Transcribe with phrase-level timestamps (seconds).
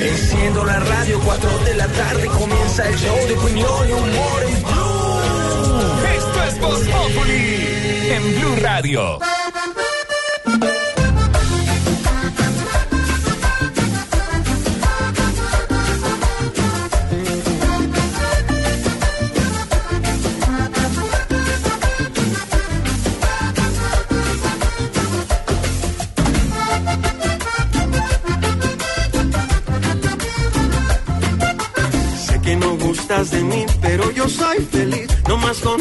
[0.00, 4.62] Enciendo la radio, 4 de la tarde comienza el show de opinión y humor en
[4.62, 5.18] Blue.
[6.16, 9.18] Esto es Voz Populi en Blue Radio.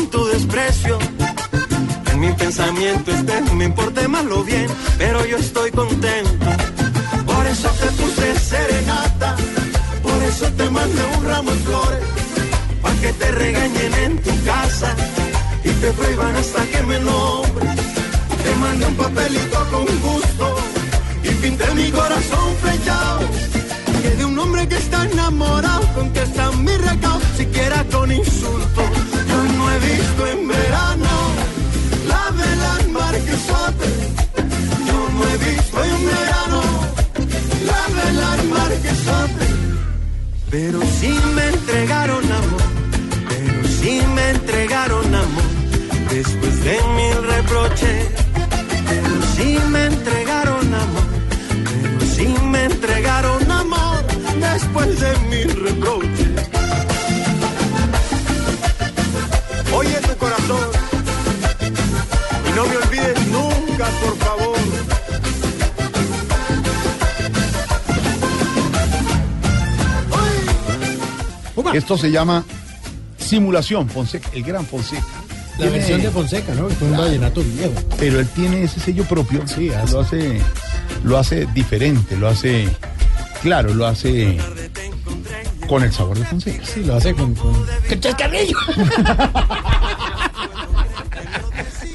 [0.06, 1.00] Tu desprecio.
[2.12, 6.46] En mi pensamiento estés, me importe mal o bien, pero yo estoy contento.
[7.26, 9.36] Por eso te puse serenata,
[10.04, 12.04] por eso te mandé un ramo de flores,
[12.82, 14.96] pa' que te regañen en tu casa
[15.64, 17.76] y te prohíban hasta que me nombres.
[18.44, 20.56] Te mandé un papelito con gusto
[21.24, 23.20] y pinté mi corazón flechado.
[24.02, 28.57] Que de un hombre que está enamorado, con que está mi recao, siquiera con insulto.
[40.60, 42.64] Pero sí me entregaron amor,
[43.30, 45.44] pero sí me entregaron amor.
[46.10, 48.08] Después de mil reproches,
[48.90, 51.08] pero sí me entregaron amor.
[51.64, 54.04] Pero sí me entregaron amor
[54.42, 56.30] después de mil reproches.
[59.76, 60.70] Oye tu corazón
[62.48, 64.37] y no me olvides nunca, por favor.
[71.78, 72.44] Esto se llama
[73.18, 75.04] simulación, Fonseca, el gran Fonseca.
[75.52, 76.68] La Tiene- versión de Fonseca, ¿no?
[76.70, 77.74] Con un vallenato viejo.
[77.98, 79.48] Pero él tiene ese sello propio.
[79.48, 79.94] Sí, hace.
[79.94, 80.42] lo hace,
[81.04, 82.68] lo hace diferente, lo hace,
[83.42, 84.38] claro, lo hace
[85.68, 86.64] con el sabor de Fonseca.
[86.66, 87.34] Sí, lo hace con...
[87.36, 87.54] con...
[87.88, 88.58] ¡Qué chascarrillo!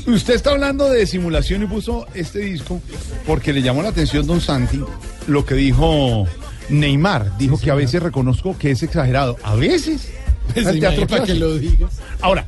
[0.07, 2.81] Usted está hablando de simulación y puso este disco
[3.27, 4.81] porque le llamó la atención Don Santi
[5.29, 6.27] lo que dijo
[6.69, 7.37] Neymar.
[7.39, 9.37] Dijo que a veces reconozco que es exagerado.
[9.43, 10.09] A veces.
[10.55, 11.89] Pues Al teatro para que lo diga.
[12.21, 12.45] Ahora,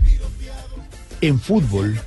[1.20, 1.98] en fútbol,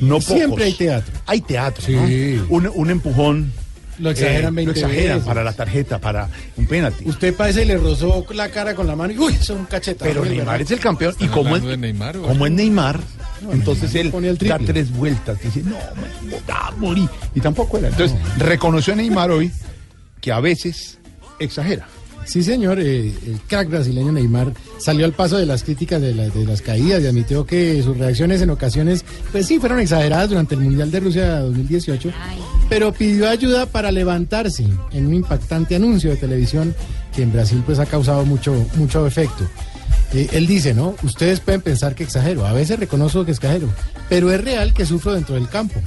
[0.00, 0.62] no Siempre pocos.
[0.64, 1.14] hay teatro.
[1.26, 1.84] Hay teatro.
[1.84, 2.36] Sí.
[2.38, 2.46] ¿no?
[2.48, 3.52] Un, un empujón.
[3.98, 5.28] Lo exageran eh, 20 Lo exageran veces.
[5.28, 7.08] para la tarjeta, para un penalti.
[7.08, 10.04] Usted parece le rozó la cara con la mano y uy, eso es un cachetazo.
[10.08, 10.36] Pero ¿verdad?
[10.36, 11.14] Neymar es el campeón.
[11.20, 12.98] Y como es, Neymar, como es Neymar,
[13.52, 15.38] entonces Neymar él da tres vueltas.
[15.42, 15.76] Dice, no,
[16.26, 17.08] me a morir.
[17.34, 17.88] Y tampoco era.
[17.88, 19.52] Entonces, reconoció Neymar hoy
[20.20, 20.98] que a veces
[21.44, 21.86] exagera.
[22.24, 26.28] Sí, señor, eh, el crack brasileño Neymar salió al paso de las críticas de, la-
[26.28, 30.54] de las caídas y admitió que sus reacciones en ocasiones, pues sí, fueron exageradas durante
[30.54, 32.12] el Mundial de Rusia 2018,
[32.68, 36.76] pero pidió ayuda para levantarse en un impactante anuncio de televisión
[37.14, 39.44] que en Brasil pues ha causado mucho, mucho efecto.
[40.14, 40.94] Eh, él dice, ¿no?
[41.02, 43.66] Ustedes pueden pensar que exagero, a veces reconozco que exagero,
[44.08, 45.80] pero es real que sufro dentro del campo.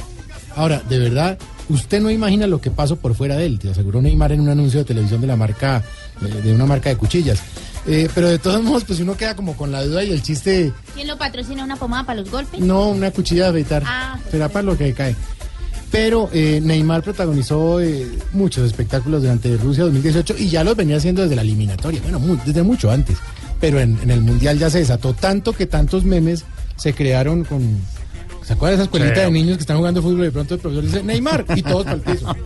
[0.57, 1.37] Ahora, de verdad,
[1.69, 4.49] usted no imagina lo que pasó por fuera de él, te aseguró Neymar en un
[4.49, 5.83] anuncio de televisión de la marca,
[6.21, 7.39] de, de una marca de cuchillas.
[7.87, 10.71] Eh, pero de todos modos, pues uno queda como con la duda y el chiste,
[10.95, 12.59] ¿Quién lo patrocina una pomada para los golpes?
[12.59, 14.17] no una cuchilla de afeitar, Ah.
[14.31, 15.15] será para lo que cae.
[15.91, 21.21] Pero eh, Neymar protagonizó eh, muchos espectáculos durante Rusia 2018 y ya los venía haciendo
[21.21, 23.17] desde la eliminatoria, bueno, desde mucho antes.
[23.61, 26.43] Pero en, en el Mundial ya se desató tanto que tantos memes
[26.75, 27.79] se crearon con...
[28.45, 29.21] ¿Se acuerdan de esa escuelita Sí.
[29.21, 31.83] de niños que están jugando fútbol y de pronto el profesor dice Neymar y todos
[31.83, 32.35] para el piso?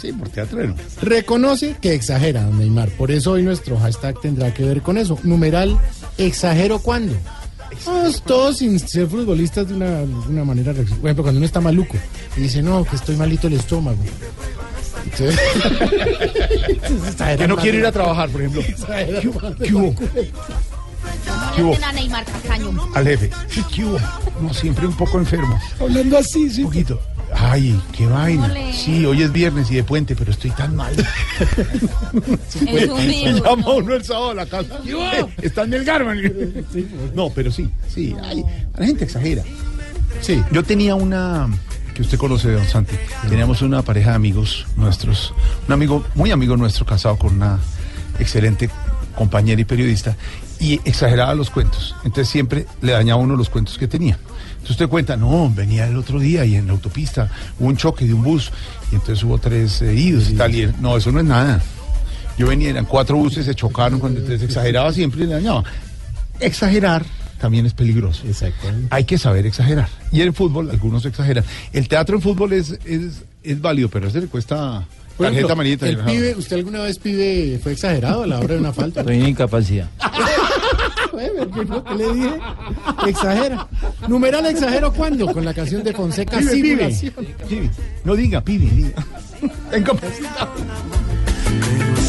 [0.00, 0.74] Sí, por teatrero.
[1.00, 2.90] Reconoce que exagera don Neymar.
[2.90, 5.18] Por eso hoy nuestro hashtag tendrá que ver con eso.
[5.22, 5.78] Numeral,
[6.18, 7.14] ¿exagero cuándo?
[7.82, 10.74] Todos, todos sin ser futbolistas de una, de una manera.
[10.74, 11.96] Por ejemplo, cuando uno está maluco
[12.36, 13.96] y dice, no, que estoy malito el estómago.
[15.04, 15.40] Entonces-
[17.38, 17.62] Que no más.
[17.62, 18.62] quiere ir a trabajar, por ejemplo.
[18.86, 19.30] ¿Qué
[19.64, 19.94] ¿Qué hubo?
[21.62, 22.88] Le hacen a Neymar Castaño.
[22.94, 23.30] Al jefe.
[23.74, 23.98] ¿qué hubo?
[24.40, 25.58] No, siempre un poco enfermo.
[25.80, 26.62] Hablando así, sí.
[26.62, 27.00] Un poquito.
[27.36, 28.44] Ay, qué vaina.
[28.46, 28.72] Ole.
[28.72, 30.94] Sí, hoy es viernes y de puente, pero estoy tan mal.
[32.68, 33.74] Es un Me virus, llama no.
[33.76, 34.78] uno el sábado a la casa.
[34.86, 36.20] Eh, Está en el Garman.
[37.14, 38.14] No, pero sí, sí.
[38.22, 38.44] ay,
[38.76, 39.42] la gente exagera.
[40.20, 40.42] Sí.
[40.52, 41.48] Yo tenía una
[41.94, 42.96] que usted conoce, don Santi.
[43.28, 45.32] Teníamos una pareja de amigos nuestros,
[45.66, 47.58] un amigo, muy amigo nuestro, casado con una
[48.18, 48.70] excelente
[49.16, 50.16] compañera y periodista,
[50.60, 51.94] y exageraba los cuentos.
[52.04, 54.18] Entonces siempre le dañaba uno los cuentos que tenía.
[54.52, 58.06] Entonces usted cuenta, no, venía el otro día y en la autopista hubo un choque
[58.06, 58.50] de un bus,
[58.90, 60.54] y entonces hubo tres heridos y tal.
[60.54, 61.60] Y él, no, eso no es nada.
[62.38, 65.64] Yo venía, eran cuatro buses, se chocaron, cuando entonces exageraba siempre y le dañaba.
[66.40, 67.04] Exagerar
[67.38, 68.26] también es peligroso.
[68.26, 68.88] Exactamente.
[68.90, 69.88] Hay que saber exagerar.
[70.10, 71.44] Y en fútbol, algunos exageran.
[71.72, 74.84] El teatro en fútbol es, es, es válido, pero a ese le cuesta
[75.16, 75.88] Por tarjeta ejemplo, amarilla.
[75.88, 79.00] el pibe, ¿usted alguna vez pibe fue exagerado a la hora de una falta?
[79.02, 79.88] En incapacidad.
[81.14, 82.40] ¿qué le dije?
[83.06, 83.68] Exagera.
[84.08, 85.32] Numeral exagero cuándo?
[85.32, 87.26] Con la canción de Fonseca Pibe, pibe, Simulación.
[87.48, 87.70] pibe.
[88.04, 89.04] No diga, pibe, diga.
[89.76, 90.50] Incapacitado.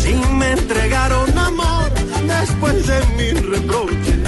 [0.01, 1.91] Si me entregaron amor
[2.27, 4.19] después de mis reproches.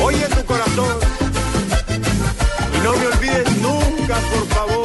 [0.00, 0.96] Oye tu corazón
[2.74, 4.83] y no me olvides nunca, por favor.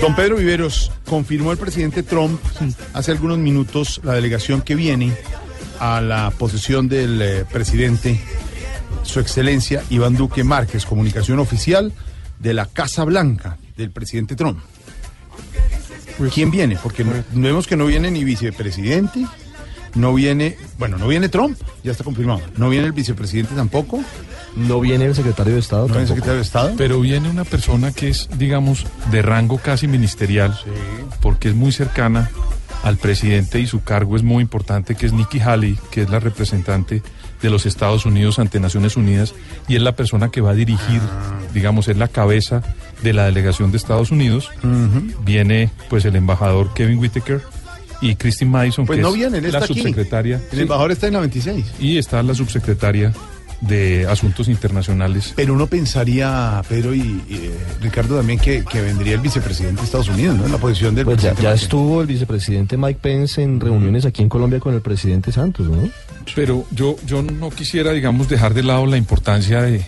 [0.00, 2.40] Don Pedro Viveros, confirmó el presidente Trump
[2.92, 5.14] hace algunos minutos la delegación que viene
[5.80, 8.20] a la posesión del eh, presidente,
[9.02, 11.92] su excelencia Iván Duque Márquez, comunicación oficial
[12.38, 14.58] de la Casa Blanca del presidente Trump.
[16.34, 16.76] ¿Quién viene?
[16.82, 19.24] Porque vemos que no viene ni vicepresidente,
[19.94, 24.02] no viene, bueno, no viene Trump, ya está confirmado, no viene el vicepresidente tampoco,
[24.56, 26.74] No viene el secretario de Estado no viene el secretario de Estado.
[26.76, 30.58] Pero viene una persona que es, digamos, de rango casi ministerial,
[31.20, 32.30] porque es muy cercana
[32.82, 36.20] al presidente y su cargo es muy importante, que es Nikki Haley, que es la
[36.20, 37.02] representante
[37.42, 39.34] de los Estados Unidos ante Naciones Unidas,
[39.68, 41.00] y es la persona que va a dirigir,
[41.54, 42.62] digamos, es la cabeza
[43.02, 44.50] de la delegación de Estados Unidos.
[45.24, 47.42] Viene, pues, el embajador Kevin Whitaker
[48.00, 49.74] y Christine Madison, Pues que no es viene, él la aquí.
[49.74, 50.36] subsecretaria.
[50.50, 51.64] El Sí, embajador está en la 26.
[51.80, 53.12] y está la subsecretaria
[53.60, 55.32] de Asuntos Internacionales.
[55.34, 57.50] Pero uno pensaría, Pedro y, y, eh,
[57.80, 60.46] Ricardo también, que, que vendría el vicepresidente de Estados Unidos, ¿no?
[60.46, 64.22] En la posición del Pues ya, ya estuvo el vicepresidente Mike Pence en reuniones aquí
[64.22, 65.90] en Colombia con el presidente Santos, ¿no?
[66.36, 69.84] Pero yo, yo no quisiera, digamos, dejar de lado la importancia de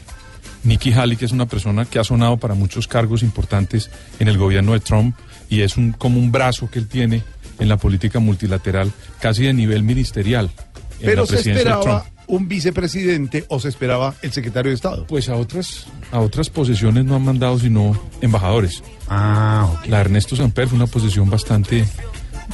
[0.65, 4.37] Nikki Haley, que es una persona que ha sonado para muchos cargos importantes en el
[4.37, 5.15] gobierno de Trump
[5.49, 7.23] y es un, como un brazo que él tiene
[7.61, 8.91] en la política multilateral,
[9.21, 10.51] casi de nivel ministerial.
[11.01, 12.21] en Pero la se presidencia de esperaba Trump.
[12.27, 15.07] un vicepresidente o se esperaba el secretario de Estado.
[15.07, 18.83] Pues a otras, a otras posiciones no han mandado sino embajadores.
[19.09, 19.87] Ah, ok.
[19.87, 21.85] La de Ernesto Samper fue una posición bastante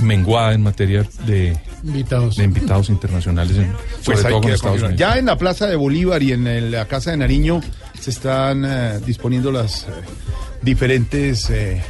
[0.00, 2.36] menguada en materia de, Invitados.
[2.36, 3.72] de invitados internacionales, en-
[4.02, 4.78] sobre Pues hay todo con Estados.
[4.82, 4.96] Unidos.
[4.98, 7.62] Ya en la Plaza de Bolívar y en la Casa de Nariño
[7.98, 9.50] se están eh, disponiendo
[10.62, 11.82] diferentes eh, eh,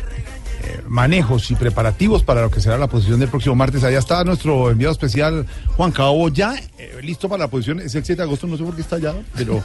[0.89, 3.85] manejos y preparativos para lo que será la posición del próximo martes.
[3.85, 5.47] Allá está nuestro enviado especial
[5.77, 7.81] Juan Cabo ya eh, listo para la posición.
[7.81, 9.63] Es el 7 de agosto, no sé por qué está allá, pero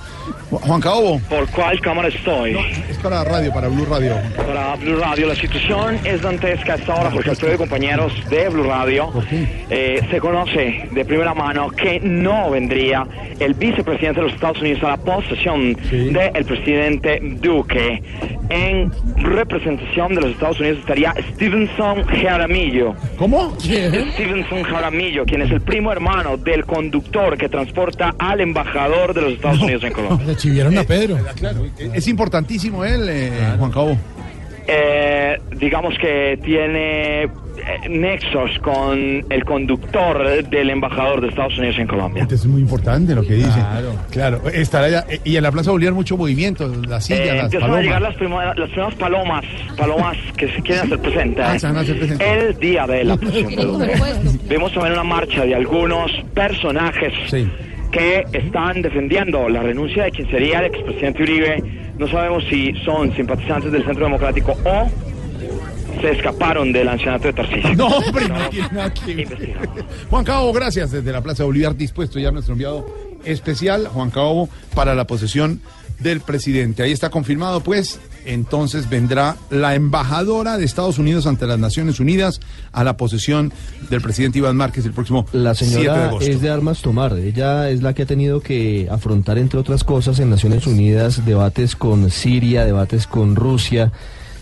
[0.49, 2.55] Ju- Juan Cabo, ¿Por cuál cámara estoy?
[2.89, 4.15] es para radio, para Blue Radio.
[4.35, 5.27] Para Blue Radio.
[5.27, 9.11] La situación es dantesca a esta hora, Jorge Alfredo y compañeros de Blue Radio.
[9.69, 13.05] Eh, se conoce de primera mano que no vendría
[13.39, 18.01] el vicepresidente de los Estados Unidos a la posesión del presidente Duque.
[18.49, 22.93] En representación de los Estados Unidos estaría Stevenson Jaramillo.
[23.17, 23.55] ¿Cómo?
[23.59, 29.33] Stevenson Jaramillo, quien es el primo hermano del conductor que transporta al embajador de los
[29.33, 30.27] Estados Unidos en Colombia.
[30.27, 31.17] Le chivieron a Pedro.
[31.35, 33.97] Claro, es importantísimo él, eh, Juan Cabo.
[34.73, 37.29] Eh, digamos que tiene eh,
[37.89, 38.97] nexos con
[39.29, 42.21] el conductor del embajador de Estados Unidos en Colombia.
[42.23, 43.59] Entonces es muy importante lo que dice.
[44.11, 44.41] Claro.
[44.53, 45.05] Estará allá.
[45.09, 48.01] eh, Y en la Plaza Bolívar mucho movimiento, las sillas, Eh, las empiezan a llegar
[48.01, 48.01] palomas.
[48.01, 49.45] las, prima- las primeras palomas,
[49.77, 52.27] palomas que se quieren hacer presentes Ah, se van a hacer presentes.
[52.27, 53.15] el día de la.
[54.47, 57.47] Vemos también una marcha de algunos personajes Sí.
[57.91, 61.63] Que están defendiendo la renuncia de quien sería el expresidente Uribe.
[61.97, 64.89] No sabemos si son simpatizantes del Centro Democrático o
[65.99, 67.75] se escaparon del ancianato de Tarcisio.
[67.75, 68.37] No, hombre, no.
[69.11, 69.85] Investigamos.
[70.09, 70.91] Juan Cabo, gracias.
[70.91, 72.85] Desde la Plaza Bolívar, dispuesto ya nuestro enviado
[73.25, 75.61] especial, Juan Cabo, para la posesión
[75.99, 76.83] del presidente.
[76.83, 77.99] Ahí está confirmado, pues.
[78.25, 82.39] Entonces vendrá la embajadora de Estados Unidos ante las Naciones Unidas
[82.71, 83.51] a la posesión
[83.89, 86.29] del presidente Iván Márquez el próximo La 7 de señora agosto.
[86.29, 87.17] es de armas tomar.
[87.17, 91.75] Ella es la que ha tenido que afrontar, entre otras cosas, en Naciones Unidas debates
[91.75, 93.91] con Siria, debates con Rusia.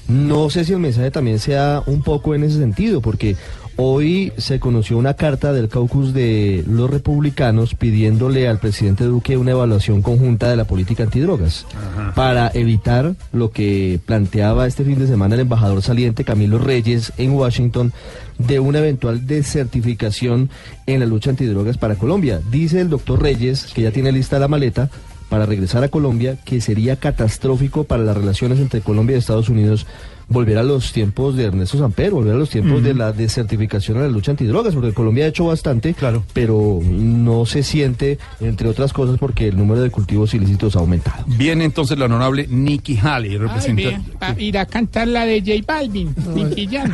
[0.08, 3.36] No sé si el mensaje también sea un poco en ese sentido, porque
[3.82, 9.52] Hoy se conoció una carta del caucus de los republicanos pidiéndole al presidente Duque una
[9.52, 11.66] evaluación conjunta de la política antidrogas
[12.14, 17.32] para evitar lo que planteaba este fin de semana el embajador saliente Camilo Reyes en
[17.32, 17.94] Washington
[18.38, 20.50] de una eventual desertificación
[20.86, 22.42] en la lucha antidrogas para Colombia.
[22.52, 24.90] Dice el doctor Reyes, que ya tiene lista la maleta,
[25.30, 29.86] para regresar a Colombia, que sería catastrófico para las relaciones entre Colombia y Estados Unidos
[30.32, 34.04] volver a los tiempos de Ernesto Samper, volver a los tiempos de la desertificación en
[34.04, 36.24] la lucha antidrogas, porque Colombia ha hecho bastante, Claro.
[36.34, 41.24] pero no se siente, entre otras cosas, porque el número de cultivos ilícitos ha aumentado.
[41.26, 44.02] Viene entonces la honorable Nikki Haley, representante.
[44.38, 46.94] ir a cantar la de J Balvin, Nicky Jam.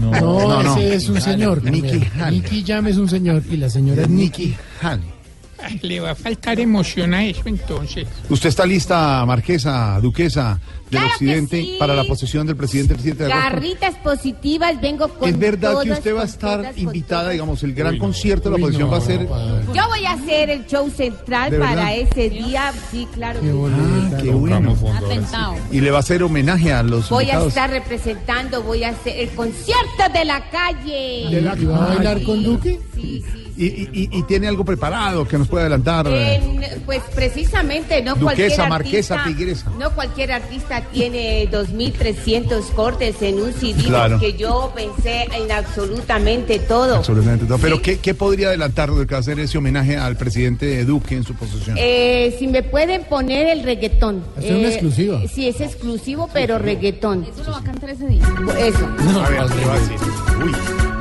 [0.00, 0.76] No, no, no.
[0.76, 1.62] ese es un señor.
[1.62, 2.00] Nicky.
[2.32, 4.46] Nicky Jam es un señor y la señora es Nicky.
[4.46, 5.21] Nikki Haley.
[5.62, 8.06] Ay, le va a faltar emoción a eso entonces.
[8.28, 10.58] ¿Usted está lista, marquesa, duquesa
[10.90, 11.76] del Claro occidente, sí.
[11.78, 13.50] para la posesión del presidente 7 de agosto?
[13.50, 17.74] Garritas positivas, vengo con ¿Es verdad que usted va a estar todas, invitada, digamos, el
[17.74, 19.20] gran concierto de la no, va a ser...
[19.20, 23.40] Yo voy a hacer el show central ¿De para ese día, sí, claro.
[23.40, 24.16] que Qué bonita.
[24.22, 24.76] Qué bueno.
[24.94, 25.54] Atentado.
[25.70, 29.18] Y le va a hacer homenaje a los Voy a estar representando, voy a hacer
[29.18, 31.30] el concierto de la calle.
[31.30, 32.80] ¿Y va a bailar con Duque?
[32.94, 33.41] Sí, sí.
[33.62, 36.06] Y, y- y- y tiene algo preparado que nos puede adelantar.
[36.08, 39.70] En- pues precisamente, no Duquesa, cualquier artista, marquesa, tigresa.
[39.78, 44.18] no cualquier artista tiene 2.300 cortes en un CD Claro.
[44.18, 46.96] que yo pensé en absolutamente todo.
[46.96, 47.58] Absolutamente todo.
[47.58, 47.82] Pero Sí.
[47.82, 51.14] ¿qué, qué podría adelantar de lo que va a hacer ese homenaje al presidente Duque
[51.14, 51.76] en su posesión?
[51.78, 54.24] Eh, si me pueden poner el reggaetón.
[54.38, 55.20] Esta es una Eh, exclusiva.
[55.32, 57.24] Sí, es exclusivo, pero reggaetón.
[57.24, 58.22] Eso lo va a cantar ese día.
[58.58, 58.86] Eso.
[58.86, 59.96] a ver, ¿qué va a decir?
[60.44, 60.52] Uy.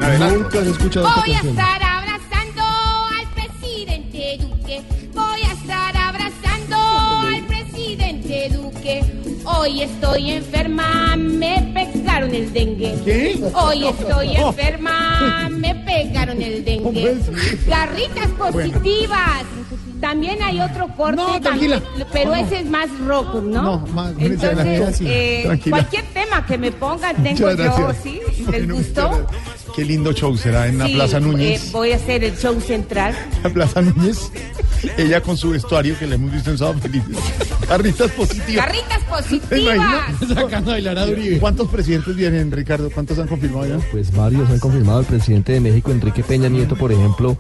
[0.01, 1.59] Nunca has escuchado esta Voy a canción.
[1.59, 1.81] estar
[9.81, 12.93] Hoy estoy enferma, me pegaron el dengue.
[13.03, 13.43] ¿Qué?
[13.55, 17.17] Hoy estoy enferma, me pegaron el dengue.
[17.67, 19.41] Garritas positivas.
[19.99, 21.81] También hay otro corte, No, también,
[22.13, 23.79] pero ese es más rock, ¿no?
[23.87, 24.13] Más-.
[24.19, 27.91] Entonces, eh, cualquier tema que me pongan tengo yo.
[28.03, 28.19] ¿sí?
[28.37, 29.27] ¿Les Bueno, gustó?
[29.75, 31.71] Qué lindo show será en la Sí, Plaza eh, Núñez.
[31.71, 33.15] voy a hacer el show central.
[33.43, 34.31] La Plaza Núñez.
[34.97, 37.15] Ella con su vestuario que le hemos visto en Sábado Felices.
[37.67, 38.65] Carritas positivas.
[38.65, 40.15] Garritas ¿Te positivas.
[40.33, 41.39] Sacando a bailar a Uribe.
[41.39, 42.89] ¿Cuántos presidentes vienen, Ricardo?
[42.91, 43.77] ¿Cuántos han confirmado ya?
[43.91, 44.99] Pues varios han confirmado.
[45.01, 47.37] El presidente de México, Enrique Peña Nieto, por ejemplo,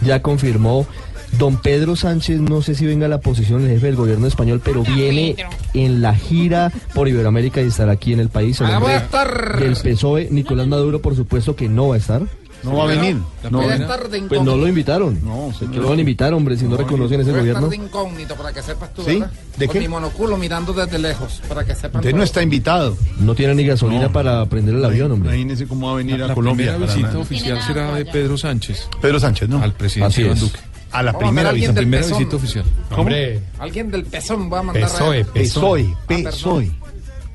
[0.00, 0.86] ya confirmó.
[1.38, 4.60] Don Pedro Sánchez, no sé si venga a la posición el jefe del gobierno español,
[4.64, 5.36] pero viene
[5.72, 8.60] en la gira por Iberoamérica y estará aquí en el país.
[8.60, 9.00] El hombre
[9.58, 12.22] del PSOE, Nicolás Maduro, por supuesto que no va a estar.
[12.62, 13.16] No va a venir.
[13.50, 13.82] No, Voy a no.
[13.84, 15.20] estar de Pues no lo invitaron.
[15.22, 15.82] No, ¿Qué señor.
[15.82, 17.66] lo van a invitar, hombre, si no reconocen ese gobierno?
[17.66, 19.18] estar de incógnito para que sepas tú, ¿Sí?
[19.18, 19.30] ¿verdad?
[19.58, 19.80] ¿De Con qué?
[19.80, 22.96] mi monoculo mirando desde lejos para que sepan Usted no está invitado.
[23.18, 24.12] No tiene ni gasolina No.
[24.12, 25.28] para prender el avión, hombre.
[25.34, 26.72] Imagínese cómo va a venir La, a la Colombia.
[26.78, 29.60] para visita oficial será de Pedro Sánchez Pedro Sánchez, ¿no?
[29.62, 30.40] al presidente Así Iván es.
[30.40, 30.58] Duque.
[30.94, 31.74] A la Vamos primera a visita.
[31.74, 32.18] Primera pezón.
[32.18, 32.64] visita oficial.
[32.96, 35.94] Hombre, Alguien del pezón va a mandar a- PSOE, PSOE.
[36.06, 36.70] PSOE,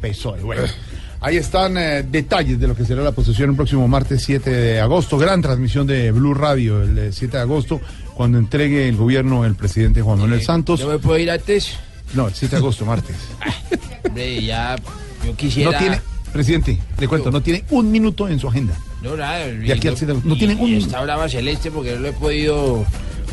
[0.01, 0.39] PSOE.
[0.41, 0.61] Bueno,
[1.21, 4.79] ahí están eh, detalles de lo que será la posesión el próximo martes 7 de
[4.79, 5.17] agosto.
[5.17, 7.81] Gran transmisión de Blue Radio el eh, 7 de agosto,
[8.15, 10.79] cuando entregue el gobierno el presidente Juan Manuel Santos.
[10.79, 11.75] ¿Yo me puedo ir antes?
[12.13, 13.15] No, el 7 de agosto, martes.
[14.05, 14.77] Hombre, ya,
[15.25, 15.71] yo quisiera...
[15.73, 16.01] No tiene,
[16.31, 18.73] presidente, le cuento, no tiene un minuto en su agenda.
[19.03, 21.69] No, nada, De aquí al y- siete- no y- tiene un- y Está brava celeste
[21.71, 22.85] porque no le he podido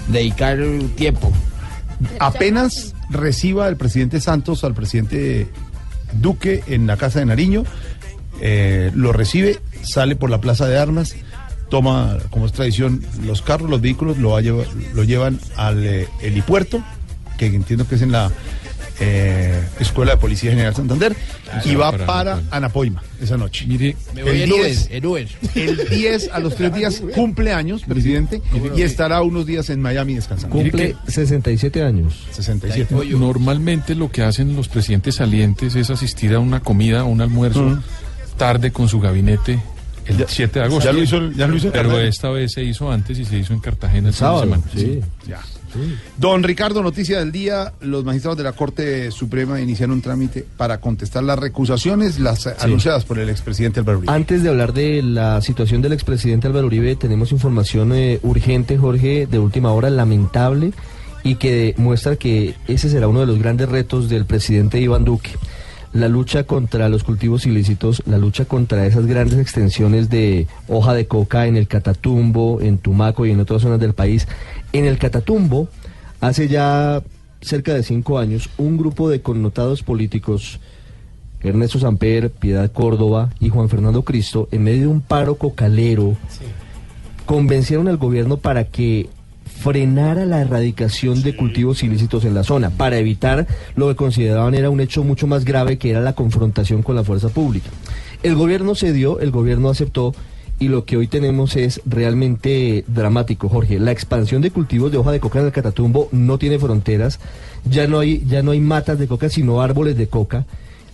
[0.09, 0.59] dedicar
[0.97, 1.33] tiempo.
[2.19, 5.49] Apenas reciba el presidente Santos al presidente
[6.21, 7.65] Duque en la Casa de Nariño,
[8.41, 11.17] eh, lo recibe, sale por la Plaza de Armas,
[11.69, 16.09] toma, como es tradición, los carros, los vehículos, lo, va a lo llevan al eh,
[16.21, 16.83] helipuerto,
[17.39, 18.31] que entiendo que es en la
[19.01, 21.15] eh, Escuela de Policía General Santander,
[21.65, 23.03] y va para para Anapoima.
[23.21, 23.67] Esa noche.
[23.67, 24.89] Mire, Me voy El en Uber, 10.
[24.91, 25.29] en Uber.
[25.55, 28.41] El 10 a los tres días cumple años, presidente,
[28.77, 30.57] y estará unos días en Miami descansando.
[30.57, 32.15] Cumple 67 años.
[32.33, 32.95] 67.
[33.19, 37.83] Normalmente lo que hacen los presidentes salientes es asistir a una comida, a un almuerzo
[38.37, 39.59] tarde con su gabinete
[40.07, 40.85] el 7 de agosto.
[40.85, 42.09] Ya lo hizo, ya lo hizo Pero Cartagena.
[42.09, 44.63] esta vez se hizo antes y se hizo en Cartagena el fin de Sábado, semana.
[44.75, 45.01] sí.
[45.27, 45.41] Ya.
[46.17, 47.73] Don Ricardo, noticia del día.
[47.81, 53.05] Los magistrados de la Corte Suprema iniciaron un trámite para contestar las recusaciones las anunciadas
[53.05, 54.13] por el expresidente Álvaro Uribe.
[54.13, 59.27] Antes de hablar de la situación del expresidente Álvaro Uribe, tenemos información eh, urgente, Jorge,
[59.27, 60.73] de última hora, lamentable,
[61.23, 65.31] y que muestra que ese será uno de los grandes retos del presidente Iván Duque.
[65.97, 71.07] La lucha contra los cultivos ilícitos, la lucha contra esas grandes extensiones de hoja de
[71.07, 74.29] coca en el Catatumbo, en Tumaco y en otras zonas del país.
[74.75, 75.69] En el Catatumbo,
[76.21, 77.03] hace ya
[77.41, 80.61] cerca de cinco años, un grupo de connotados políticos
[81.41, 86.15] Ernesto Samper, Piedad Córdoba y Juan Fernando Cristo, en medio de un paro cocalero
[87.25, 89.09] convencieron al gobierno para que
[89.59, 94.71] frenara la erradicación de cultivos ilícitos en la zona, para evitar lo que consideraban era
[94.71, 97.71] un hecho mucho más grave que era la confrontación con la fuerza pública.
[98.23, 100.15] El gobierno cedió, el gobierno aceptó
[100.59, 103.79] y lo que hoy tenemos es realmente dramático, Jorge.
[103.79, 107.21] La expansión de cultivos de hoja de coca en el Catatumbo no tiene fronteras,
[107.69, 110.47] ya no hay, ya no hay matas de coca, sino árboles de coca.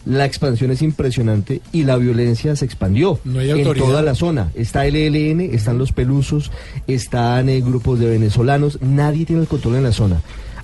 [0.05, 4.51] La expansión es impresionante y la violencia se expandió No en toda la zona.
[4.55, 6.51] Está el ELN, están los pelusos,
[6.89, 10.21] están eh, grupos de venezolanos, nadie tiene el control en la zona.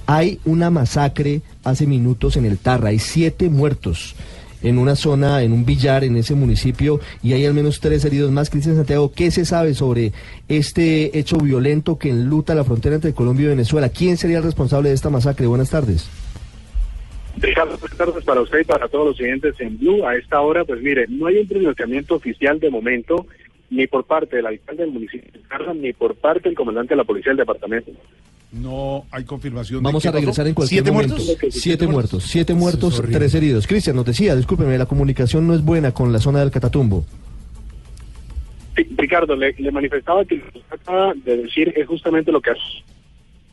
[0.07, 4.16] Hay una masacre hace minutos en el Tarra, hay siete muertos
[4.62, 8.33] en una zona, en un billar en ese municipio y hay al menos tres heridos
[8.33, 8.50] más.
[8.50, 10.12] Cristian Santiago, ¿qué se sabe sobre
[10.49, 13.88] este hecho violento que enluta la frontera entre Colombia y Venezuela?
[13.88, 15.47] ¿Quién sería el responsable de esta masacre?
[15.47, 16.07] Buenas tardes.
[17.40, 20.07] Ricardo, buenas tardes para usted y para todos los siguientes en Blue.
[20.07, 23.26] A esta hora, pues mire, no hay un pronunciamiento oficial de momento,
[23.71, 26.97] ni por parte del alcalde del municipio de Carga, ni por parte del comandante de
[26.97, 27.92] la policía del departamento.
[28.50, 29.83] No hay confirmación.
[29.83, 30.49] de Vamos a regresar pasó.
[30.49, 31.14] en cualquier ¿Siete momento.
[31.16, 31.52] muertos?
[31.54, 33.66] Siete muertos, siete muertos, tres heridos.
[33.66, 37.04] Cristian, nos decía, discúlpeme, la comunicación no es buena con la zona del Catatumbo.
[38.75, 42.40] Sí, Ricardo, le, le manifestaba que lo que usted acaba de decir es justamente lo
[42.40, 42.61] que hace.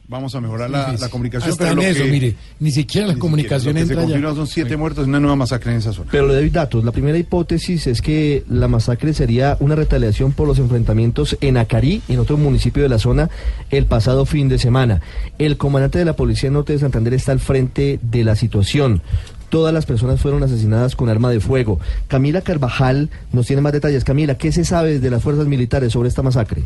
[0.08, 1.52] Vamos a mejorar la, la comunicación.
[1.52, 3.92] Hasta pero en lo eso, que- mire, ni siquiera la ni comunicación siquiera, lo que
[3.94, 4.14] entra se ya.
[4.14, 6.10] confirma son siete muertos y una nueva masacre en esa zona.
[6.12, 6.84] Pero le doy datos.
[6.86, 12.04] La primera hipótesis es que la masacre sería una retaliación por los enfrentamientos en Acarí,
[12.08, 13.32] en otro municipio de la zona,
[13.72, 15.02] el pasado fin de semana.
[15.40, 19.02] El comandante de la Policía Norte de Santander está al frente de la situación.
[19.50, 21.80] Todas las personas fueron asesinadas con arma de fuego.
[22.08, 24.04] Camila Carvajal nos tiene más detalles.
[24.04, 26.64] Camila, ¿qué se sabe de las fuerzas militares sobre esta masacre?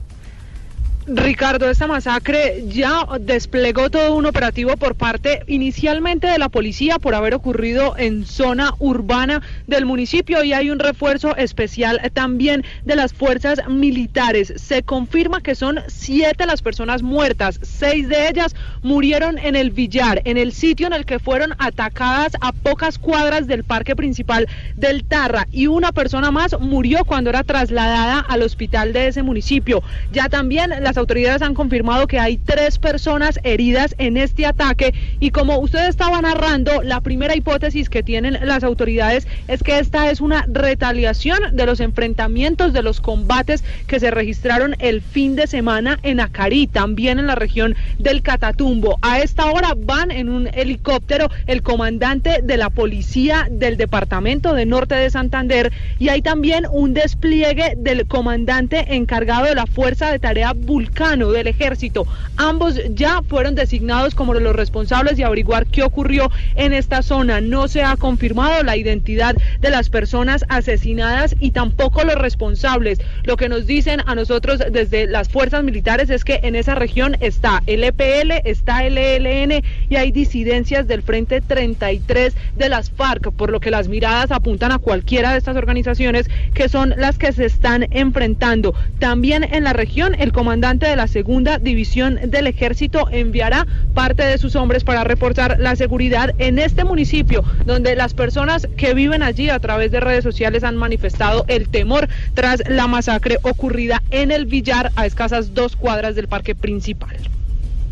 [1.12, 7.16] Ricardo, esta masacre ya desplegó todo un operativo por parte inicialmente de la policía por
[7.16, 13.14] haber ocurrido en zona urbana del municipio y hay un refuerzo especial también de las
[13.14, 14.54] fuerzas militares.
[14.58, 20.22] Se confirma que son siete las personas muertas, seis de ellas murieron en el Villar,
[20.26, 25.04] en el sitio en el que fueron atacadas a pocas cuadras del parque principal del
[25.06, 29.82] Tarra y una persona más murió cuando era trasladada al hospital de ese municipio.
[30.12, 35.32] Ya también las autoridades han confirmado que hay tres personas heridas en este ataque y
[35.32, 40.22] como usted estaba narrando, la primera hipótesis que tienen las autoridades es que esta es
[40.22, 46.00] una retaliación de los enfrentamientos, de los combates que se registraron el fin de semana
[46.04, 49.00] en Acarí, también en la región del Catatumbo.
[49.02, 54.66] A esta hora van en un helicóptero el comandante de la policía del departamento de
[54.66, 60.20] Norte de Santander y hay también un despliegue del comandante encargado de la Fuerza de
[60.20, 62.08] Tarea Vulcano del Ejército.
[62.38, 67.42] Ambos ya fueron designados como los responsables de averiguar qué ocurrió en esta zona.
[67.42, 73.02] No se ha confirmado la identidad de las personas asesinadas y tampoco los responsables.
[73.24, 77.18] Lo que nos dicen a nosotros desde las fuerzas militares es que en esa región
[77.20, 83.34] está el EPL, está el ELN y hay disidencias del Frente 33 de las FARC,
[83.34, 87.34] por lo que las miradas apuntan a cualquiera de estas organizaciones que son las que
[87.34, 88.74] se están enfrentando.
[89.00, 94.38] También en la región, el comandante de la segunda división del ejército enviará parte de
[94.38, 99.50] sus hombres para reforzar la seguridad en este municipio, donde las personas que viven allí
[99.50, 104.46] a través de redes sociales han manifestado el temor tras la masacre ocurrida en el
[104.46, 107.16] Villar a escasas dos cuadras del parque principal.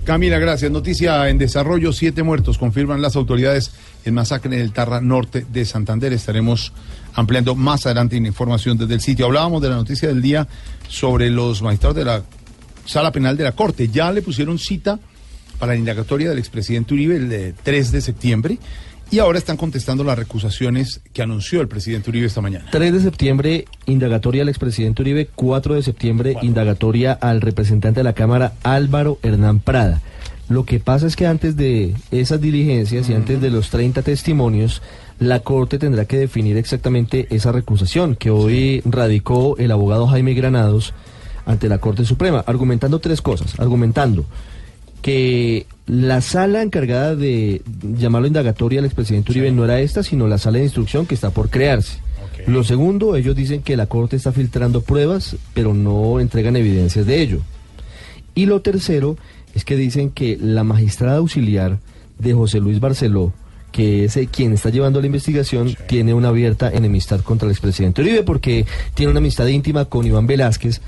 [0.03, 0.71] Camila, gracias.
[0.71, 3.71] Noticia en desarrollo, siete muertos, confirman las autoridades
[4.05, 6.13] en masacre en el Tarra Norte de Santander.
[6.13, 6.71] Estaremos
[7.13, 9.25] ampliando más adelante información desde el sitio.
[9.25, 10.47] Hablábamos de la noticia del día
[10.87, 12.23] sobre los magistrados de la
[12.87, 13.89] Sala Penal de la Corte.
[13.89, 14.99] Ya le pusieron cita
[15.59, 18.57] para la indagatoria del expresidente Uribe el de 3 de septiembre
[19.09, 22.65] y ahora están contestando las recusaciones que anunció el presidente Uribe esta mañana.
[22.71, 25.29] 3 de septiembre, indagatoria al expresidente Uribe.
[25.33, 30.01] 4 de septiembre, indagatoria al representante de la Cámara, Álvaro Hernán Prada.
[30.49, 34.81] Lo que pasa es que antes de esas diligencias y antes de los 30 testimonios,
[35.19, 40.93] la Corte tendrá que definir exactamente esa recusación que hoy radicó el abogado Jaime Granados
[41.47, 43.59] ante la Corte Suprema, argumentando tres cosas.
[43.59, 44.25] Argumentando
[45.01, 47.61] que la sala encargada de
[47.97, 51.29] llamarlo indagatoria al expresidente Uribe no era esta, sino la sala de instrucción que está
[51.31, 51.99] por crearse.
[52.45, 57.21] Lo segundo, ellos dicen que la Corte está filtrando pruebas, pero no entregan evidencias de
[57.21, 57.41] ello.
[58.35, 59.17] Y lo tercero
[59.55, 61.79] es que dicen que la magistrada auxiliar
[62.19, 63.33] de José Luis Barceló,
[63.71, 68.23] que es quien está llevando la investigación, tiene una abierta enemistad contra el expresidente Uribe
[68.23, 70.81] porque tiene una amistad íntima con Iván Velázquez,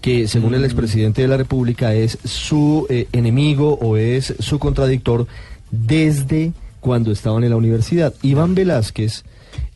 [0.00, 5.26] que según el expresidente de la República es su eh, enemigo o es su contradictor
[5.70, 8.14] desde cuando estaban en la universidad.
[8.22, 9.24] Iván Velázquez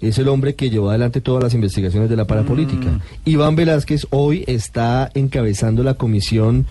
[0.00, 2.88] es el hombre que llevó adelante todas las investigaciones de la parapolítica.
[2.88, 3.00] Mm.
[3.24, 6.66] Iván Velázquez hoy está encabezando la comisión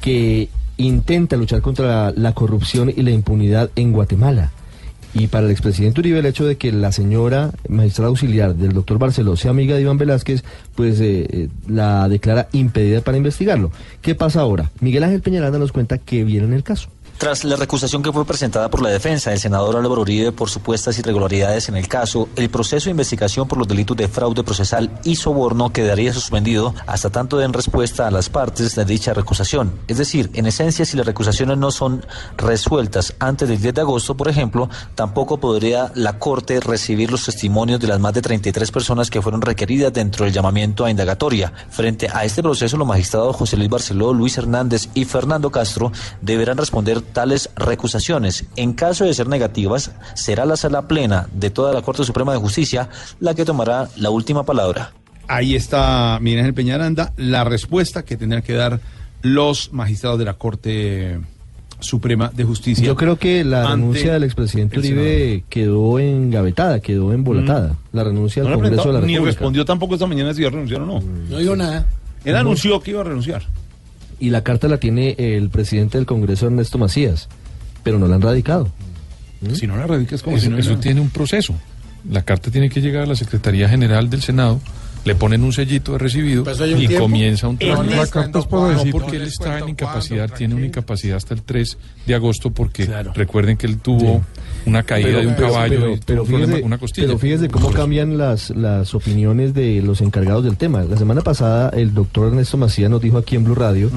[0.00, 4.52] que intenta luchar contra la, la corrupción y la impunidad en Guatemala.
[5.12, 8.98] Y para el expresidente Uribe el hecho de que la señora magistrada auxiliar del doctor
[8.98, 10.44] Barceló sea amiga de Iván Velázquez,
[10.74, 13.72] pues eh, eh, la declara impedida para investigarlo.
[14.02, 14.70] ¿Qué pasa ahora?
[14.80, 16.88] Miguel Ángel Peñaranda nos cuenta que viene en el caso.
[17.20, 20.98] Tras la recusación que fue presentada por la defensa del senador Álvaro Uribe por supuestas
[20.98, 25.16] irregularidades en el caso, el proceso de investigación por los delitos de fraude procesal y
[25.16, 29.70] soborno quedaría suspendido hasta tanto den respuesta a las partes de dicha recusación.
[29.86, 32.06] Es decir, en esencia, si las recusaciones no son
[32.38, 37.80] resueltas antes del 10 de agosto, por ejemplo, tampoco podría la Corte recibir los testimonios
[37.80, 41.52] de las más de 33 personas que fueron requeridas dentro del llamamiento a indagatoria.
[41.68, 46.56] Frente a este proceso, los magistrados José Luis Barceló, Luis Hernández y Fernando Castro deberán
[46.56, 48.46] responder tales recusaciones.
[48.56, 52.38] En caso de ser negativas, será la sala plena de toda la Corte Suprema de
[52.38, 52.88] Justicia
[53.20, 54.92] la que tomará la última palabra.
[55.28, 58.80] Ahí está Miguel Ángel Peñaranda, la respuesta que tendrán que dar
[59.22, 61.20] los magistrados de la Corte
[61.78, 62.84] Suprema de Justicia.
[62.84, 67.76] Yo creo que la renuncia del expresidente Uribe quedó engavetada, quedó embolatada.
[67.92, 69.36] La renuncia No al le Congreso de la preguntó, ni República.
[69.38, 71.00] respondió tampoco esta mañana si iba a renunciar o no.
[71.00, 71.86] No digo nada.
[72.24, 73.42] Él anunció que iba a renunciar.
[74.20, 77.28] Y la carta la tiene el presidente del Congreso, Ernesto Macías,
[77.82, 78.70] pero no la han radicado.
[79.54, 81.54] Si no la radicas como Eso, si no eso tiene un proceso.
[82.08, 84.60] La carta tiene que llegar a la Secretaría General del Senado,
[85.06, 86.98] le ponen un sellito de recibido Pues y tiempo.
[87.04, 87.82] comienza un En trabajo.
[87.84, 91.16] esta- La carta es para no, decir- porque él está en incapacidad, tiene una incapacidad
[91.16, 94.22] hasta el 3 de agosto porque recuerden que él tuvo
[94.66, 97.06] una caída Pero- de un pero- caballo pero- fíjese- una costilla.
[97.06, 100.82] Pero fíjese cómo cambian las, las opiniones de los encargados del tema.
[100.84, 103.90] La semana pasada el doctor Ernesto Macías nos dijo aquí en Blue Radio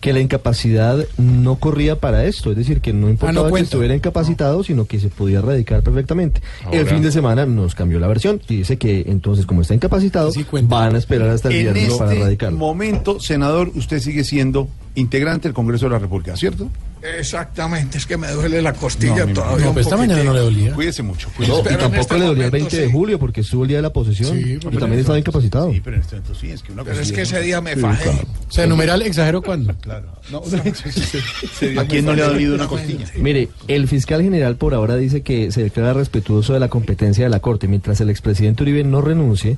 [0.00, 4.64] que la incapacidad no corría para esto, es decir, que no importaba que estuviera incapacitado,
[4.64, 6.40] sino que se podía erradicar perfectamente.
[6.72, 10.32] El fin de semana nos cambió la versión y dice que entonces como está incapacitado,
[10.64, 12.58] van a esperar hasta el En viernes para este erradicarlo.
[12.58, 16.68] momento, senador, usted sigue siendo integrante del Congreso de la República, ¿cierto?
[17.02, 19.64] Exactamente, es que me duele la costilla No, todavía.
[19.64, 20.72] no, un pues esta mañana no le dolía.
[20.72, 21.28] Cuídese mucho.
[21.28, 21.74] No, cuídese.
[21.74, 23.82] y tampoco este le dolía el momento 20 de julio porque estuvo el día de
[23.82, 25.72] la posesión Sí, y también estaba incapacitado.
[25.72, 27.74] Sí, pero en este momento sí, es que una Pero es que ese día me
[27.74, 28.04] Sí, fajé.
[28.04, 28.18] claro.
[28.48, 29.74] O sea, numeral exagero cuando.
[29.78, 30.08] Claro.
[30.30, 30.42] No,
[31.80, 33.06] ¿A quién no le ha dolido una costilla?
[33.16, 37.30] Mire, el fiscal general por ahora dice que se declara respetuoso de la competencia de
[37.30, 37.66] la Corte.
[37.68, 39.56] Mientras el expresidente Uribe no renuncie,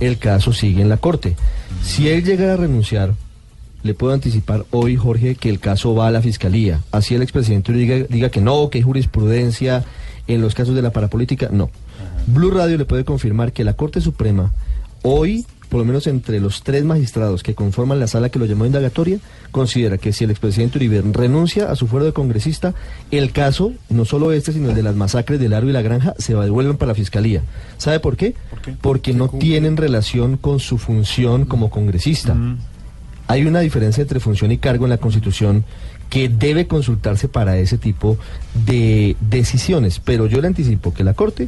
[0.00, 1.36] el caso sigue en la Corte.
[1.84, 3.14] Si él llegara a renunciar,
[3.82, 6.80] le puedo anticipar hoy, Jorge, que el caso va a la Fiscalía.
[6.92, 9.84] Así el expresidente Uribe diga, diga que no, que hay jurisprudencia
[10.26, 11.70] en los casos de la parapolítica, no.
[12.26, 14.52] Blue Radio le puede confirmar que la Corte Suprema
[15.02, 18.66] hoy por lo menos entre los tres magistrados que conforman la sala que lo llamó
[18.66, 19.20] indagatoria,
[19.52, 22.74] considera que si el expresidente Uribe renuncia a su fuero de congresista,
[23.12, 26.14] el caso, no solo este, sino el de las masacres del Aro y la Granja,
[26.18, 27.42] se devuelven para la fiscalía.
[27.78, 28.34] ¿Sabe por qué?
[28.80, 32.36] Porque no tienen relación con su función como congresista.
[33.30, 35.64] Hay una diferencia entre función y cargo en la Constitución
[36.08, 38.18] que debe consultarse para ese tipo
[38.66, 40.00] de decisiones.
[40.00, 41.46] Pero yo le anticipo que la Corte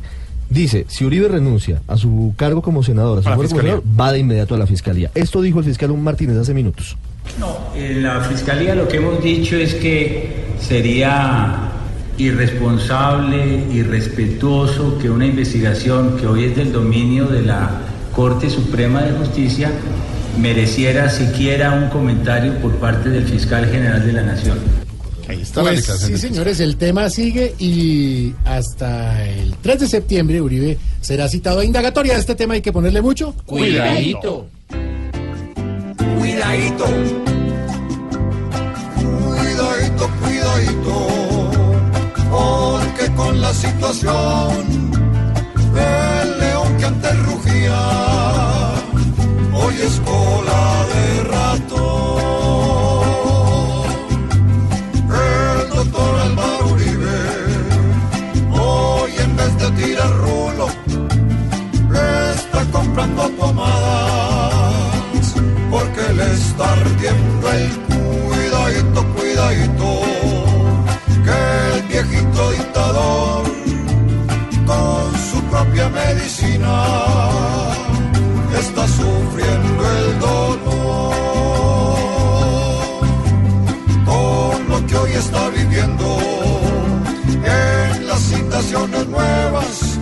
[0.49, 4.55] dice, si Uribe renuncia a su cargo como senador, a su senador, va de inmediato
[4.55, 5.11] a la Fiscalía.
[5.17, 6.97] Esto dijo el fiscal Martínez hace minutos.
[7.41, 11.69] No, en la Fiscalía lo que hemos dicho es que sería
[12.17, 17.81] irresponsable, irrespetuoso que una investigación que hoy es del dominio de la
[18.15, 19.73] Corte Suprema de Justicia
[20.39, 24.59] mereciera siquiera un comentario por parte del fiscal general de la Nación.
[25.29, 31.29] Ahí Pues sí, señores, el tema sigue y hasta el 3 de septiembre Uribe será
[31.29, 32.17] citado a indagatoria.
[32.17, 34.49] A este tema hay que ponerle mucho Cuidadito.
[36.19, 36.87] Cuidadito.
[38.97, 41.51] Cuidadito, cuidadito.
[42.31, 44.91] Porque con la situación
[45.75, 48.62] del león que antes rugía,
[49.73, 51.81] hoy es cola de rato.
[55.09, 57.21] El doctor Álvaro Uribe,
[58.51, 60.67] hoy en vez de tirar rulo,
[62.35, 64.75] está comprando pomadas
[65.71, 67.71] porque le está ardiendo el
[68.29, 70.01] cuidadito, cuidadito,
[71.25, 71.39] que
[71.77, 73.43] el viejito dictador
[74.67, 77.62] con su propia medicina
[78.63, 81.15] está sufriendo el dolor
[84.05, 86.07] con lo que hoy está viviendo
[87.45, 89.99] en las citaciones nuevas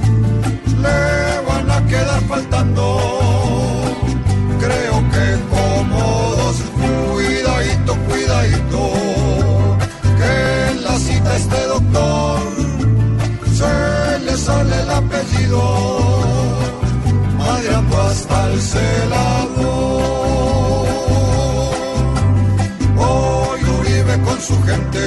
[0.85, 2.85] le van a quedar faltando.
[4.65, 6.01] Creo que como
[6.41, 6.57] dos,
[7.13, 8.83] cuidadito, cuidadito,
[10.19, 10.33] que
[10.71, 12.41] en la cita este doctor
[13.59, 15.90] se le sale el apellido.
[18.21, 20.09] Hasta el celador.
[22.99, 25.03] Hoy Uribe con su gente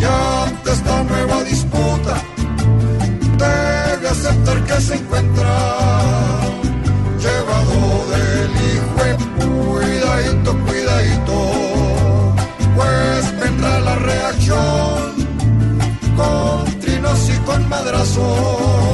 [0.00, 2.14] y ante esta nueva disputa
[3.38, 5.52] debe aceptar que se encuentra
[7.24, 7.78] llevado
[8.12, 9.02] del hijo
[9.70, 11.36] cuidadito, cuidadito,
[12.76, 15.12] pues vendrá la reacción
[16.16, 18.90] con trinos y con madrazos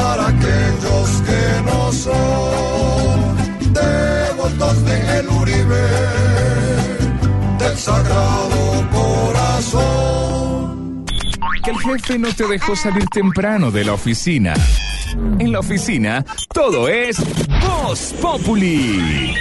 [0.00, 1.59] para aquellos que
[1.92, 3.36] son
[3.72, 5.88] devotos de el Uribe
[7.58, 10.70] del Sagrado Corazón.
[11.64, 14.54] Que el jefe no te dejó salir temprano de la oficina.
[15.38, 17.18] En la oficina, todo es
[17.60, 19.34] Voz Populi.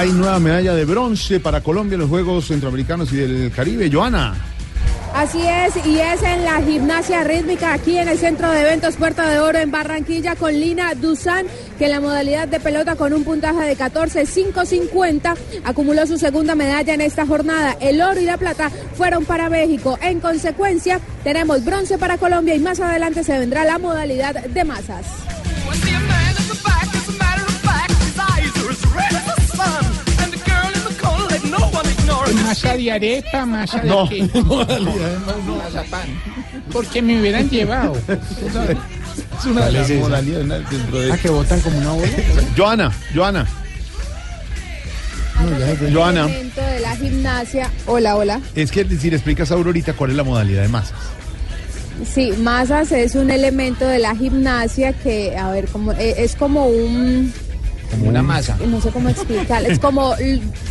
[0.00, 3.90] Hay nueva medalla de bronce para Colombia en los Juegos Centroamericanos y del Caribe.
[3.92, 4.34] Joana.
[5.14, 9.28] Así es, y es en la gimnasia rítmica aquí en el Centro de Eventos Puerta
[9.28, 11.44] de Oro en Barranquilla con Lina Dusan,
[11.78, 16.94] que en la modalidad de pelota con un puntaje de 14.550 acumuló su segunda medalla
[16.94, 17.76] en esta jornada.
[17.78, 19.98] El oro y la plata fueron para México.
[20.00, 25.29] En consecuencia, tenemos bronce para Colombia y más adelante se vendrá la modalidad de masas.
[32.50, 34.22] Masa de arepa, masa de No, qué?
[35.62, 36.08] Mazapán.
[36.72, 37.96] Porque me hubieran llevado.
[37.96, 40.54] Es una de ¿Cuál las modalidades ¿no?
[40.58, 42.08] dentro de Ah, que votan como una bola.
[42.56, 43.46] Joana, Joana.
[45.40, 45.92] No, ya, ya.
[45.92, 47.70] Joana, de la gimnasia.
[47.86, 48.40] Hola, hola.
[48.56, 50.98] es que si le explicas a Aurorita cuál es la modalidad de masas.
[52.12, 56.66] Sí, masas es un elemento de la gimnasia que, a ver, como, eh, es como
[56.66, 57.32] un,
[57.90, 58.56] Como una masa.
[58.66, 60.14] no sé cómo explicar, es como,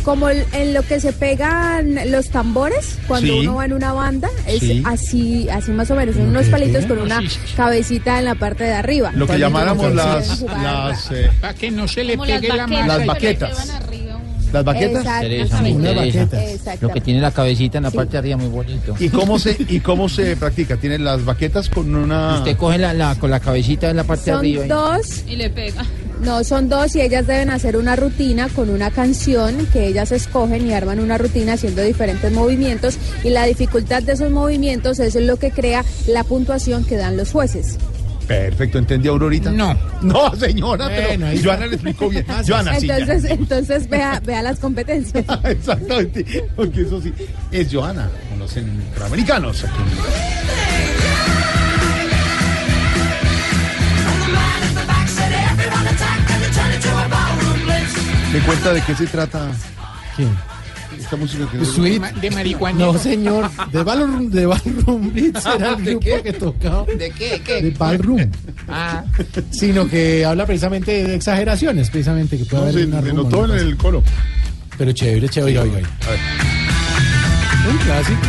[0.04, 3.38] como en lo que se pegan los tambores cuando Sí.
[3.40, 4.82] uno va en una banda, es Sí.
[4.86, 7.20] así, así más o menos, son unos palitos con una
[7.56, 9.12] cabecita en la parte de arriba.
[9.14, 12.86] Lo que llamáramos las, las, eh, Para que no se le pegue las la masa.
[12.86, 13.68] las baquetas.
[14.52, 15.04] Las baquetas.
[15.72, 16.38] Una baqueta.
[16.80, 18.96] Lo que tiene la cabecita en la parte de arriba muy bonito.
[18.98, 20.76] ¿Y cómo se y cómo se practica?
[20.76, 24.24] Tienen las baquetas con una Usted coge la, la- con la cabecita en la parte
[24.24, 24.64] de Son arriba.
[24.64, 25.84] y- dos, Y le pega.
[26.20, 30.66] No, son dos y ellas deben hacer una rutina con una canción que ellas escogen
[30.66, 35.36] y arman una rutina haciendo diferentes movimientos y la dificultad de esos movimientos es lo
[35.36, 37.78] que crea la puntuación que dan los jueces.
[38.26, 39.50] Perfecto, ¿entendí Aurorita?
[39.50, 39.76] No.
[40.02, 42.24] No, señora, Bueno, pero Joana le explicó bien.
[42.46, 42.86] Joana, sí.
[42.86, 42.98] ya.
[42.98, 45.26] Entonces, entonces vea, vea las competencias.
[45.44, 47.12] Exactamente, porque eso sí
[47.50, 49.64] es Joana con los centroamericanos.
[49.64, 49.82] aquí
[58.32, 59.48] ¿Me cuenta de qué se trata
[60.16, 60.28] ¿Quién?
[60.98, 62.02] esta música que Sweet.
[62.20, 62.78] De marihuana.
[62.78, 63.50] No, señor.
[63.72, 66.22] De Ballroom, de Ballroom Blitz era el ¿De grupo qué?
[66.22, 66.84] que tocaba.
[66.84, 67.40] ¿De qué?
[67.44, 67.62] ¿Qué?
[67.62, 68.30] De Ballroom.
[68.68, 69.04] Ah,
[69.50, 73.22] Sino que habla precisamente de exageraciones, precisamente, que puede No, haber se, una se rumba,
[73.22, 73.54] notó ¿no?
[73.54, 74.02] en el coro.
[74.78, 75.88] Pero chévere, chévere, oiga, oiga.
[76.06, 76.20] A ver.
[77.70, 78.26] Un clásico.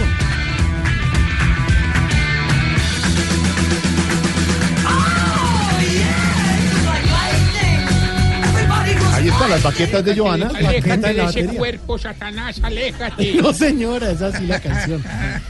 [9.51, 10.47] Las baquetas de Joana.
[10.55, 13.33] Aléjate de ese cuerpo, Satanás, aléjate.
[13.41, 15.03] No, señora, es así la canción.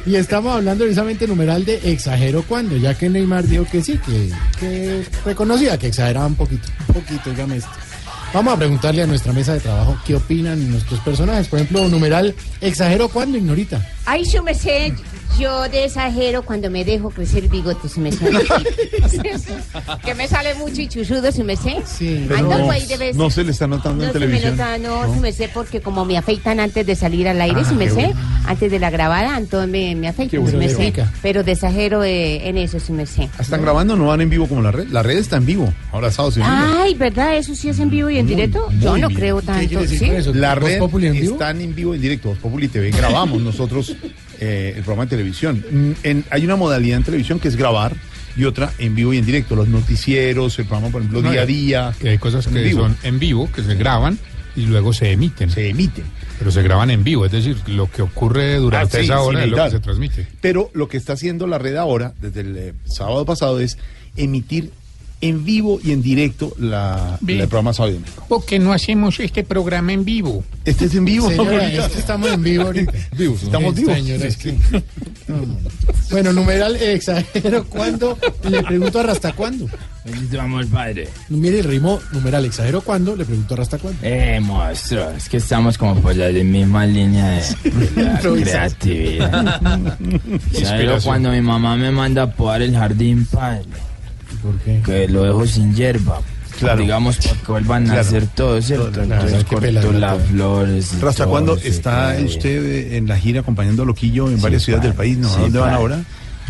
[0.05, 4.31] Y estamos hablando precisamente numeral de exagero cuando, ya que Neymar dijo que sí, que,
[4.59, 7.69] que reconocía que exageraba un poquito, un poquito, dígame esto.
[8.33, 11.49] Vamos a preguntarle a nuestra mesa de trabajo qué opinan nuestros personajes.
[11.49, 13.85] Por ejemplo, numeral exagero cuando, ignorita.
[14.05, 14.93] Ay, su merced,
[15.39, 18.27] yo de exagero cuando me dejo crecer el bigote, su merced.
[20.05, 21.77] que me sale mucho y chuzudo, su merced.
[21.85, 24.13] Sí, Ay, Pero no, no, pues, de vez- no se le está notando No en
[24.13, 24.57] se me televisión.
[24.57, 27.71] nota, no, su merced, porque como me afeitan antes de salir al aire, Ah, su
[27.71, 28.19] qué merced, bueno.
[28.45, 30.85] antes de la grabada, entonces me, me afeitan, bueno, merced.
[30.85, 31.11] pica.
[31.21, 33.23] Pero de exagero eh, en eso, su merced.
[33.39, 33.95] ¿Están grabando?
[33.95, 34.87] ¿No van en vivo como la red?
[34.89, 36.75] La red está en vivo, abrazados y unidos.
[36.79, 37.37] Ay, ¿verdad?
[37.37, 38.67] ¿Eso sí es en vivo y en directo?
[38.79, 39.19] Yo muy no bien.
[39.19, 40.05] creo ¿Qué tanto, ¿sí?
[40.05, 40.33] eso?
[40.33, 41.33] La ¿Voz red Populi en vivo?
[41.33, 42.91] están en vivo en directo, Populi TV.
[42.91, 43.95] Grabamos nosotros
[44.41, 45.63] eh, el programa de televisión.
[45.71, 47.95] Mm, en- hay una modalidad en televisión que es grabar
[48.35, 49.55] y otra en vivo y en directo.
[49.55, 51.93] Los noticieros, el programa, por ejemplo, No, día a día.
[51.99, 52.81] que hay cosas que vivo.
[52.81, 54.17] son en vivo, que se graban
[54.55, 55.49] y luego se emiten.
[55.49, 56.03] Se emiten.
[56.39, 59.43] Pero se graban en vivo, es decir, lo que ocurre durante Ah, sí, esa hora
[59.43, 60.27] es lo que se transmite.
[60.41, 63.77] Pero lo que está haciendo la red ahora, desde el eh, sábado pasado, es
[64.17, 64.71] emitir
[65.21, 67.41] en vivo y en directo la, Bien.
[67.41, 68.25] el programa Sábado y Domingo.
[68.27, 70.43] ¿Por qué no hacemos este programa en vivo?
[70.65, 71.29] Este es en vivo.
[71.29, 71.85] Señora, ahorita.
[71.85, 72.91] es que estamos en vivo ahorita.
[73.17, 73.93] Vivos, estamos vivos.
[73.95, 74.53] señora, es que-
[75.27, 75.57] No, no.
[76.09, 78.17] Bueno, numeral eh, exagero cuándo.
[78.49, 79.67] Le pregunto a hasta cuándo.
[80.39, 81.07] Amor, padre.
[81.29, 83.15] Mire el ritmo, numeral exagero cuándo.
[83.15, 83.99] Le pregunto a hasta cuándo.
[84.01, 89.61] Eh, monstruo, es que estamos como por la misma línea de la creatividad.
[89.61, 91.01] ¿Sabes Inspiración.
[91.03, 93.65] cuando mi mamá me manda a podar el jardín, padre?
[94.41, 94.81] ¿Por qué?
[94.85, 96.19] Que lo dejo sin hierba.
[96.59, 96.81] Claro.
[96.81, 98.01] Digamos, para que vuelvan a Claro.
[98.01, 98.91] hacer todo, ¿cierto?
[98.91, 100.91] Todo, Entonces claro, que corto las flores.
[100.93, 104.63] y ¿Hasta todo, cuándo está usted en la gira acompañando a Loquillo en Sí, varias
[104.63, 105.17] ciudades del país?
[105.17, 105.27] ¿no?
[105.27, 106.03] ¿A Sí, dónde van ahora?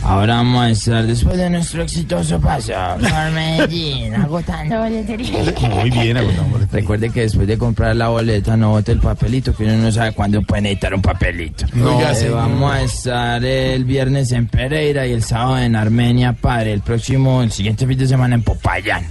[0.03, 5.53] Ahora vamos a estar después de nuestro exitoso paso por Medellín, agotando boletería.
[5.69, 6.71] Muy bien, agotamos.
[6.71, 10.11] Recuerde que después de comprar la boleta no bote el papelito, que uno no sabe
[10.13, 11.65] cuándo puede necesitar un papelito.
[11.73, 16.73] No, Eh, vamos a estar el viernes en Pereira y el sábado en Armenia, padre.
[16.73, 19.05] El próximo, el siguiente fin de semana en Popayán.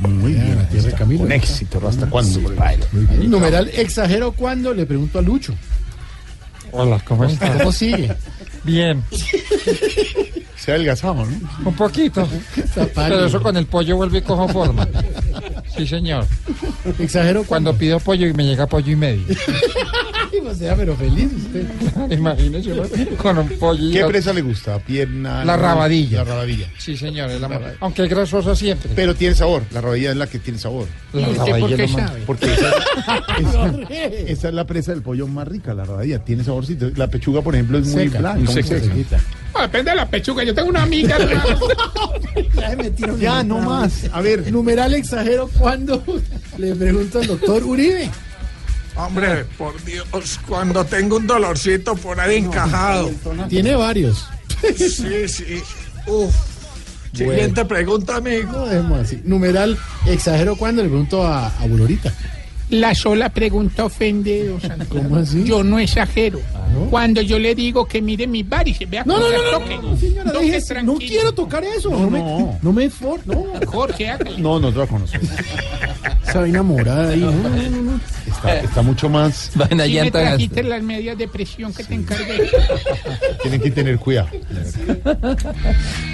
[0.00, 0.56] Muy bien.
[0.56, 1.20] la tierra de Camilo.
[1.22, 1.88] Con éxito.
[1.88, 2.38] ¿Hasta cuándo?
[2.40, 3.28] Muy bien.
[3.30, 4.72] Numeral exagero cuándo.
[4.72, 5.52] Le pregunto a Lucho.
[6.70, 7.50] Hola, ¿cómo estás?
[7.56, 8.14] ¿Cómo sigue?
[8.62, 9.02] Bien,
[10.56, 11.38] Se ha adelgazado, ¿no?
[11.64, 12.28] un poquito.
[12.94, 14.86] Pero eso con el pollo vuelve y cojo forma.
[15.76, 16.26] Sí, señor.
[16.98, 19.24] Exagero Cuando pido pollo y me llega pollo y medio.
[20.46, 21.66] O sea, pero feliz usted.
[22.10, 22.70] Imagínese
[23.16, 23.88] con un pollo.
[23.88, 24.78] y ¿Qué la- presa le gusta?
[24.78, 25.44] ¿Pierna?
[25.44, 26.18] La rabadilla.
[26.18, 26.66] La rabadilla.
[26.78, 27.30] Sí, señor.
[27.30, 28.90] es la ma- Aunque es grasosa siempre.
[28.94, 29.62] Pero tiene sabor.
[29.72, 30.86] La rabadilla es la que tiene sabor.
[31.12, 32.22] La ¿Y usted rabadilla por qué sabe?
[32.26, 32.70] Porque esa,
[33.38, 36.18] esa- esa es la presa del pollo más rica, la rabadilla.
[36.24, 36.90] Tiene saborcito.
[36.96, 38.50] La pechuga, por ejemplo, es muy Seca, blanca.
[38.52, 38.62] muy
[39.60, 40.44] depende de la pechuga.
[40.44, 41.16] Yo tengo una amiga.
[41.16, 41.58] hermano.
[42.54, 44.04] Ya, me metieron Ya, en no otra más.
[44.12, 44.50] A ver.
[44.52, 46.02] Numeral exagero cuándo.
[46.56, 48.10] Le pregunto al doctor Uribe.
[48.96, 53.10] Hombre, por Dios, cuando tengo un dolorcito por ahí encajado.
[53.48, 54.26] Tiene varios.
[54.76, 55.62] Sí, sí.
[56.06, 56.34] Uf.
[57.12, 58.50] Siguiente pregunta, amigo.
[58.52, 59.20] No dejemos así.
[59.24, 60.82] Numeral exagero cuándo.
[60.82, 62.12] Le pregunto a, a Bulorita.
[62.70, 65.44] La sola pregunta ofende, o sea, ¿Cómo así?
[65.44, 66.40] Yo no exagero.
[66.72, 66.90] ¿no?
[66.90, 69.78] Cuando yo le digo que mire mis varices, vea No, no, no, no, toque.
[69.78, 71.90] no, señora, Toque no quiero tocar eso.
[71.90, 72.58] No, me, no.
[72.60, 73.44] no me for, no.
[73.66, 74.38] Jorge, hágale.
[74.38, 75.16] No, no te la conozco.
[76.26, 77.20] Esa vaina morada ahí.
[77.20, 78.00] No, no, no, no.
[78.26, 79.50] Está, está mucho más.
[79.68, 82.50] Si me trajiste las medias de presión que te encargué.
[83.42, 84.28] Tienen que tener cuidado.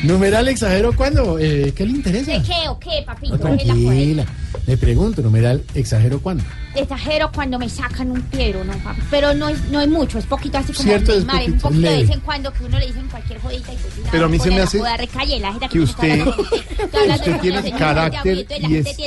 [0.03, 1.39] Numeral exagero cuándo.
[1.39, 2.33] Eh, ¿Qué le interesa?
[2.33, 3.37] ¿De qué o qué, papito?
[3.37, 4.27] No, ¿Qué es la tranquila.
[4.67, 6.44] Le pregunto, numeral exagero cuándo.
[6.75, 9.01] Exagero cuando me sacan un piedro, ¿no, papi?
[9.09, 11.81] Pero no es, no es mucho, es poquito así como Cierto, es poquito, un poquito
[11.81, 12.03] de leve.
[12.03, 14.51] vez en cuando que uno le dicen cualquier jodita y pues Pero a mí se
[14.51, 18.99] me hace recalle, la gente que usted- usted de tiene carácter y es-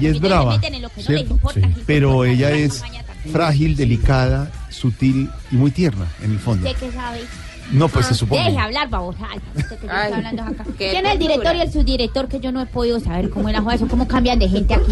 [0.00, 1.26] y es brava, que
[1.84, 2.84] Pero ella la es
[3.32, 6.68] frágil, delicada, sutil y muy tierna, en el fondo.
[6.68, 7.20] ¿Usted qué sabe?
[7.72, 8.44] No, pues Ah, se supone.
[8.44, 9.26] Deje hablar, babosa.
[10.78, 13.54] ¿Quién es el director y el subdirector que yo no he podido saber cómo es
[13.54, 13.74] la joda?
[13.74, 14.84] Eso, ¿Cómo cambian de gente aquí?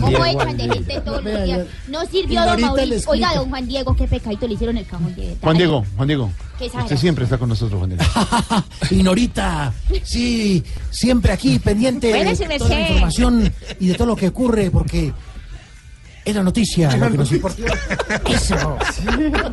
[0.00, 1.66] ¿Cómo echan de gente todos los días?
[1.88, 3.10] No sirvió don Mauricio.
[3.10, 5.14] Oiga, don Juan Diego, qué pecadito le hicieron el cajón.
[5.14, 6.30] de- Juan Diego, Juan Diego.
[6.58, 8.04] Usted siempre está con nosotros, Juan Diego.
[8.90, 14.28] Y Norita, sí, siempre aquí pendiente de toda la información y de todo lo que
[14.28, 15.12] ocurre, porque
[16.26, 17.62] es la noticia lo que nos importa.
[18.28, 18.76] Eso.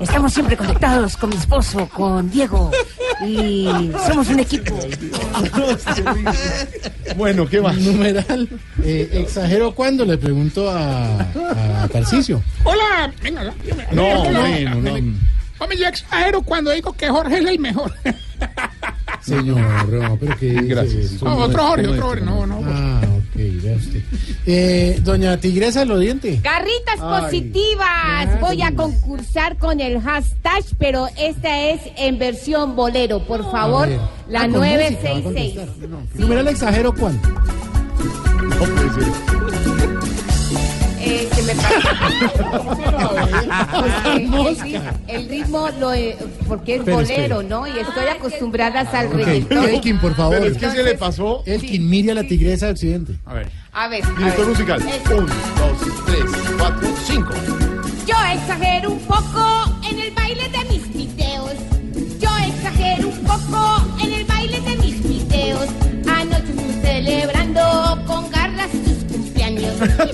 [0.02, 2.72] Estamos siempre conectados con mi esposo, con Diego.
[3.26, 4.76] Y somos un equipo.
[7.16, 7.78] Bueno, ¿qué más?
[7.78, 8.50] Numeral,
[8.84, 11.20] eh, exagero cuándo le pregunto a,
[11.84, 12.42] a Tarcisio.
[12.64, 13.54] Hola, venga.
[13.92, 14.40] No, Hola.
[14.40, 15.14] bueno, no.
[15.60, 17.94] Hombre, yo exagero cuando digo que Jorge es el mejor.
[19.22, 21.22] Señor, no, pero que Gracias.
[21.22, 22.62] No, otro Jorge, otro Jorge, no, no.
[22.66, 23.02] Ah,
[23.34, 24.02] ok, vea usted.
[24.46, 26.40] Eh, doña Tigresa lo diente.
[26.44, 27.22] Garritas Ay.
[27.24, 28.40] positivas.
[28.42, 33.26] Voy a concursar con el hashtag, pero esta es en versión bolero.
[33.26, 34.00] Por favor, ver.
[34.30, 35.24] la Ah, con música, a 966.
[35.24, 35.68] contestar.
[36.16, 37.28] Numeral exagero cuándo.
[41.44, 41.52] Me
[44.16, 44.30] el,
[45.08, 45.92] el ritmo, lo,
[46.48, 47.42] porque es bolero.
[47.44, 47.68] ¿no?
[47.68, 49.70] Y estoy acostumbrada al reggaetón.
[49.70, 50.38] Elkin, por favor.
[50.40, 51.44] Pero es que se le pasó.
[51.46, 53.14] Elkin, mire a la Tigresa del Occidente.
[53.26, 53.50] A ver.
[53.74, 54.48] A ver, a Director ver.
[54.50, 54.82] musical.
[54.82, 55.18] Eso.
[55.18, 56.24] Un, dos, tres,
[56.58, 57.34] cuatro, cinco.
[58.08, 61.54] Yo exagero un poco en el baile de mis videos.
[62.20, 65.68] Yo exagero un poco en el baile de mis videos.
[66.08, 67.33] Anoche estuve celebrando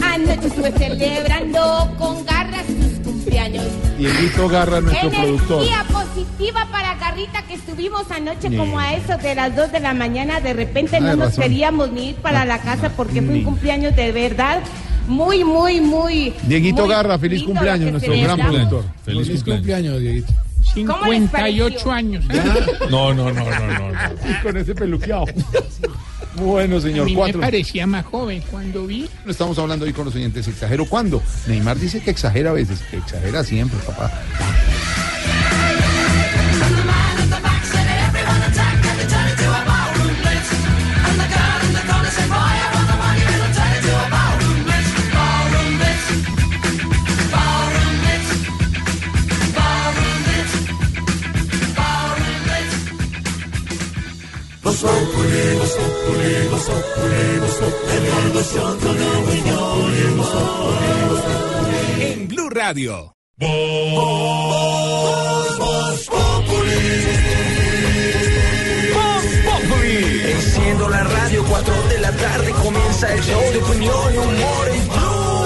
[0.01, 3.63] Anoche estuve celebrando con garras tus cumpleaños.
[3.97, 5.63] Dieguito Garra, nuestro productor.
[5.63, 8.57] Energía positiva para Garrita que estuvimos anoche Ni.
[8.57, 10.39] como a eso de las 2 de la mañana.
[10.39, 11.43] De repente Ah, no nos razón.
[11.43, 13.39] queríamos ni ir para la casa porque fue Ni.
[13.39, 14.61] un cumpleaños de verdad.
[15.07, 16.33] Muy, muy, muy.
[16.43, 18.55] Dieguito muy Garra, feliz lo cumpleaños, que nuestro gran celebramos.
[18.55, 18.83] productor.
[19.03, 19.93] Feliz Feliz cumpleaños.
[19.95, 20.33] cumpleaños, Dieguito.
[20.85, 21.91] ¿Cómo les 58 pareció?
[21.91, 22.25] años.
[22.29, 22.43] ¿eh?
[22.91, 23.91] No, no, no, no, no.
[23.91, 23.99] no.
[24.29, 25.25] Y con ese peluqueado.
[26.39, 27.39] Bueno, A señor, mí cuatro.
[27.39, 29.09] me parecía más joven cuando vi.
[29.25, 30.47] No estamos hablando hoy con los oyentes.
[30.47, 31.21] ¿Exagero cuándo?
[31.47, 32.79] Neymar dice que exagera a veces.
[32.89, 34.11] Que exagera siempre, papá.
[62.01, 63.15] En Blue Radio.
[70.25, 74.87] Enciendo la radio, 4 de la tarde comienza el show de opinión y humor en
[74.89, 75.45] Blue.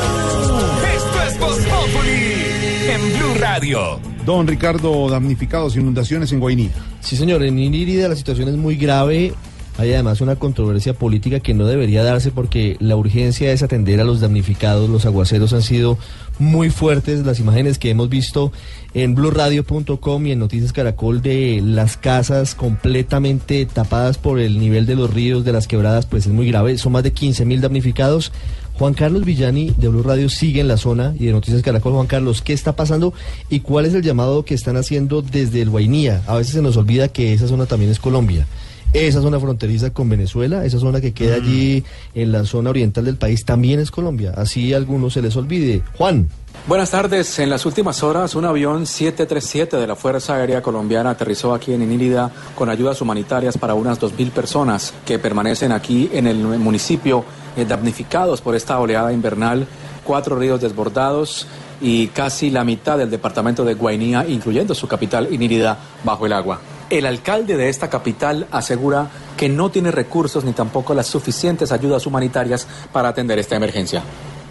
[0.95, 2.53] Esto es Voz Populi
[2.89, 3.99] en Blue Radio.
[4.25, 6.71] Don Ricardo, damnificados, inundaciones en Guainía.
[7.01, 9.33] Sí, señor, en Inírida la situación es muy grave.
[9.77, 14.03] Hay además una controversia política que no debería darse porque la urgencia es atender a
[14.03, 14.87] los damnificados.
[14.87, 15.97] Los aguaceros han sido
[16.37, 17.25] muy fuertes.
[17.25, 18.51] Las imágenes que hemos visto
[18.93, 24.95] en blurradio.com y en Noticias Caracol de las casas completamente tapadas por el nivel de
[24.95, 26.77] los ríos, de las quebradas, pues es muy grave.
[26.77, 28.31] Son más de 15 mil damnificados.
[28.77, 31.93] Juan Carlos Villani de Blue Radio sigue en la zona y de Noticias Caracol.
[31.93, 33.13] Juan Carlos, ¿qué está pasando
[33.49, 36.21] y cuál es el llamado que están haciendo desde el Guainía?
[36.27, 38.47] A veces se nos olvida que esa zona también es Colombia.
[38.93, 41.83] Esa zona fronteriza con Venezuela, esa zona que queda allí
[42.13, 44.33] en la zona oriental del país, también es Colombia.
[44.37, 45.81] Así a algunos se les olvide.
[45.97, 46.29] Juan.
[46.67, 47.39] Buenas tardes.
[47.39, 51.81] En las últimas horas, un avión 737 de la Fuerza Aérea Colombiana aterrizó aquí en
[51.81, 57.25] Inírida con ayudas humanitarias para unas 2.000 personas que permanecen aquí en el municipio
[57.57, 59.65] eh, damnificados por esta oleada invernal.
[60.03, 61.47] Cuatro ríos desbordados
[61.81, 66.59] y casi la mitad del departamento de Guainía, incluyendo su capital Inírida, bajo el agua.
[66.89, 72.05] El alcalde de esta capital asegura que no tiene recursos ni tampoco las suficientes ayudas
[72.05, 74.03] humanitarias para atender esta emergencia.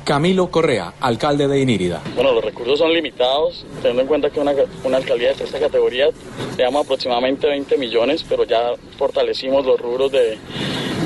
[0.05, 2.03] Camilo Correa, alcalde de Inírida.
[2.17, 4.53] Bueno, los recursos son limitados, teniendo en cuenta que una,
[4.83, 6.09] una alcaldía de esta categoría
[6.57, 10.39] se aproximadamente 20 millones, pero ya fortalecimos los rubros de,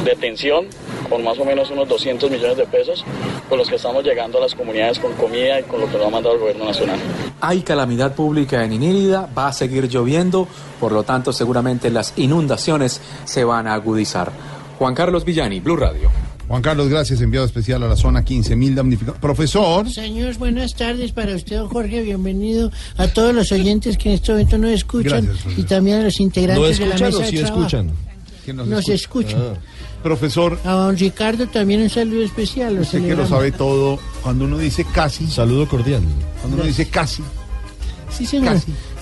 [0.04, 0.68] de atención
[1.08, 3.04] con más o menos unos 200 millones de pesos,
[3.48, 6.06] con los que estamos llegando a las comunidades con comida y con lo que nos
[6.06, 6.98] ha mandado el gobierno nacional.
[7.40, 10.48] Hay calamidad pública en Inírida, va a seguir lloviendo,
[10.80, 14.32] por lo tanto seguramente las inundaciones se van a agudizar.
[14.78, 16.10] Juan Carlos Villani, Blue Radio.
[16.48, 19.18] Juan Carlos, gracias, enviado especial a la zona 15.000 damnificados.
[19.20, 19.90] Profesor.
[19.90, 22.02] Señor, buenas tardes para usted, don Jorge.
[22.02, 26.02] Bienvenido a todos los oyentes que en este momento nos escuchan Gracias, y también a
[26.04, 27.58] los integrantes ¿No de la escuchan mesa o de sí trabajo.
[27.60, 27.90] escuchan?
[28.44, 29.40] Que Nos, escuchan.
[30.02, 30.58] Profesor.
[30.64, 32.78] A don Ricardo también un saludo especial.
[32.78, 35.26] Usted que lo sabe todo, cuando uno dice casi.
[35.26, 36.02] Saludo cordial.
[36.40, 37.22] Cuando uno dice casi.
[38.10, 38.56] Sí, señor.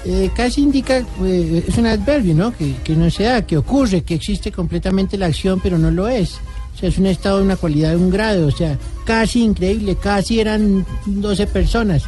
[0.07, 2.53] Eh, casi indica, eh, es un adverbio, ¿no?
[2.57, 6.09] Que, que no se da, que ocurre, que existe completamente la acción, pero no lo
[6.09, 6.35] es.
[6.75, 8.47] O sea, es un estado de una cualidad de un grado.
[8.47, 12.03] O sea, casi increíble, casi eran 12 personas.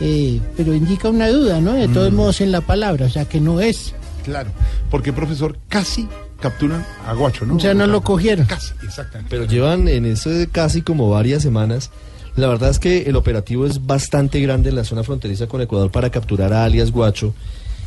[0.00, 1.72] Eh, pero indica una duda, ¿no?
[1.74, 2.16] De todos Mm.
[2.16, 3.94] modos en la palabra, o sea, que no es.
[4.24, 4.50] Claro,
[4.90, 6.08] porque profesor, casi
[6.40, 7.56] capturan a Guacho, ¿no?
[7.56, 8.46] O sea, no lo cogieron.
[8.46, 9.28] Casi, exactamente.
[9.30, 11.90] Pero llevan en eso casi como varias semanas.
[12.36, 15.90] La verdad es que el operativo es bastante grande en la zona fronteriza con Ecuador
[15.90, 17.34] para capturar a alias Guacho.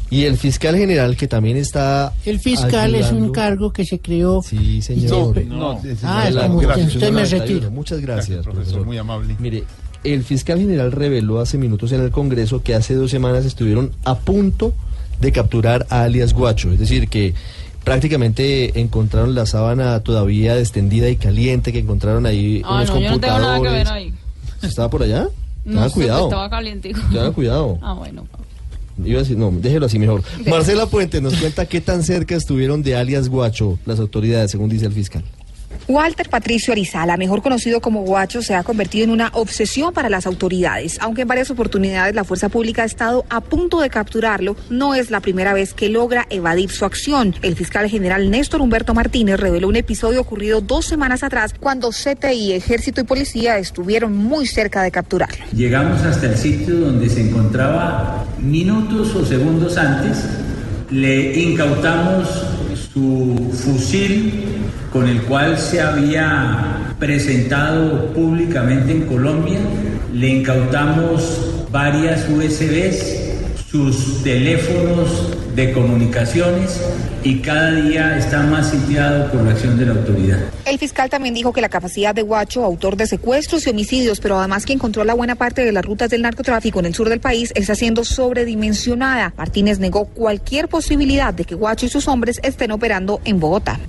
[0.10, 2.14] Y el fiscal general que también está...
[2.24, 4.44] El fiscal es un cargo que se creó.
[4.44, 5.44] Sí, señor.
[5.46, 6.70] No, es ah, el es como año.
[6.70, 7.40] usted, usted me 91.
[7.40, 7.72] retiro.
[7.72, 8.86] Muchas gracias, profesor, profesor.
[8.86, 9.36] muy amable.
[9.40, 9.64] Mire,
[10.04, 14.20] el fiscal general reveló hace minutos en el Congreso que hace dos semanas estuvieron a
[14.20, 14.74] punto
[15.20, 16.72] de capturar a alias Guacho.
[16.72, 17.34] Es decir, que
[17.84, 23.12] prácticamente encontraron la sábana todavía extendida y caliente, que encontraron ahí Ah, unos no, yo
[23.12, 23.90] no tengo nada que ver computadores.
[24.62, 24.68] ahí.
[24.68, 25.28] ¿Estaba por allá?
[25.66, 26.24] No Tengan cuidado.
[26.26, 27.00] Estaba calientico.
[27.12, 27.78] Tengan cuidado.
[27.82, 28.26] Ah, bueno.
[29.04, 30.22] Iba a decir, no, déjelo así mejor.
[30.46, 34.86] Marcela Puente nos cuenta qué tan cerca estuvieron de alias Guacho las autoridades, según dice
[34.86, 35.24] el fiscal.
[35.88, 40.26] Walter Patricio Arizala, mejor conocido como Guacho, se ha convertido en una obsesión para las
[40.26, 40.98] autoridades.
[41.02, 45.12] Aunque en varias oportunidades la fuerza pública ha estado a punto de capturarlo, no es
[45.12, 47.36] la primera vez que logra evadir su acción.
[47.42, 52.54] El fiscal general Néstor Humberto Martínez reveló un episodio ocurrido dos semanas atrás cuando CTI,
[52.54, 55.46] Ejército y Policía estuvieron muy cerca de capturarlo.
[55.54, 60.26] Llegamos hasta el sitio donde se encontraba minutos o segundos antes,
[60.90, 62.30] le incautamos
[62.94, 64.44] su fusil
[64.94, 69.60] con el cual se había presentado públicamente en Colombia,
[70.14, 76.80] le incautamos varias USBs, sus teléfonos de comunicaciones
[77.24, 80.38] y cada día está más sitiado por la acción de la autoridad.
[80.66, 84.38] El fiscal también dijo que la capacidad de Guacho, autor de secuestros y homicidios, pero
[84.38, 87.52] además quien controla buena parte de las rutas del narcotráfico en el sur del país,
[87.56, 89.34] está siendo sobredimensionada.
[89.36, 93.80] Martínez negó cualquier posibilidad de que Guacho y sus hombres estén operando en Bogotá.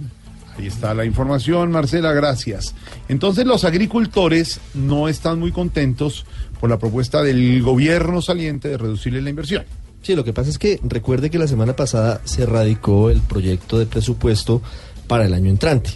[0.57, 2.75] Ahí está la información, Marcela, gracias.
[3.09, 6.27] Entonces los agricultores no están muy contentos
[6.61, 9.65] por la propuesta del gobierno saliente de reducirle la inversión.
[10.03, 13.79] Sí, lo que pasa es que recuerde que la semana pasada se radicó el proyecto
[13.79, 14.63] de presupuesto
[15.07, 15.91] para el año entrante.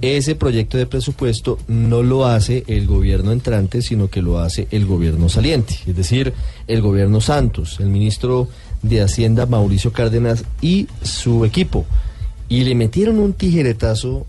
[0.00, 4.84] Ese proyecto de presupuesto no lo hace el gobierno entrante, sino que lo hace el
[4.84, 6.32] gobierno saliente, es decir,
[6.66, 8.48] el gobierno Santos, el ministro
[8.82, 11.86] de Hacienda Mauricio Cárdenas y su equipo.
[12.52, 14.26] Y le metieron un tijeretazo,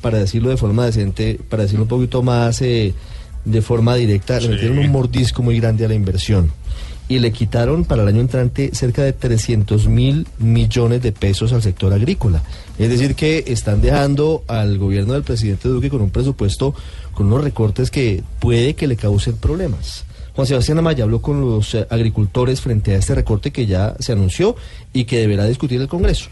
[0.00, 2.94] para decirlo de forma decente, para decirlo un poquito más eh,
[3.44, 6.52] de forma directa, le metieron un mordisco muy grande a la inversión
[7.08, 11.62] y le quitaron para el año entrante cerca de 300 mil millones de pesos al
[11.62, 12.44] sector agrícola.
[12.78, 16.76] Es decir, que están dejando al gobierno del presidente Duque con un presupuesto
[17.12, 20.04] con unos recortes que puede que le causen problemas.
[20.36, 24.12] Juan Sebastián Amaya habló con los eh, agricultores frente a este recorte que ya se
[24.12, 24.54] anunció
[24.92, 26.30] y que deberá discutir el Congreso.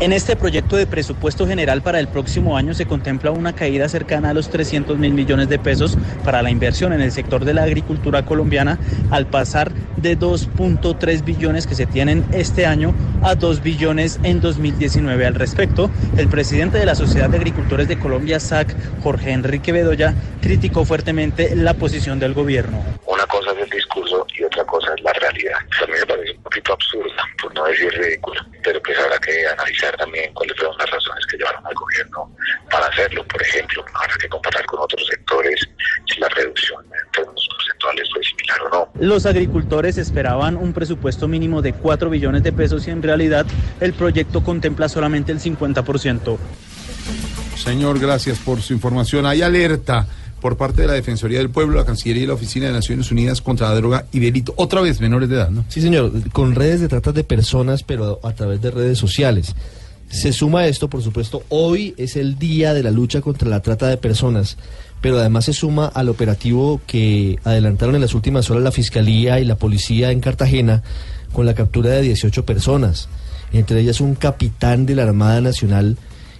[0.00, 4.30] En este proyecto de presupuesto general para el próximo año se contempla una caída cercana
[4.30, 7.64] a los 300 mil millones de pesos para la inversión en el sector de la
[7.64, 8.78] agricultura colombiana,
[9.10, 15.26] al pasar de 2.3 billones que se tienen este año a 2 billones en 2019.
[15.26, 20.14] Al respecto, el presidente de la Sociedad de Agricultores de Colombia, SAC, Jorge Enrique Bedoya,
[20.40, 22.84] criticó fuertemente la posición del gobierno.
[23.58, 25.58] Es el discurso y otra cosa es la realidad.
[25.86, 29.96] Mí me parece un poquito absurda, por no decir ridícula, pero pues habrá que analizar
[29.96, 32.30] también cuáles fueron las razones que llevaron al gobierno
[32.70, 33.24] para hacerlo.
[33.26, 35.68] Por ejemplo, habrá que comparar con otros sectores
[36.06, 38.92] si la reducción en términos porcentuales fue similar o no.
[39.00, 43.46] Los agricultores esperaban un presupuesto mínimo de 4 billones de pesos y en realidad
[43.80, 46.38] el proyecto contempla solamente el 50%.
[47.56, 49.26] Señor, gracias por su información.
[49.26, 50.06] Hay alerta
[50.40, 53.40] por parte de la Defensoría del Pueblo, la Cancillería y la Oficina de Naciones Unidas
[53.40, 54.54] contra la Droga y Delito.
[54.56, 55.64] Otra vez, menores de edad, ¿no?
[55.68, 59.54] Sí, señor, con redes de trata de personas, pero a través de redes sociales.
[60.08, 63.88] Se suma esto, por supuesto, hoy es el día de la lucha contra la trata
[63.88, 64.56] de personas,
[65.02, 69.44] pero además se suma al operativo que adelantaron en las últimas horas la Fiscalía y
[69.44, 70.82] la Policía en Cartagena
[71.32, 73.08] con la captura de 18 personas,
[73.52, 75.98] entre ellas un capitán de la Armada Nacional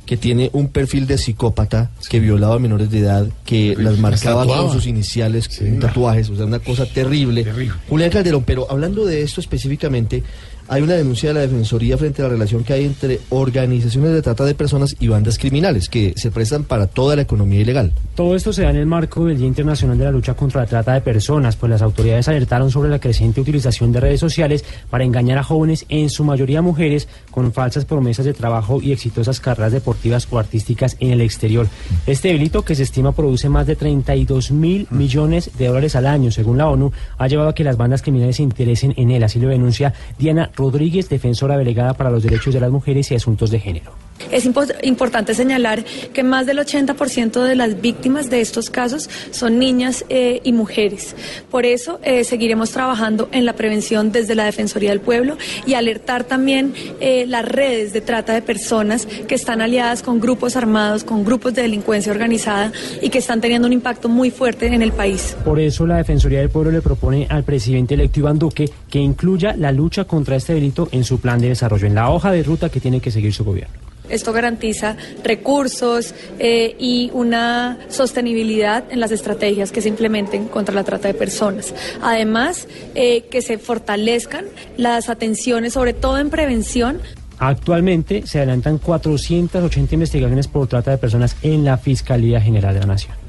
[0.08, 4.46] que tiene un perfil de psicópata que violaba a menores de edad, que las marcaba
[4.46, 7.44] con sus iniciales, en tatuajes, o sea, una cosa terrible.
[7.90, 10.22] Julián Calderón, pero hablando de esto específicamente,
[10.68, 14.22] hay una denuncia de la Defensoría frente a la relación que hay entre organizaciones de
[14.22, 17.92] trata de personas y bandas criminales que se prestan para toda la economía ilegal.
[18.14, 20.66] Todo esto se da en el marco del Día Internacional de la Lucha contra la
[20.66, 25.04] Trata de Personas, pues las autoridades alertaron sobre la creciente utilización de redes sociales para
[25.04, 29.72] engañar a jóvenes, en su mayoría mujeres, con falsas promesas de trabajo y exitosas carreras
[29.72, 31.66] deportivas o artísticas en el exterior.
[32.06, 36.30] Este delito, que se estima produce más de 32 mil millones de dólares al año,
[36.30, 39.22] según la ONU, ha llevado a que las bandas criminales se interesen en él.
[39.22, 43.50] Así lo denuncia Diana Rodríguez, defensora delegada para los derechos de las mujeres y asuntos
[43.50, 44.07] de género.
[44.30, 49.58] Es impo- importante señalar que más del 80% de las víctimas de estos casos son
[49.58, 51.14] niñas eh, y mujeres.
[51.50, 56.24] Por eso eh, seguiremos trabajando en la prevención desde la Defensoría del Pueblo y alertar
[56.24, 61.24] también eh, las redes de trata de personas que están aliadas con grupos armados, con
[61.24, 65.36] grupos de delincuencia organizada y que están teniendo un impacto muy fuerte en el país.
[65.44, 69.54] Por eso la Defensoría del Pueblo le propone al presidente electo Iván Duque que incluya
[69.56, 72.68] la lucha contra este delito en su plan de desarrollo, en la hoja de ruta
[72.68, 73.87] que tiene que seguir su gobierno.
[74.08, 80.84] Esto garantiza recursos eh, y una sostenibilidad en las estrategias que se implementen contra la
[80.84, 81.74] trata de personas.
[82.02, 84.46] Además, eh, que se fortalezcan
[84.76, 87.00] las atenciones, sobre todo en prevención,
[87.40, 92.86] Actualmente se adelantan 480 investigaciones por trata de personas en la Fiscalía General de la
[92.86, 93.27] Nación.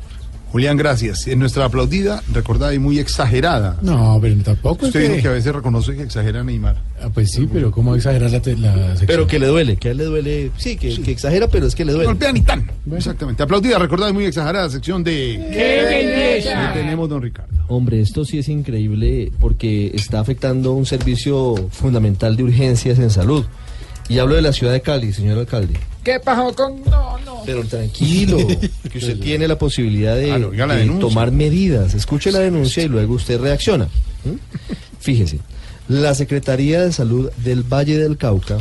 [0.51, 1.27] Julián, gracias.
[1.27, 3.77] En nuestra aplaudida, recordada y muy exagerada.
[3.83, 6.75] No, pero tampoco es Usted dijo que- que a veces reconoce que exagera Neymar.
[7.01, 9.05] Ah, pues sí, pero ¿cómo exagerar la, la sección?
[9.07, 11.75] Pero que le duele, que a él le duele, sí, que, que exagera, pero es
[11.75, 12.07] que le duele.
[12.07, 12.69] Golpea ni tan.
[12.91, 13.43] Exactamente.
[13.43, 15.49] Aplaudida, recordada y muy exagerada sección de...
[15.53, 16.69] ¡Qué belleza!
[16.71, 17.53] Ahí tenemos, don Ricardo.
[17.67, 23.45] Hombre, esto sí es increíble porque está afectando un servicio fundamental de urgencias en salud.
[24.09, 25.75] Y hablo de la ciudad de Cali, señor alcalde.
[26.03, 26.81] ¿Qué pasó con.?
[26.85, 27.41] No, no.
[27.45, 28.37] Pero tranquilo,
[28.91, 31.07] que usted tiene la posibilidad de, Claro, oiga la de denuncia.
[31.09, 31.93] tomar medidas.
[31.93, 33.87] Escuche la denuncia y luego usted reacciona.
[34.99, 35.39] Fíjese,
[35.87, 38.57] la Secretaría de Salud del Valle del Cauca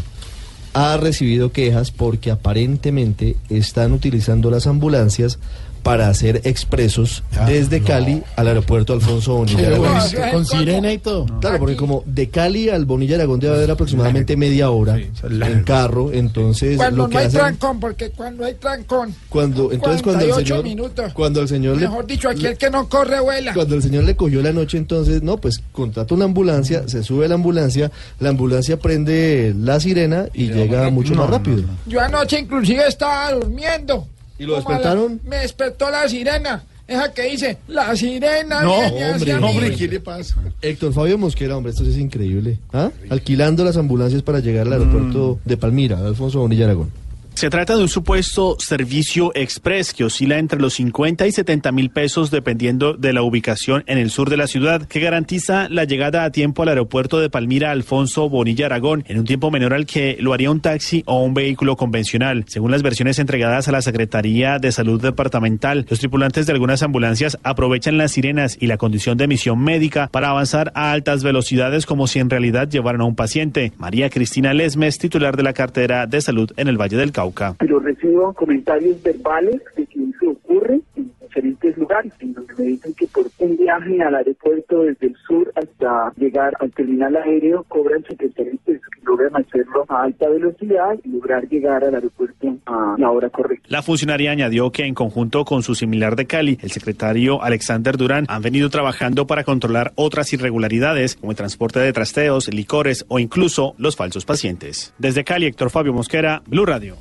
[0.74, 5.38] ha recibido quejas porque aparentemente están utilizando las ambulancias
[5.82, 9.88] para hacer expresos desde Cali al aeropuerto Alfonso Bonilla Aragón.
[9.88, 11.26] bueno, con sirena y todo.
[11.40, 16.12] Claro, porque como de Cali al Bonilla Aragón debe haber aproximadamente media hora en carro,
[16.12, 20.24] entonces Cuando lo que no hay hacen trancón, porque cuando hay trancón, cuando entonces cuando
[20.24, 21.12] el 48 señor minutos.
[21.12, 23.54] cuando el señor le mejor dicho, aquí el que no corre vuela.
[23.54, 27.26] cuando el señor le cogió la noche, entonces, no, pues contrata una ambulancia, se sube
[27.26, 31.64] a la ambulancia, la ambulancia prende la sirena y llega mucho más rápido.
[31.86, 34.06] Yo anoche inclusive estaba durmiendo.
[34.38, 35.20] ¿Y lo la- despertaron?
[35.24, 36.64] me despertó la sirena.
[36.86, 40.36] Esa que dice, la sirena No, hombre, hombre, ¿qué le pasa?
[40.62, 42.58] Héctor Fabio Mosquera, hombre, esto sí es increíble.
[42.72, 42.90] ¿Ah?
[43.10, 46.90] Alquilando las ambulancias para llegar al aeropuerto de Palmira, Alfonso Bonilla Aragón.
[47.38, 51.88] Se trata de un supuesto servicio express que oscila entre los 50 y 70 mil
[51.88, 56.24] pesos dependiendo de la ubicación en el sur de la ciudad, que garantiza la llegada
[56.24, 60.16] a tiempo al aeropuerto de Palmira Alfonso Bonilla Aragón en un tiempo menor al que
[60.18, 62.44] lo haría un taxi o un vehículo convencional.
[62.48, 67.38] Según las versiones entregadas a la Secretaría de Salud Departamental, los tripulantes de algunas ambulancias
[67.44, 72.08] aprovechan las sirenas y la condición de emisión médica para avanzar a altas velocidades como
[72.08, 73.72] si en realidad llevaran a un paciente.
[73.78, 77.27] María Cristina Lesmes, titular de la cartera de salud en el Valle del Cauca.
[77.58, 80.80] Pero recibo comentarios verbales de que eso ocurre
[81.28, 85.52] diferentes lugares, en donde me dicen que por un viaje al aeropuerto desde el sur
[85.54, 91.08] hasta llegar al terminal aéreo cobran 73 pesos, que logran hacerlo a alta velocidad y
[91.10, 93.66] lograr llegar al aeropuerto a la hora correcta.
[93.68, 98.24] La funcionaria añadió que en conjunto con su similar de Cali, el secretario Alexander Durán,
[98.28, 103.74] han venido trabajando para controlar otras irregularidades como el transporte de trasteos, licores o incluso
[103.78, 104.94] los falsos pacientes.
[104.98, 106.96] Desde Cali, Héctor Fabio Mosquera, Blue Radio.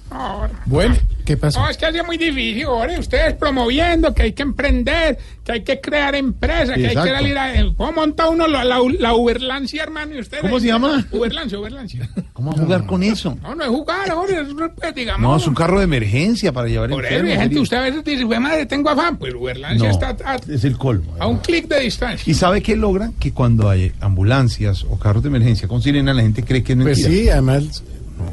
[0.66, 0.96] Bueno,
[1.28, 1.60] ¿qué pasó?
[1.60, 5.62] No, es que hace muy difícil, ahora ustedes promoviendo que hay que emprender, que hay
[5.64, 7.52] que crear empresas, que hay que salir a...
[7.76, 10.16] ¿Cómo monta uno la, la, la Uberlancia, hermano?
[10.16, 10.42] ¿Y ustedes?
[10.42, 11.06] ¿Cómo se llama?
[11.12, 12.10] Uberlancia, Uberlancia.
[12.34, 13.38] ¿Cómo va a jugar con eso?
[13.44, 14.48] No, no es jugar, ahora es,
[14.80, 15.22] pues, digamos...
[15.22, 17.82] No, es un carro de emergencia para llevar Por eso, enfermos, gente, sería- usted a
[17.82, 19.18] veces dice, "Güey, madre, tengo afán.
[19.18, 21.14] Pues Uberlancia No, está a, es el colmo.
[21.20, 22.32] a un clic de distancia.
[22.32, 23.12] ¿Y sabe qué logra?
[23.20, 26.80] Que cuando hay ambulancias o carros de emergencia con sirena, la gente cree que es
[26.80, 27.84] Pues sí, además,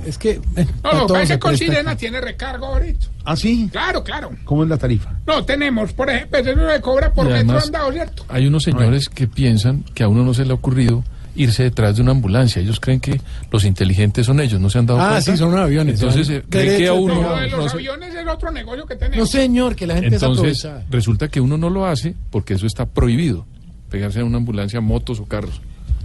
[0.07, 0.30] es que...
[0.57, 1.57] eh, No, lo que todo pasa es que.
[1.57, 3.07] Sirena tiene recargo ahorita.
[3.24, 3.68] ¿Ah, sí?
[3.72, 4.30] Claro, claro.
[4.45, 5.12] ¿Cómo es la tarifa?
[5.26, 8.24] No, tenemos, por ejemplo, eso se cobra por Y metro además- andado, ¿cierto?
[8.28, 11.03] Hay unos señores que piensan que a uno no se le ha ocurrido
[11.37, 12.62] irse detrás de una ambulancia.
[12.62, 13.20] Ellos creen que
[13.51, 15.32] los inteligentes son ellos, no se han dado Ah, cuenta.
[15.32, 15.95] sí, son unos aviones.
[16.01, 17.14] Entonces, Son eh, creen que a uno...
[17.22, 19.18] Lo de los no aviones es otro negocio que tenemos.
[19.18, 20.91] No, señor, que la gente Entonces, se aprovecha.
[20.91, 23.47] resulta que uno no lo hace porque eso está prohibido.
[23.91, 25.61] Pegarse a una ambulancia, motos o carros.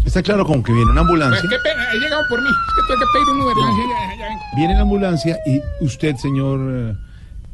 [0.10, 2.48] Está claro como que viene una ambulancia, Pues, qué pena, he llegado por mí.
[2.50, 4.42] Es que pedir un ya, ya vengo.
[4.56, 6.96] viene la ambulancia y usted, señor eh,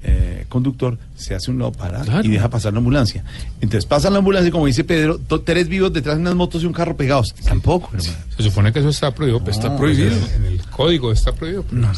[0.03, 3.25] eh, conductor, se hace un lado para y deja pasar la ambulancia.
[3.59, 6.63] Entonces pasa la ambulancia y como dice Pedro, to- tres vivos detrás de unas motos
[6.63, 7.35] y un carro pegados.
[7.43, 8.13] Tampoco, hermano.
[8.37, 10.11] Se supone que eso está prohibido, pero está No, prohibido.
[10.17, 11.65] pues, En el código está prohibido.
[11.71, 11.91] No,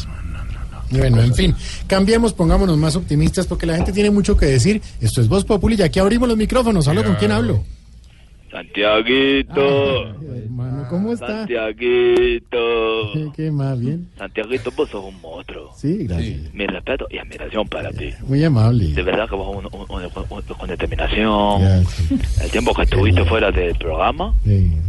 [0.90, 1.56] Bueno, en fin,
[1.86, 4.82] cambiemos, pongámonos más optimistas porque la gente tiene mucho que decir.
[5.02, 6.88] Esto es Voz Populi y aquí abrimos los micrófonos.
[6.88, 7.64] ¿Hablo con quién hablo?
[8.58, 10.08] Santiaguito.
[10.36, 11.28] Hermano, ¿cómo está?
[11.28, 12.58] Santiaguito.
[13.36, 13.80] ¿Qué más?
[13.80, 14.08] Bien.
[14.18, 15.72] Santiaguito, vos sos un monstruo.
[15.76, 16.54] Sí, gracias.
[16.54, 18.10] Mi respeto y admiración para ti.
[18.28, 18.86] Muy amable.
[18.94, 21.62] De verdad que vos un- un- un- un- con determinación.
[22.42, 24.34] El tiempo que estuviste fuera del programa.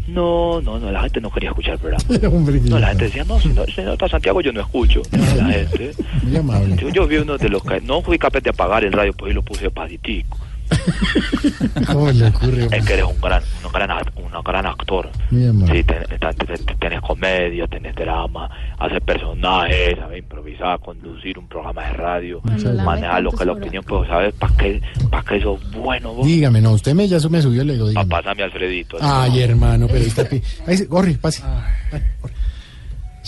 [0.09, 2.05] No, no, no, la gente no quería escuchar el programa.
[2.37, 5.03] Hombre, No, la gente decía, no, si no, si no está Santiago yo no escucho.
[5.13, 5.93] La gente.
[6.23, 6.77] Muy amable.
[6.81, 9.29] Yo, yo vi uno de los que no fui capaz de apagar el radio, pues
[9.31, 10.39] ahí lo puse paditico.
[11.93, 12.69] ¿Cómo le ocurre?
[12.73, 15.11] Es que eres un gran, un gran, un gran actor.
[15.31, 21.83] Sí, ten- ten- ten- tenés comedia, tenés drama, hacer personajes, sabes improvisar, conducir un programa
[21.87, 22.41] de radio,
[22.85, 26.27] manejar lo que es la opinión, pero sabes para qué, para qué sos bueno vos.
[26.27, 28.09] Dígame, no, usted me ya me subió, le digo, Ah, dígame.
[28.11, 28.97] pásame a Alfredito.
[29.01, 30.29] Ay, hermano, pero ahí está.
[30.67, 31.43] Ahí corre, pase.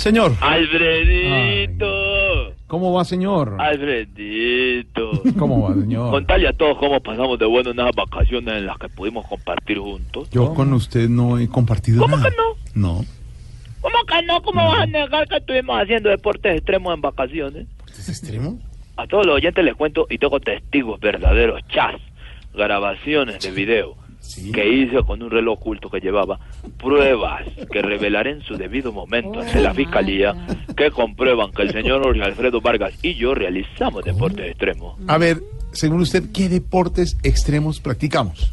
[0.00, 0.32] Señor.
[0.40, 1.86] Alfredito,
[2.68, 3.56] ¿Cómo va, señor?
[3.58, 5.10] Alfredito.
[5.38, 6.10] ¿Cómo va, señor?
[6.10, 10.30] Contale a todos cómo pasamos de bueno unas vacaciones en las que pudimos compartir juntos.
[10.30, 12.30] Yo con usted no he compartido ¿Cómo nada.
[12.30, 12.44] que no?
[12.74, 13.04] No.
[13.82, 14.40] ¿Cómo que no?
[14.40, 17.66] ¿Cómo vas a negar que estuvimos haciendo deportes extremos en vacaciones?
[17.86, 18.58] ¿Es extremo?
[18.96, 21.96] A todos los oyentes les cuento y tengo testigos verdaderos, chas,
[22.54, 23.96] grabaciones de video
[24.52, 26.38] que hice con un reloj oculto que llevaba
[26.78, 30.34] pruebas que revelaré en su debido momento ante la fiscalía
[30.76, 34.98] que comprueban que el señor Jorge Alfredo Vargas y yo realizamos deportes extremos.
[35.06, 35.38] A ver,
[35.72, 38.52] según usted, ¿qué deportes extremos practicamos?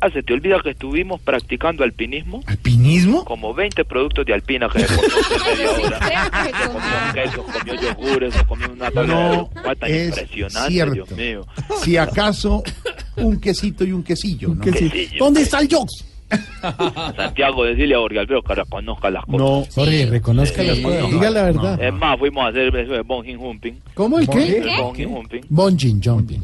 [0.00, 2.40] Ah, ¿se te olvida que estuvimos practicando alpinismo?
[2.46, 3.24] ¿Alpinismo?
[3.24, 6.44] Como 20 productos de alpina que de media hora.
[6.44, 10.94] Se comió quesos, comió yogures, se comió una tabla de No cuata es impresionante, cierto.
[10.94, 11.46] Dios mío.
[11.82, 12.62] Si acaso,
[13.16, 14.54] un quesito y un quesillo.
[14.54, 14.60] ¿no?
[14.60, 15.18] quesillo.
[15.18, 16.04] ¿Dónde está el Jokes?
[17.16, 19.38] Santiago, decirle a Jorge Alfredo que reconozca las cosas.
[19.40, 19.64] No.
[19.74, 21.10] Jorge, reconozca las cosas.
[21.10, 21.82] Diga la verdad.
[21.82, 23.80] Es más, fuimos a hacer eso de bungee jumping.
[23.94, 24.62] ¿Cómo el qué?
[24.80, 26.00] Bungee jumping.
[26.02, 26.42] Jumping.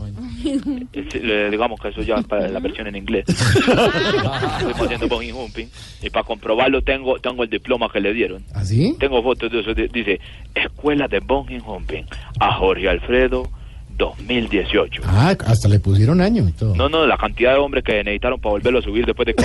[1.22, 3.24] Le- digamos que eso ya es para la versión en inglés.
[3.28, 5.68] Estuvimos haciendo bungee jumping
[6.02, 8.42] y para comprobarlo tengo tengo el diploma que le dieron.
[8.54, 8.94] ¿Así?
[8.98, 9.74] Tengo fotos de eso.
[9.74, 10.20] di- Dice
[10.54, 12.04] Escuela de Bungee Jumping
[12.40, 13.48] a Jorge Alfredo
[13.96, 15.02] 2018.
[15.04, 16.74] Ah, hasta le pusieron año y todo.
[16.74, 19.44] No, no, la cantidad de hombres que necesitaron para volverlo a subir después de que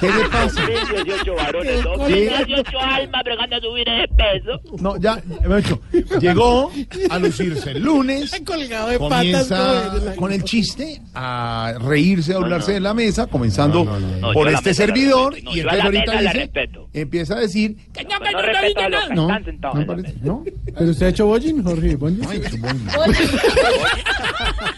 [0.00, 0.62] ¿Qué le pasa?
[0.62, 4.60] 2018 varones, 2018 almas bregando a subir ese peso.
[4.80, 5.20] No, ya,
[5.58, 5.80] hecho.
[6.20, 6.70] Llegó
[7.10, 8.30] a lucirse el lunes.
[8.44, 13.84] Colgado de Comienza patas, con el chiste a reírse, a burlarse de la mesa, comenzando
[14.20, 15.36] no, por este servidor.
[15.42, 16.88] no, y entonces ahorita dice, respeto.
[16.92, 19.86] empieza a decir que No, no respeto a los que no, están sentados no en
[19.88, 20.26] la parece, mesa.
[20.26, 20.44] ¿no?
[20.78, 21.96] ¿Pero usted ha hecho bowling, Jorge?
[21.96, 22.20] ¿Bowling?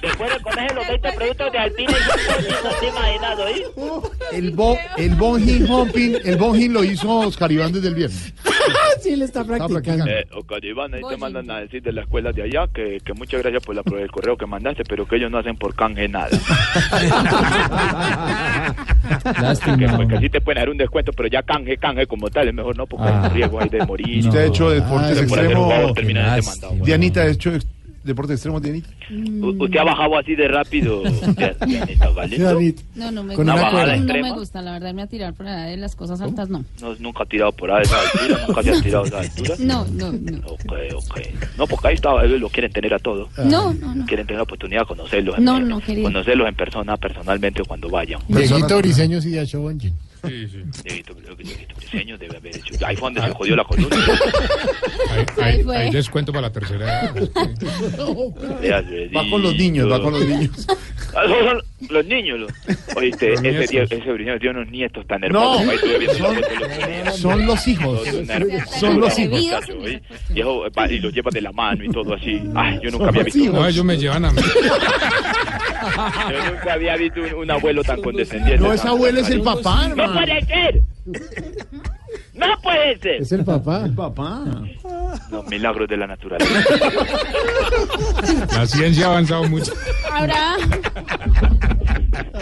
[0.03, 1.95] Después de comerse los 20 productos de Alpina y
[2.51, 3.63] yo no te imaginas, ¿oí?
[4.33, 8.33] El, bo, el bungee jumping, el bungee lo hizo Oscar Iván desde el viernes.
[9.03, 10.07] sí, le está practicando.
[10.07, 13.13] Eh, Oscar Iván, ahí te mandan a decir de la escuela de allá que, que
[13.15, 15.75] muchas gracias por, la, por el correo que mandaste, pero que ellos no hacen por
[15.75, 16.29] canje nada.
[19.79, 22.49] que, pues, que sí te pueden dar un descuento, pero ya canje, canje como tal,
[22.49, 23.23] es mejor no, porque hay Ah.
[23.29, 24.27] un riesgo ahí de morir.
[24.27, 25.95] Usted ha hecho deportes extremos.
[25.95, 26.75] demandado.
[26.85, 27.53] Dianita ha hecho
[28.01, 28.89] ex- deportes extremos, Dianita.
[29.11, 32.61] Usted ha bajado así de rápido, Di- Dianita Galindo.
[32.95, 33.97] No, no me Con gusta.
[33.97, 36.49] no, no me gusta, la verdad, me a tirar por la de las cosas altas,
[36.49, 36.65] no.
[36.81, 39.19] No, nunca ha tirado por ahí a esa altura, nunca se ha tirado a esa
[39.21, 39.55] altura.
[39.61, 40.39] No, no, no.
[40.49, 41.21] Ok, ok.
[41.59, 43.29] No, porque ahí está, ellos lo quieren tener a todos.
[43.39, 44.07] No, no, no.
[44.07, 45.39] Quieren tener la oportunidad de conocerlos.
[45.39, 46.05] en- No, no, querido.
[46.05, 48.21] Conocerlos en persona, personalmente, cuando vayan.
[48.29, 49.31] Dieguito Briseño sí
[50.25, 50.67] ha hecho bowling.
[50.85, 52.75] Dieguito, Dieguito Briseño debe haber hecho.
[52.87, 53.97] Ahí fue donde se jodió la columna.
[55.77, 57.15] Hay descuento para la tercera edad.
[59.17, 60.67] Va con los niños, va con los niños.
[61.15, 61.23] Ah,
[61.89, 62.39] los niños.
[62.41, 62.53] Los...
[62.97, 63.71] Oíste, ese, nietos.
[63.71, 65.27] die- ese Briseño tiene unos nietos tan No,
[65.61, 65.69] hermosos.
[65.69, 67.19] Ahí viendo son- los.
[67.19, 68.01] Son los hijos.
[68.79, 69.65] Son los hijos.
[70.35, 72.41] Y, y los lleva de la mano y todo así.
[72.55, 73.53] Ay, yo nunca había visto.
[73.53, 74.43] No, ellos me llevan a mí.
[76.31, 78.63] Yo nunca había visto un, un abuelo tan condescendiente.
[78.63, 80.83] No, ese abuelo es el papá, ¡No puede ser!
[82.35, 83.23] ¡No puede ser!
[83.23, 83.85] Es el papá.
[83.85, 84.45] El papá.
[85.31, 86.51] No, milagros de la naturaleza.
[88.55, 89.73] La ciencia ha avanzado mucho.
[90.11, 90.57] Ahora,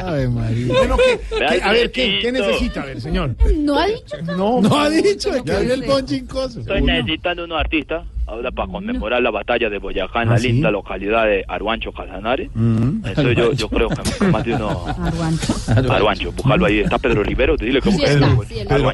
[0.04, 0.66] Ay, María.
[0.68, 2.82] Bueno, ¿qué- qué- a ver, ¿qué, qué necesita?
[2.82, 3.34] A ver, señor.
[3.56, 4.16] no ha dicho.
[4.36, 5.92] No, No ha dicho que Ya había el dije.
[5.92, 6.60] bungee coso.
[6.60, 10.48] Estoy necesitando unos artistas ahora para conmemorar la batalla de Boyacá en ¿Ah, la sí?
[10.52, 12.50] linda localidad de Aruancho Casanare.
[12.54, 13.06] Mm.
[13.06, 14.84] Entonces yo, yo creo que más de uno...
[14.86, 15.54] Arguancho.
[15.92, 16.80] Aruancho, buscarlo ahí.
[16.80, 18.44] Está Pedro Rivero, te dile que Sí busque está, Pedro.
[18.48, 18.92] sí, Pedro.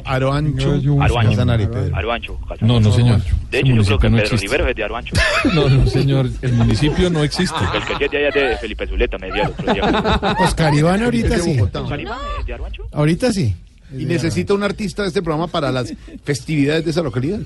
[2.47, 2.67] Casanare.
[2.67, 3.19] No, no, señor.
[3.51, 4.47] De hecho, yo creo que no Pedro existe.
[4.47, 5.15] Rivero es de Aruancho.
[5.53, 6.27] No, no, señor.
[6.41, 7.57] El municipio no existe.
[7.73, 10.35] El que sí es de allá es de Felipe Zuleta, me decía el otro día.
[10.39, 11.59] Oscar Iván ahorita sí.
[11.59, 12.83] ¿Oscar Iván es de Aruancho?
[12.91, 13.55] Ahorita sí.
[13.91, 17.39] Y necesita un artista de este programa para las festividades de esa localidad.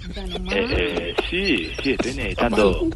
[0.52, 2.90] Eh, sí, sí, estoy necesitando.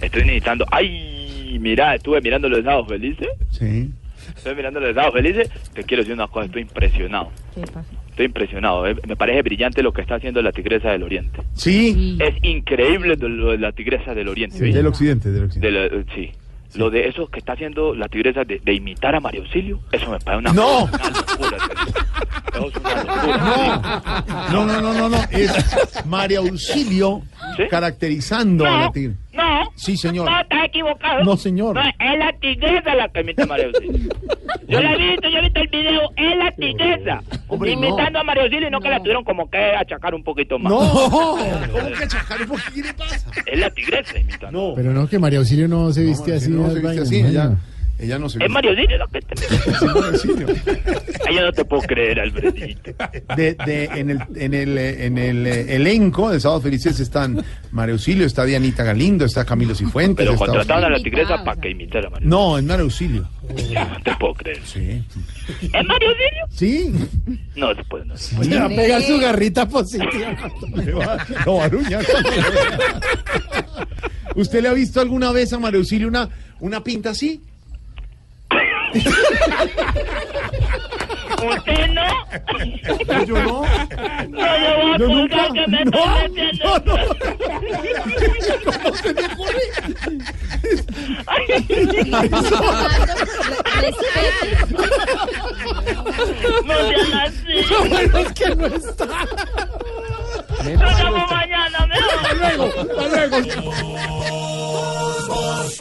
[0.00, 0.64] Estoy necesitando.
[0.70, 1.58] ¡Ay!
[1.60, 3.28] Mira, estuve mirando los dados felices.
[3.50, 3.90] Sí.
[4.36, 5.50] Estoy mirando los dados felices.
[5.74, 7.30] Te quiero decir una cosa, estoy impresionado.
[7.54, 7.84] ¿Qué pasa?
[8.10, 8.86] Estoy impresionado.
[8.86, 8.96] eh.
[9.06, 11.40] Me parece brillante lo que está haciendo la Tigresa del Oriente.
[11.54, 12.16] Sí.
[12.20, 14.58] Es increíble lo de la Tigresa del Oriente.
[14.58, 15.66] Del occidente, del occidente.
[15.66, 16.30] De la- eh, sí.
[16.74, 20.10] Lo de eso que está haciendo la Tigresa de, de imitar a Mario Auxilio, eso
[20.10, 20.84] me parece una, ¡No!
[20.84, 21.58] una locura.
[22.54, 24.12] Es una.
[24.52, 25.16] No, no, no, no, no.
[25.30, 25.52] Es
[26.06, 27.22] María Auxilio
[27.56, 27.64] ¿Sí?
[27.70, 29.14] caracterizando a la tigre.
[29.32, 29.42] no,
[29.76, 30.30] Sí, señor.
[30.30, 31.24] no, estás equivocado.
[31.24, 31.74] No, señor.
[31.74, 34.12] No, es la tigresa la que imita a Mario Auxilio.
[34.68, 37.22] Yo la he visto, yo he visto el video, es la tigresa.
[37.48, 38.18] Hombre, imitando no.
[38.20, 40.72] a Mario Auxilio y no que la tuvieron como que achacar un poquito más.
[40.72, 40.78] No,
[41.10, 41.36] ¿cómo
[41.96, 42.46] que achacar?
[42.46, 43.30] ¿Por qué le pasa?
[43.46, 44.68] Es la tigresa imitando.
[44.70, 46.50] No, Pero no, que María Auxilio no se viste así.
[46.50, 47.22] no se viste así.
[47.22, 47.56] no,
[47.98, 48.26] Ella, no.
[48.26, 48.50] ella se Es.
[48.50, 49.34] Mario Auxilio lo que te...
[51.34, 52.90] Yo no te puedo creer, Alfredito.
[53.36, 57.92] De, de, en el, en el, en el eh, elenco de Sábados Felices están María
[57.94, 60.26] Auxilio, está Dianita Galindo, está Camilo Cifuentes.
[60.26, 63.28] Pero contrataron a la tigresa para que imitara a Mario No, es Auxilio.
[63.48, 63.80] Auxilio.
[63.88, 64.60] No te puedo creer.
[64.64, 65.02] Sí.
[65.62, 66.46] ¿Es Mario Auxilio?
[66.50, 66.92] Sí.
[67.56, 70.36] No se puede, no se Le va a pegar su garrita positiva.
[70.74, 72.04] Le va- Lo va a aruñar.
[74.34, 76.28] ¿Usted le ha visto alguna vez a María Auxilio una,
[76.60, 77.40] una pinta así?
[81.42, 82.08] ¿Usted no?
[83.26, 83.62] Yo no.
[84.28, 85.48] No, yo voy a Yo nunca.
[85.52, 86.64] que me No, estoy metiendo.
[86.64, 86.96] no, no.
[88.82, 89.66] ¿Cómo se le ocurre?
[96.64, 97.54] No sean así.
[97.70, 99.06] Lo bueno es que no está.
[100.62, 102.36] Nos vemos mañana, mejor.
[102.36, 102.64] Luego,
[103.00, 103.72] hasta luego.
[105.28, 105.80] Voz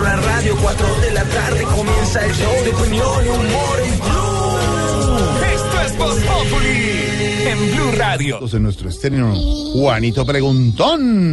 [0.00, 5.18] La radio, 4 de la tarde comienza el show de opinión y humor en Blue.
[5.54, 7.04] Esto es Voz Populi
[7.46, 8.40] en Blue Radio.
[8.52, 9.34] En nuestro estreno,
[9.72, 11.32] Juanito Preguntón.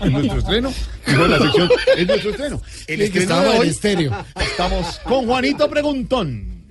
[0.00, 0.72] En nuestro estreno.
[1.06, 2.60] En la sección, en nuestro estreno.
[2.86, 4.12] El estreno de hoy, estéreo.
[4.40, 6.64] Estamos con Juanito Preguntón.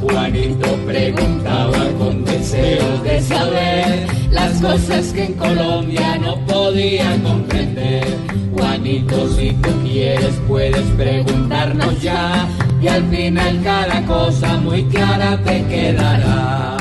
[0.00, 8.06] Juanito preguntaba con deseos de saber las cosas que en Colombia no podía comprender.
[8.52, 12.48] Juanito, si tú quieres, puedes preguntarnos ya
[12.80, 16.76] y al final cada cosa muy clara te quedará.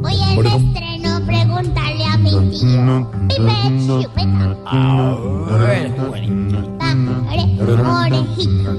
[0.00, 3.10] Voy al estreno preguntarle a mi tío.
[3.28, 3.52] Pipe,
[3.86, 4.56] chupeta.
[8.04, 8.70] Orejita.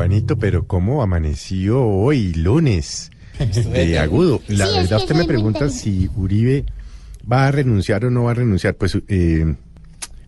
[0.00, 3.10] Juanito, pero ¿cómo amaneció hoy, lunes?
[3.38, 4.40] De agudo.
[4.48, 6.64] La Sí, verdad, usted me pregunta si Uribe
[7.30, 8.76] va a renunciar o no va a renunciar.
[8.76, 9.54] Pues eh,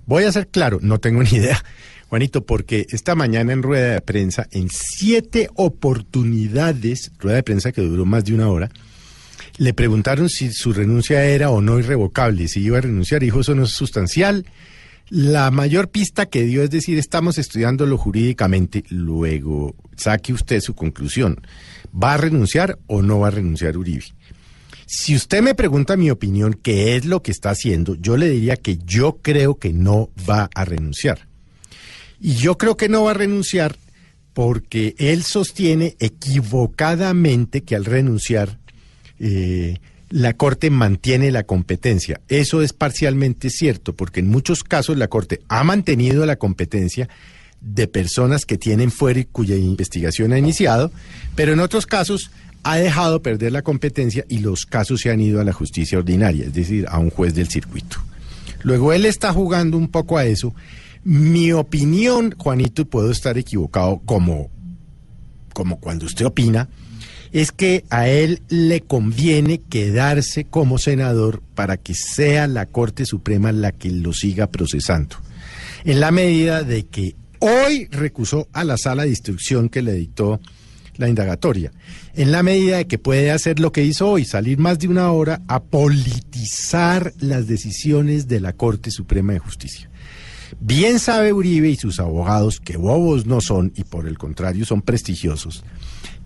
[0.04, 1.64] voy a ser claro, no tengo ni idea,
[2.10, 7.80] Juanito, porque esta mañana en rueda de prensa, en siete oportunidades, rueda de prensa que
[7.80, 8.70] duró más de una hora,
[9.56, 13.54] le preguntaron si su renuncia era o no irrevocable, si iba a renunciar, dijo eso
[13.54, 14.44] no es sustancial.
[15.08, 21.40] La mayor pista que dio es decir, estamos estudiándolo jurídicamente, luego saque usted su conclusión.
[21.92, 24.04] ¿Va a renunciar o no va a renunciar Uribe?
[24.86, 28.56] Si usted me pregunta mi opinión, qué es lo que está haciendo, yo le diría
[28.56, 31.28] que yo creo que no va a renunciar.
[32.20, 33.76] Y yo creo que no va a renunciar
[34.32, 38.58] porque él sostiene equivocadamente que al renunciar
[39.18, 39.78] eh,
[40.12, 42.20] la Corte mantiene la competencia.
[42.28, 47.08] Eso es parcialmente cierto, porque en muchos casos la Corte ha mantenido la competencia
[47.62, 50.92] de personas que tienen fuera y cuya investigación ha iniciado,
[51.34, 52.30] pero en otros casos
[52.62, 56.44] ha dejado perder la competencia y los casos se han ido a la justicia ordinaria,
[56.44, 57.96] es decir, a un juez del circuito.
[58.62, 60.54] Luego él está jugando un poco a eso.
[61.04, 64.50] Mi opinión, Juanito, puedo estar equivocado como,
[65.54, 66.68] como cuando usted opina,
[67.32, 73.52] es que a él le conviene quedarse como senador para que sea la Corte Suprema
[73.52, 75.16] la que lo siga procesando.
[75.84, 80.40] En la medida de que hoy recusó a la sala de instrucción que le dictó
[80.96, 81.72] la indagatoria.
[82.14, 85.10] En la medida de que puede hacer lo que hizo hoy, salir más de una
[85.10, 89.90] hora a politizar las decisiones de la Corte Suprema de Justicia.
[90.60, 94.82] Bien sabe Uribe y sus abogados que bobos no son y por el contrario son
[94.82, 95.64] prestigiosos,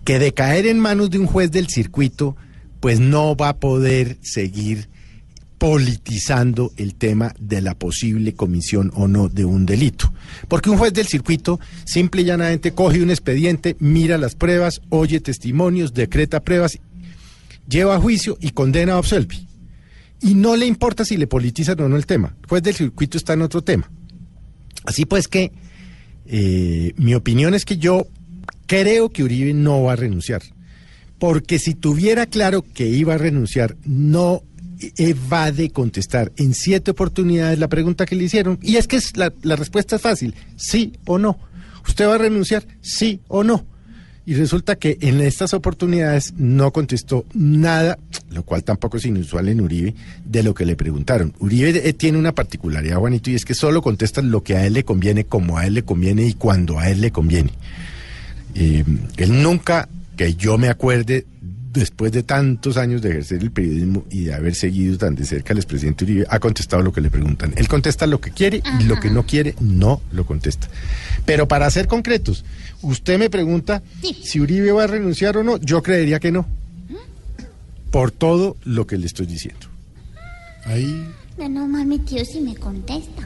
[0.07, 2.37] que de caer en manos de un juez del circuito,
[2.79, 4.87] pues no va a poder seguir
[5.57, 10.13] politizando el tema de la posible comisión o no de un delito.
[10.47, 15.19] Porque un juez del circuito simple y llanamente coge un expediente, mira las pruebas, oye
[15.19, 16.79] testimonios, decreta pruebas,
[17.67, 19.45] lleva a juicio y condena a absolvi.
[20.21, 22.33] Y no le importa si le politizan o no el tema.
[22.43, 23.91] El juez del circuito está en otro tema.
[24.85, 25.51] Así pues que
[26.27, 28.07] eh, mi opinión es que yo
[28.67, 30.43] creo que Uribe no va a renunciar.
[31.17, 34.43] Porque si tuviera claro que iba a renunciar, no
[34.97, 38.59] evade contestar en siete oportunidades la pregunta que le hicieron.
[38.61, 41.39] Y es que es la, respuesta es fácil, sí o no.
[41.87, 42.67] ¿Usted va a renunciar?
[42.81, 43.65] Sí o no.
[44.25, 47.97] Y resulta que en estas oportunidades no contestó nada,
[48.29, 49.95] lo cual tampoco es inusual en Uribe,
[50.25, 51.33] de lo que le preguntaron.
[51.39, 54.73] Uribe eh, tiene una particularidad, Juanito, y es que solo contesta lo que a él
[54.73, 57.53] le conviene, como a él le conviene y cuando a él le conviene.
[58.59, 58.83] Eh,
[59.17, 61.25] él nunca, que yo me acuerde,
[61.73, 65.53] después de tantos años de ejercer el periodismo y de haber seguido tan de cerca
[65.53, 67.53] al expresidente Uribe, ha contestado lo que le preguntan.
[67.55, 70.67] Él contesta lo que quiere y lo que no quiere no lo contesta.
[71.25, 72.45] Pero para ser concretos,
[72.81, 73.83] usted me pregunta
[74.23, 76.47] si Uribe va a renunciar o no, yo creería que no.
[77.91, 79.67] Por todo lo que le estoy diciendo.
[80.65, 81.07] Ahí.
[81.37, 83.23] No más mi tío si me contesta.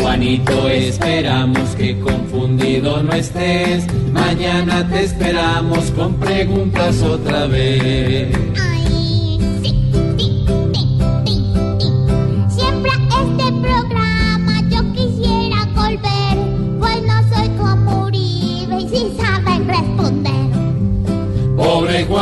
[0.00, 3.86] Juanito, esperamos que confundido no estés.
[4.12, 8.36] Mañana te esperamos con preguntas otra vez.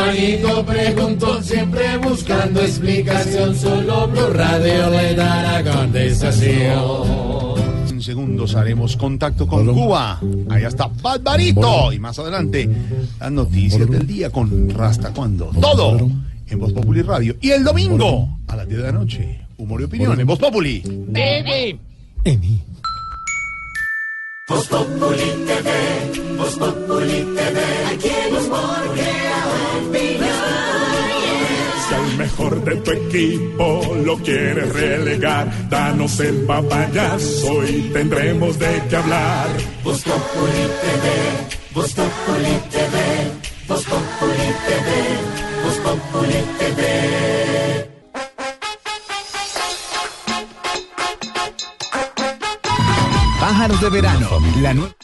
[0.04, 3.54] Juanito preguntó siempre buscando explicación.
[3.54, 7.54] Solo Blue Radio le dará contestación.
[7.88, 10.20] En segundos haremos contacto con Cuba.
[10.50, 11.90] Ahí está Barbarito.
[11.90, 12.68] Y más adelante,
[13.18, 15.46] las noticias del día con Rasta Cuando.
[15.58, 15.96] Todo
[16.48, 17.36] en Voz Populi Radio.
[17.40, 20.82] Y el domingo a las 10 de la noche, humor y opinión en Voz Populi.
[20.84, 21.78] Bebé.
[24.46, 29.33] Voz Populi TV, Voz Populi TV, aquí humor crea opinión.
[31.88, 38.82] Si al mejor de tu equipo lo quieres relegar, danos el papayazo y tendremos de
[38.88, 39.46] qué hablar.
[39.82, 41.06] Voz Populi TV,
[41.74, 42.96] Voz Populi TV,
[43.68, 44.88] Voz Populi TV,
[45.64, 47.90] Voz Populi TV.
[53.40, 54.28] Pájaros de verano.
[54.60, 54.94] La nue-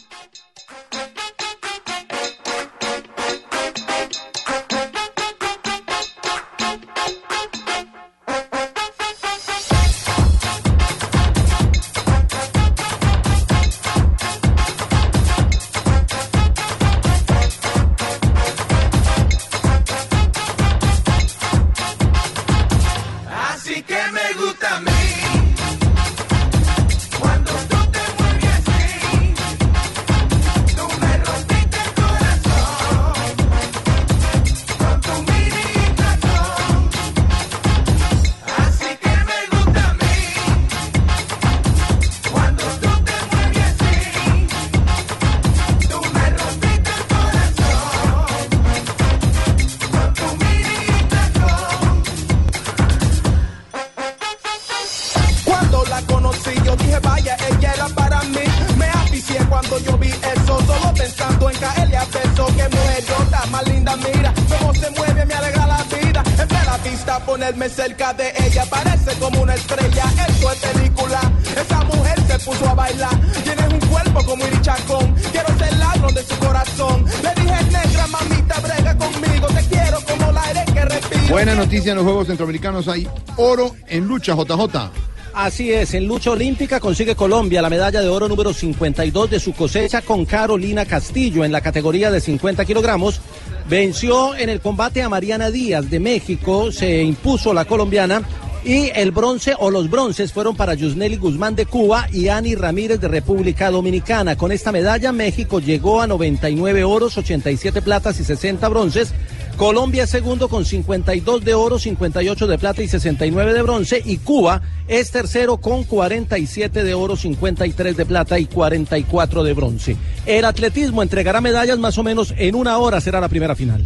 [82.41, 82.87] Centroamericanos.
[82.87, 84.91] Hay oro en lucha, JJ.
[85.33, 89.53] Así es, en lucha olímpica consigue Colombia la medalla de oro número 52 de su
[89.53, 93.21] cosecha con Carolina Castillo en la categoría de 50 kilogramos.
[93.69, 98.23] Venció en el combate a Mariana Díaz de México, se impuso la colombiana
[98.63, 102.99] y el bronce o los bronces fueron para Yusneli Guzmán de Cuba y Ani Ramírez
[102.99, 104.35] de República Dominicana.
[104.35, 109.13] Con esta medalla México llegó a 99 oros, 87 platas y 60 bronces.
[109.57, 114.01] Colombia es segundo con 52 de oro, 58 de plata y 69 de bronce.
[114.03, 119.97] Y Cuba es tercero con 47 de oro, 53 de plata y 44 de bronce.
[120.25, 123.85] El atletismo entregará medallas más o menos en una hora, será la primera final.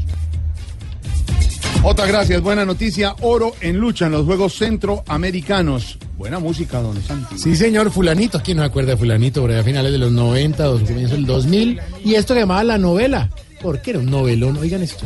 [1.87, 3.15] Otra gracias, buena noticia.
[3.21, 5.99] Oro en lucha en los Juegos Centroamericanos.
[6.17, 7.37] Buena música, don Santi.
[7.37, 8.41] Sí, señor, fulanito.
[8.43, 9.41] ¿Quién no se acuerda de fulanito?
[9.41, 11.79] Por ahí a finales de los 90, dos, comienzo del 2000.
[12.03, 13.29] Y esto que llamaba la novela.
[13.61, 14.57] ¿Por qué era un novelón?
[14.57, 15.05] Oigan esto.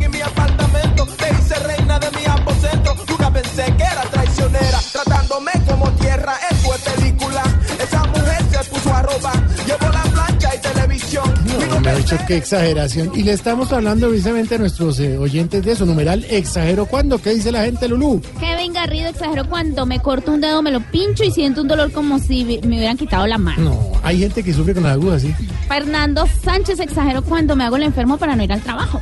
[0.00, 1.06] En mi apartamento.
[1.06, 2.94] Te hice reina de mi aposento.
[3.08, 4.78] Nunca pensé que era traicionera.
[4.92, 7.42] Tratándome como tierra Esto es película.
[7.78, 9.48] Esa mujer se puso a robar.
[9.66, 10.79] Llevó la plancha y televisión
[11.12, 13.10] No, me ha dicho qué exageración.
[13.14, 15.84] Y le estamos hablando precisamente a nuestros eh, oyentes de eso.
[15.84, 17.20] Numeral, exagero cuando.
[17.20, 18.22] ¿Qué dice la gente, Lulú?
[18.38, 21.90] Kevin Garrido exageró cuando me corto un dedo, me lo pincho y siento un dolor
[21.92, 23.62] como si me hubieran quitado la mano.
[23.62, 25.34] No, hay gente que sufre con las agujas, ¿sí?
[25.68, 29.00] Fernando Sánchez exageró cuando me hago el enfermo para no ir al trabajo.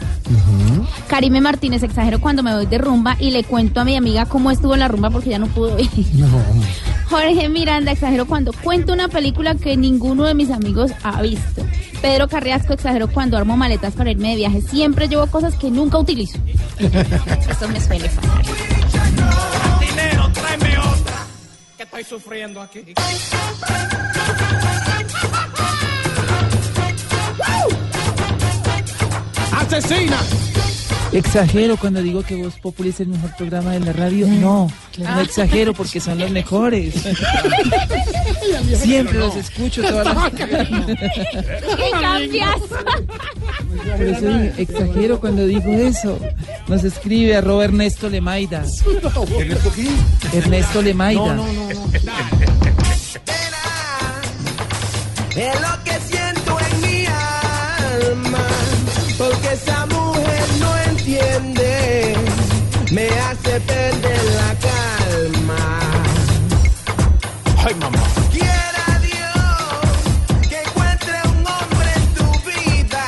[1.08, 4.50] Karime Martínez exageró cuando me voy de rumba y le cuento a mi amiga cómo
[4.50, 5.90] estuvo la rumba porque ya no pudo ir.
[6.14, 6.26] No.
[7.08, 11.64] Jorge Miranda exageró cuando cuento una película que ninguno de mis amigos ha visto.
[12.02, 14.60] Pedro Carriasco exageró cuando armo maletas para irme de viaje.
[14.60, 16.38] Siempre llevo cosas que nunca utilizo.
[16.78, 18.42] Esto me suele pasar.
[19.80, 21.26] Dinero, tráeme otra.
[21.76, 22.94] Que estoy sufriendo aquí.
[29.52, 30.47] ¡Asesina!
[31.12, 34.26] Exagero cuando digo que Voz Populi es el mejor programa de la radio.
[34.26, 36.94] No, no exagero porque son los mejores.
[38.76, 42.60] Siempre los escucho todas las ¿Qué cambias?
[43.96, 46.18] Por eso exagero cuando digo eso.
[46.66, 48.64] Nos escribe arroba Ernesto Lemaida.
[49.38, 49.88] ¿Ernesto qué?
[50.36, 51.34] Ernesto Lemaida.
[51.34, 51.88] No, no, no,
[55.36, 55.60] Es
[62.92, 65.80] me hace perder la calma.
[67.58, 68.02] Ay, mamá.
[68.32, 73.04] Quiera Dios que encuentre un hombre en tu vida.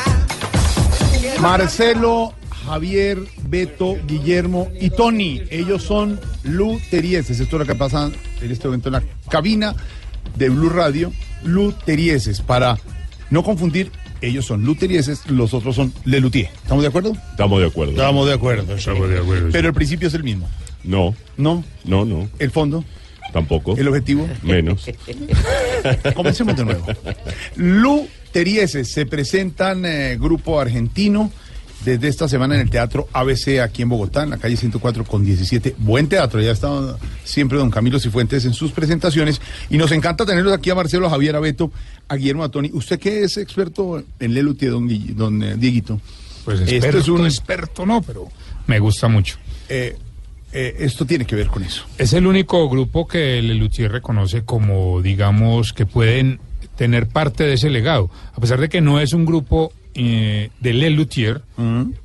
[1.41, 2.35] Marcelo,
[2.67, 5.43] Javier, Beto, Guillermo y Tony.
[5.51, 7.41] Ellos son luterieses.
[7.41, 8.11] Esto es lo que pasa
[8.41, 9.75] en este momento en la cabina
[10.37, 11.13] de Blue Radio.
[11.43, 12.43] Luterieses.
[12.43, 12.79] Para
[13.31, 13.91] no confundir,
[14.21, 16.51] ellos son luterieses, los otros son lelutier.
[16.63, 17.13] ¿Estamos de acuerdo?
[17.31, 17.93] Estamos de acuerdo.
[17.93, 18.75] Estamos de acuerdo.
[18.75, 19.49] Estamos de acuerdo.
[19.53, 20.49] Pero el principio es el mismo.
[20.85, 21.15] No.
[21.37, 21.65] No.
[21.85, 22.29] No, no.
[22.39, 22.85] ¿El fondo?
[23.33, 23.77] Tampoco.
[23.77, 24.29] ¿El objetivo?
[24.43, 24.87] Menos.
[26.15, 26.87] Comencemos de nuevo.
[27.57, 31.31] Luterieses se presentan eh, grupo argentino
[31.85, 35.25] desde esta semana en el Teatro ABC aquí en Bogotá, en la calle 104 con
[35.25, 35.77] 17.
[35.79, 36.69] Buen teatro, ya está
[37.25, 39.41] siempre don Camilo Cifuentes en sus presentaciones.
[39.71, 41.73] Y nos encanta tenerlos aquí a Marcelo, a Javier, a Beto,
[42.09, 42.71] a Guillermo Atoni.
[42.75, 46.01] ¿Usted qué es experto en Lelutier, don, Guille- don eh, Dieguito?
[46.45, 48.29] Pues experto, es un- experto no, pero
[48.67, 49.37] me gusta mucho.
[49.69, 49.97] Eh,
[50.53, 51.85] eh, esto tiene que ver con eso.
[51.97, 56.41] Es el único grupo que Lelutier reconoce como, digamos, que pueden
[56.77, 58.11] tener parte de ese legado.
[58.35, 61.43] A pesar de que no es un grupo eh, de Lelutier,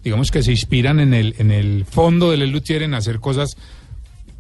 [0.04, 3.58] digamos que se inspiran en el, en el fondo de Lelutier en hacer cosas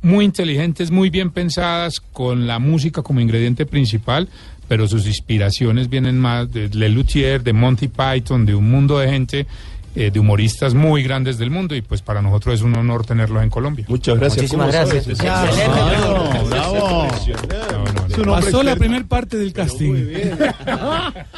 [0.02, 4.30] muy inteligentes, muy bien pensadas, con la música como ingrediente principal,
[4.68, 9.48] pero sus inspiraciones vienen más de Lelutier, de Monty Python, de un mundo de gente,
[9.96, 13.42] eh, de humoristas muy grandes del mundo, y pues para nosotros es un honor tenerlos
[13.44, 13.86] en Colombia.
[13.88, 14.38] Muchas gracias.
[14.44, 15.08] Muchísimas ¿Cómo gracias.
[15.08, 16.50] Excelente.
[16.50, 17.08] bravo.
[18.26, 19.94] Pasó la primera parte del casting.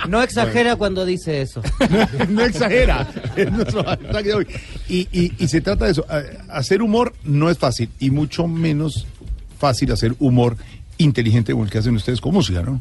[0.07, 1.61] No exagera cuando dice eso.
[2.29, 3.07] no exagera.
[4.89, 6.05] Y, y- y se trata de eso.
[6.09, 9.05] A- Hacer humor no es fácil y mucho menos
[9.59, 10.55] fácil hacer humor
[10.97, 12.79] inteligente como el que hacen ustedes con música, ¿no?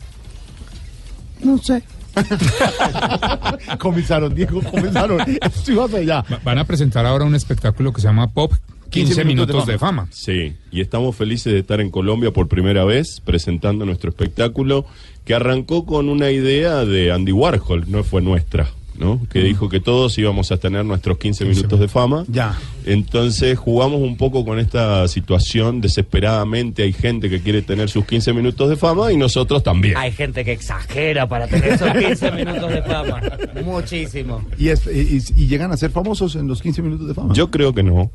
[1.43, 1.83] No sé.
[3.79, 5.21] comenzaron, Diego, comenzaron.
[5.41, 6.25] Esto iba hacia allá.
[6.33, 8.53] Va- Van a presentar ahora un espectáculo que se llama Pop
[8.91, 10.07] 15, minutos, de, fama.
[10.11, 14.87] Sí, y estamos felices de estar en Colombia por primera vez presentando nuestro espectáculo
[15.25, 18.69] que arrancó con una idea de Andy Warhol, no fue nuestra,
[18.99, 19.21] ¿no?
[19.31, 22.25] Que dijo que todos íbamos a tener nuestros 15 minutos de fama.
[22.29, 22.59] Ya.
[22.85, 28.33] Entonces jugamos un poco con esta situación, desesperadamente hay gente que quiere tener sus 15
[28.33, 29.97] minutos de fama y nosotros también.
[29.97, 33.21] Hay gente que exagera para tener esos 15 minutos de fama.
[33.65, 34.43] Muchísimo.
[34.59, 37.35] Y, es- y- y llegan a ser famosos en los 15 minutos de fama.
[37.35, 38.11] Yo creo que no.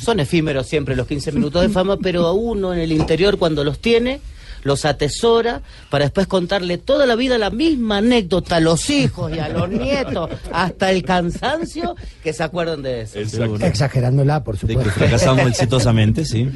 [0.00, 3.64] Son efímeros siempre los 15 minutos de fama, pero a uno en el interior cuando
[3.64, 4.20] los tiene,
[4.62, 9.38] los atesora para después contarle toda la vida la misma anécdota a los hijos y
[9.38, 13.18] a los nietos, hasta el cansancio, que se acuerdan de eso.
[13.66, 14.90] Exagerándola, por supuesto.
[14.90, 16.48] Fracasamos exitosamente, sí.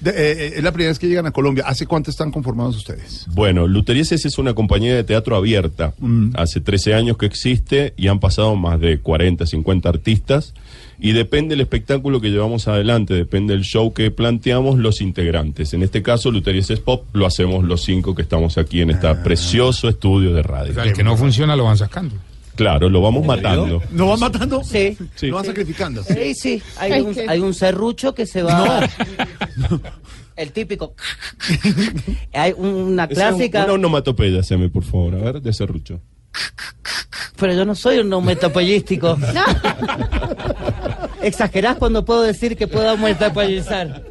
[0.00, 1.64] De- eh, es la primera vez que llegan a Colombia.
[1.66, 3.26] ¿Hace cuánto están conformados ustedes?
[3.30, 5.94] Bueno, Luterieses es una compañía de teatro abierta.
[6.34, 10.54] Hace 13 años que existe y han pasado más de 40, 50 artistas.
[10.98, 15.74] Y depende del espectáculo que llevamos adelante, depende del show que planteamos los integrantes.
[15.74, 19.88] En este caso, Luterieses Pop lo hacemos los cinco que estamos aquí en este precioso
[19.88, 20.72] estudio de radio.
[20.72, 22.14] O sea, el que no funciona lo van sacando.
[22.54, 23.82] Claro, lo vamos matando.
[23.90, 24.64] ¿No van matando?
[24.64, 24.96] Sí.
[25.14, 25.26] Sí.
[25.26, 26.02] ¿Lo van sacrificando?
[26.02, 26.62] Sí, sí.
[26.78, 28.88] Hay, Ay, un, hay un serrucho que se va.
[30.36, 30.94] El típico.
[32.32, 33.64] hay una es clásica.
[33.64, 36.00] Una onomatopeya, Seme, por favor, a ver, de serrucho.
[37.38, 39.18] Pero yo no soy un metapellístico.
[41.22, 44.02] Exagerás cuando puedo decir que puedo metapellizar.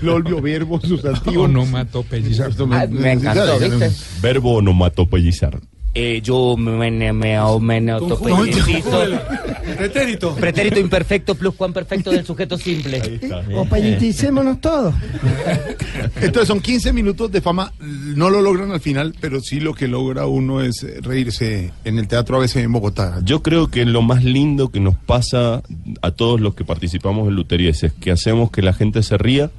[0.00, 1.44] Lo olvidó verbo, sustantivo.
[1.44, 2.50] Onomatopeyizar.
[2.72, 3.90] Ah, me encantó, ¿viste?
[4.20, 5.60] Verbo onomatopeyizar.
[5.94, 9.00] Eh, yo me, me, me, me neotopellicito.
[9.76, 10.34] Pretérito.
[10.34, 13.20] Pretérito imperfecto plus cuan perfecto del sujeto simple.
[13.54, 14.94] O pelliticémonos todos.
[16.20, 17.72] Entonces son 15 minutos de fama.
[17.80, 22.08] No lo logran al final, pero sí lo que logra uno es reírse en el
[22.08, 23.20] teatro a veces en Bogotá.
[23.24, 25.62] Yo creo que lo más lindo que nos pasa
[26.02, 29.50] a todos los que participamos en Luteries es que hacemos que la gente se ría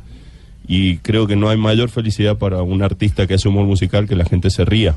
[0.67, 4.15] y creo que no hay mayor felicidad para un artista que hace humor musical que
[4.15, 4.95] la gente se ría.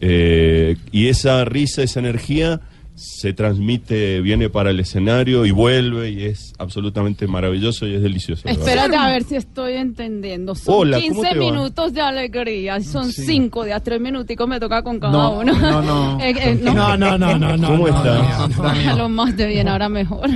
[0.00, 2.60] Eh, y esa risa, esa energía
[2.96, 8.46] se transmite, viene para el escenario y vuelve y es absolutamente maravilloso y es delicioso.
[8.48, 10.54] Espérate a ver si estoy entendiendo.
[10.54, 11.44] Son Hola, ¿cómo 15 te va?
[11.44, 12.80] minutos de alegría.
[12.82, 13.24] Son Sí.
[13.26, 15.52] 5 de a 3 minuticos me toca con cada No, uno.
[15.58, 16.18] no, no.
[16.24, 17.66] Eh, eh, No, no, no, no, no.
[17.68, 18.56] ¿Cómo no, estás?
[18.58, 18.96] no, no.
[18.96, 20.30] Lo más de bien, ahora mejor.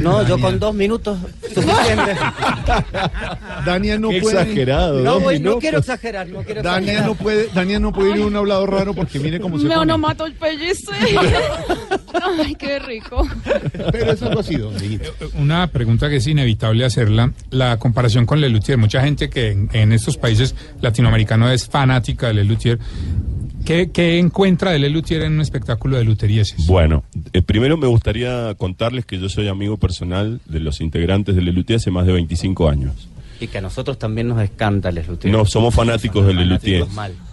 [0.00, 2.14] No, yo con dos minutos suficiente.
[3.64, 4.40] Dania no Qué puede.
[4.42, 5.00] exagerado.
[5.00, 5.60] No, voy, no minutos.
[5.60, 7.06] quiero exagerar, no quiero Dania exagerar.
[7.06, 9.70] no puede, Dania no puede ir a un hablado raro porque mire cómo se Me
[9.74, 9.92] pone.
[9.92, 10.92] onomato el pellice.
[12.38, 13.26] Ay, qué rico.
[13.90, 14.74] Pero es algo así, don
[15.38, 18.78] Una pregunta que es inevitable hacerla, la comparación con Lelutier.
[18.78, 22.78] Mucha gente que en, en estos países latinoamericanos es fanática de Lelutier.
[23.64, 26.66] ¿Qué, qué encuentra de Lelutier en un espectáculo de luterieses?
[26.66, 31.42] Bueno, eh, primero me gustaría contarles que yo soy amigo personal de los integrantes de
[31.42, 33.08] Lelutier hace más de 25 años.
[33.40, 35.32] Y que a nosotros también nos encanta Les Luthier.
[35.32, 36.84] No, somos fanáticos de Lelutier.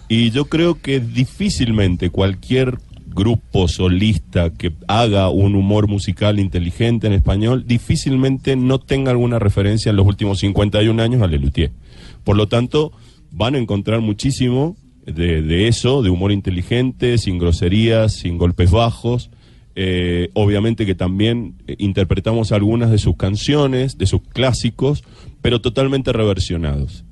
[0.08, 2.78] Y yo creo que difícilmente cualquier
[3.14, 9.90] grupo solista que haga un humor musical inteligente en español, difícilmente no tenga alguna referencia
[9.90, 11.72] en los últimos 51 años a Lelutier.
[12.24, 12.92] Por lo tanto,
[13.30, 14.76] van a encontrar muchísimo
[15.06, 19.30] de, eso, de humor inteligente, sin groserías, sin golpes bajos.
[19.76, 25.04] Eh, obviamente que también eh, interpretamos algunas de sus canciones, de sus clásicos,
[25.42, 27.04] pero totalmente reversionados.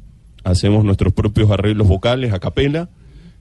[0.44, 2.88] Hacemos nuestros propios arreglos vocales a capela,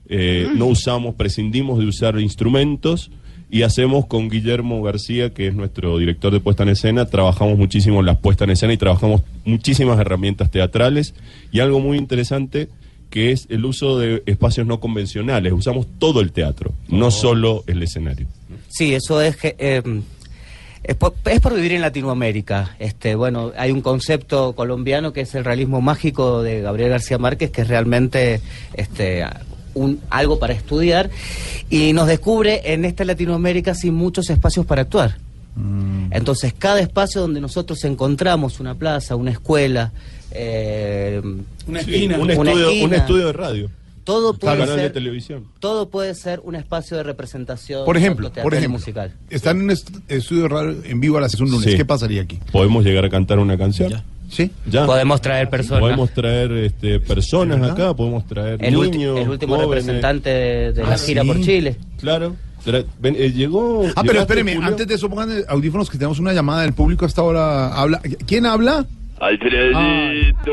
[0.08, 3.10] eh, no usamos, prescindimos de usar instrumentos
[3.50, 8.00] y hacemos con Guillermo García, que es nuestro director de puesta en escena, trabajamos muchísimo
[8.00, 11.14] en las puestas en escena y trabajamos muchísimas herramientas teatrales
[11.52, 12.68] y algo muy interesante
[13.10, 15.52] que es el uso de espacios no convencionales.
[15.52, 18.26] Usamos todo el teatro, no solo el escenario.
[18.68, 19.82] Sí, eso es que eh,
[20.82, 22.76] es, por, es por vivir en Latinoamérica.
[22.78, 27.50] Este, bueno, hay un concepto colombiano que es el realismo mágico de Gabriel García Márquez,
[27.50, 28.42] que es realmente
[28.74, 29.24] este
[29.74, 31.10] un, algo para estudiar
[31.70, 35.16] y nos descubre en esta Latinoamérica sin muchos espacios para actuar.
[36.10, 39.90] Entonces, cada espacio donde nosotros encontramos una plaza, una escuela,
[40.30, 41.20] eh,
[41.66, 42.18] Una esquina.
[42.18, 43.70] Un estudio- un estudio de radio.
[44.04, 45.44] Todo Un puede canal de ser, televisión.
[45.58, 47.84] todo puede ser un espacio de representación.
[47.84, 49.12] Por ejemplo, por ejemplo, musical.
[49.28, 51.70] está en un est- estudio de radio en vivo a las 6 un lunes.
[51.72, 51.76] Sí.
[51.76, 52.38] ¿Qué pasaría aquí?
[52.50, 53.92] ¿Podemos llegar a cantar una canción?
[54.28, 54.50] ¿Sí?
[54.66, 54.84] Ya.
[54.86, 55.80] Podemos traer personas.
[55.80, 59.86] Podemos traer este, personas acá, podemos traer El, niños, el último jóvenes.
[59.86, 61.28] representante de, de la Ah, gira sí.
[61.28, 61.76] por Chile.
[61.98, 62.36] Claro.
[62.64, 63.86] Tra- ven, eh, llegó.
[63.96, 64.68] Ah, pero espéreme, Julio?
[64.68, 67.68] antes de eso pongan audífonos que tenemos una llamada del público hasta ahora.
[67.74, 68.00] Habla.
[68.26, 68.84] ¿Quién habla?
[69.18, 70.52] Alfredito.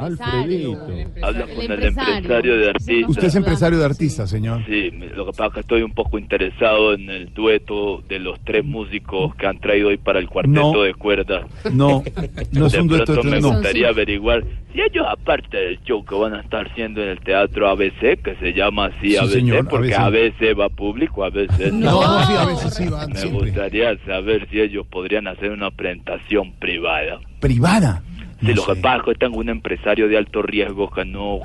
[0.00, 0.88] Alfredito.
[1.22, 2.14] Habla con el empresario.
[2.16, 3.10] empresario de artistas.
[3.10, 4.64] Usted es empresario de artistas, señor.
[4.66, 8.38] Sí, lo que pasa es que estoy un poco interesado en el dueto de los
[8.44, 10.82] tres músicos que han traído hoy para el cuarteto No.
[10.82, 11.44] de cuerdas.
[11.72, 12.02] No,
[12.52, 13.52] no es de un dueto de me no.
[13.52, 17.68] gustaría averiguar si ellos, aparte del show que van a estar haciendo en el teatro
[17.68, 20.40] ABC, que se llama así Sí, ABC, señor, porque ABC.
[20.40, 23.46] ABC va público, a veces No, no, sí, a veces sí van Me siempre.
[23.50, 27.18] gustaría saber si ellos podrían hacer una presentación privada.
[27.40, 28.02] Privada.
[28.40, 31.40] Sí, lo que pasa es que tengo un empresario de alto riesgo que no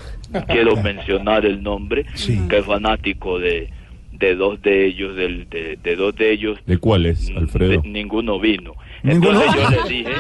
[0.47, 2.05] quiero mencionar el nombre,
[2.49, 3.69] que es fanático de,
[4.13, 7.81] de dos de ellos, del, de, de dos de ellos, ¿De cuáles, Alfredo?
[7.81, 8.73] de- ninguno vino.
[9.03, 9.41] ¿Ninguno?
[9.41, 10.11] Entonces yo le dije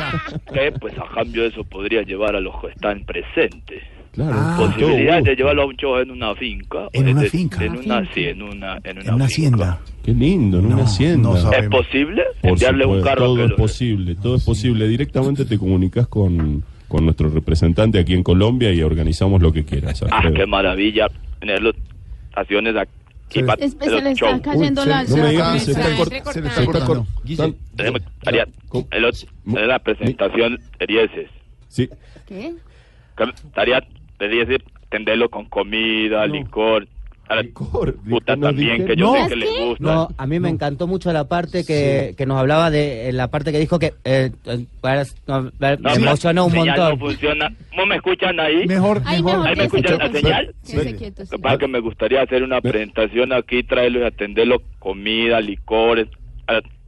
[0.53, 3.81] que pues a cambio de eso podría llevar a los que están presentes.
[4.11, 4.31] Claro.
[4.35, 6.87] Ah, Posibilidad todo de llevarlo a un show en una finca.
[6.93, 7.63] En una finca.
[7.65, 9.79] En una, sí, en una, en una, En una hacienda.
[10.05, 11.29] Qué lindo, en una hacienda.
[11.29, 14.87] no ¿Es posible Por enviarle un carro todo es lo- posible, todo es posible.
[14.87, 20.03] Directamente te comunicas con, con nuestro representante aquí en Colombia y organizamos lo que quieras.
[20.03, 20.35] Ah, Alfredo.
[20.35, 21.07] qué maravilla
[21.39, 21.73] tener las
[22.29, 25.05] estaciones aquí para Es- se le está cayendo Uy, la...
[25.05, 25.83] se- no me digas, se está.
[25.83, 26.85] Se le está Se está cortando.
[26.87, 27.55] cor- Guille.
[28.27, 28.47] Ariel,
[28.91, 31.29] el otro- de la presentación Erieses.
[31.67, 31.89] Sí.
[32.27, 32.53] ¿Qué?
[33.55, 33.81] Tarea
[34.19, 36.87] de decir, tenderlo con comida, licor.
[37.27, 39.23] A la puta no también, que yo No.
[39.23, 39.83] sé que les gusta.
[39.83, 43.29] No, a mí me encantó mucho la parte que, que nos hablaba de eh, la
[43.29, 46.89] parte que dijo que eh, eh, para- no, me No, emocionó un montón.
[46.91, 47.51] no funciona.
[47.75, 48.67] ¿No me escuchan ahí?
[48.67, 49.31] Mejor, Ay, mejor.
[49.39, 50.55] mejor ¿Ahí me escuchan la señal?
[50.61, 50.77] sí.
[50.77, 51.31] Que se quieto, Lo sí.
[51.31, 56.07] que pasa es que me gustaría hacer una presentación aquí, traerlos y atenderlos comida, licores,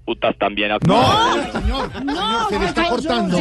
[0.08, 0.72] putas también.
[0.88, 1.04] No,
[1.52, 2.06] señor.
[2.06, 3.38] No, se le está cortando.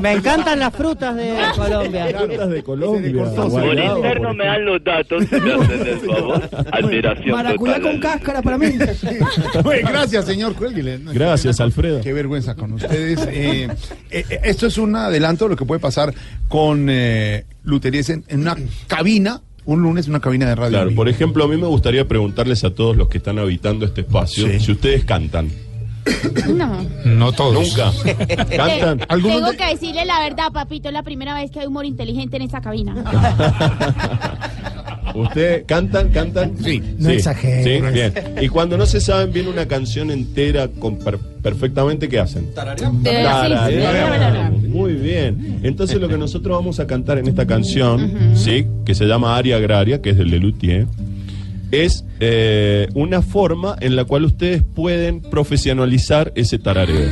[0.00, 2.06] Me, encantan las frutas de Colombia.
[2.18, 3.12] Frutas de Colombia.
[3.12, 6.50] cortó, Por interno por me dan los datos, si me hacen el favor.
[6.72, 7.90] Admiración Maracuyá total.
[7.92, 8.66] con cáscara para mí.
[9.62, 10.54] Bueno, Gracias, señor.
[10.54, 10.98] Cuélguele.
[10.98, 12.00] No, Gracias, Alfredo.
[12.00, 13.20] Qué vergüenza con ustedes.
[13.30, 13.64] Eh,
[14.10, 16.14] eh, eh, esto es un adelanto de lo que puede pasar
[16.48, 18.56] con eh, Luterías en, en una
[18.86, 20.70] cabina, un lunes, en una cabina de radio.
[20.70, 24.00] Claro, por ejemplo, a mí me gustaría preguntarles a todos los que están habitando este
[24.00, 24.58] espacio Sí.
[24.60, 25.50] si ustedes cantan.
[26.54, 26.84] No.
[27.04, 27.54] No todos.
[27.54, 27.92] Nunca.
[28.56, 29.00] ¿Cantan?
[29.08, 31.84] ¿Algunos Tengo de- que decirle la verdad, papito, es la primera vez que hay humor
[31.84, 32.94] inteligente en esta cabina.
[35.14, 36.08] ¿Ustedes cantan?
[36.08, 36.56] ¿Cantan?
[36.62, 36.82] Sí.
[36.98, 37.64] No exageres.
[37.64, 38.14] Sí, bien.
[38.40, 42.54] Y cuando no se saben bien una canción entera con per- perfectamente, ¿qué hacen?
[42.54, 43.02] Tararean.
[43.04, 43.76] sí, sí,
[44.62, 44.68] sí.
[44.68, 45.60] Muy bien.
[45.62, 48.66] Entonces lo que nosotros vamos a cantar en esta canción, ¿sí?
[48.86, 50.86] Que se llama Aria Agraria, que es del Lelutier,
[51.72, 57.10] es eh, una forma en la cual ustedes pueden profesionalizar ese tarareo.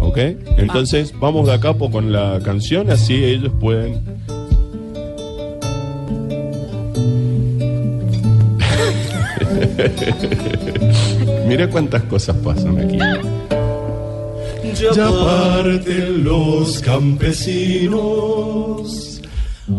[0.00, 0.18] ¿Ok?
[0.58, 4.00] Entonces vamos de a capo con la canción, así ellos pueden...
[11.48, 12.98] Mira cuántas cosas pasan aquí.
[14.94, 19.11] Ya parten los campesinos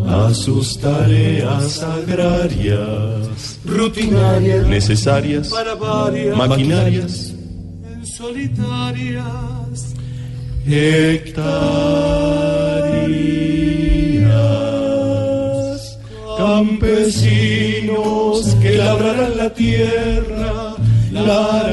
[0.07, 7.33] a sus tareas agrarias, rutinarias, necesarias, para varias maquinarias,
[8.03, 9.93] solitarias
[10.65, 11.83] hectáreas.
[16.37, 17.83] Campesinos
[18.61, 20.75] que labrarán la tierra,
[21.11, 21.63] la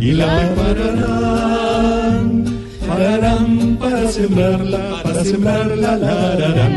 [0.00, 2.44] y la prepararán.
[2.86, 3.57] Pararán
[3.90, 6.68] para sembrarla, para sembrarla, la.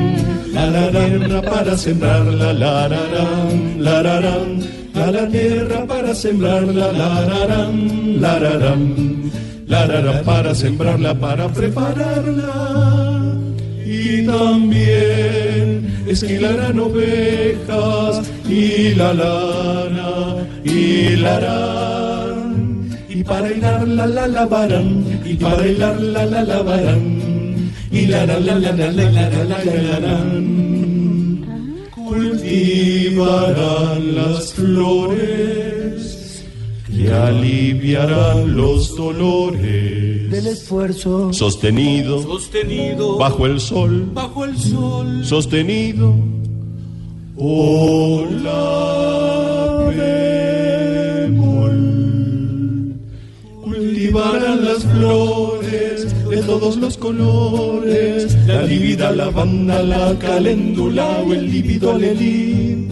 [0.53, 2.87] La la tierra para sembrarla, la
[3.79, 4.59] la ararán.
[4.93, 8.31] La la tierra para sembrarla, la la.
[9.67, 12.91] La ararán para sembrarla, para prepararla.
[13.85, 22.00] y también esquilarán ovejas y la lana hilarán
[23.21, 28.39] y para hilar la la lavarán y para hilar la la lavarán y la la
[28.39, 30.41] la la la la la la la hilarán
[31.93, 33.35] cultivarán
[34.15, 36.43] las flores
[36.87, 46.15] que aliviarán los dolores del esfuerzo sostenido sostenido bajo el sol bajo el sol sostenido
[47.37, 49.11] o la
[54.11, 61.91] Cultivarán las flores de todos los colores, la lívida lavanda, la caléndula o el lívido
[61.91, 62.89] alelí.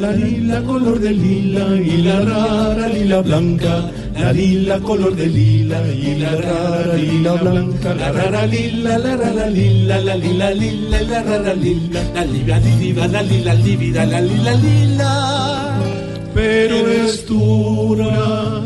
[0.00, 5.82] La lila color de lila y la rara lila blanca, la lila color de lila
[5.92, 11.22] y la rara lila blanca, la rara lila, la rara lila, la lila lila la
[11.22, 16.03] rara lila, la lila lila, la lila lívida, la lila lila.
[16.34, 17.24] Pero es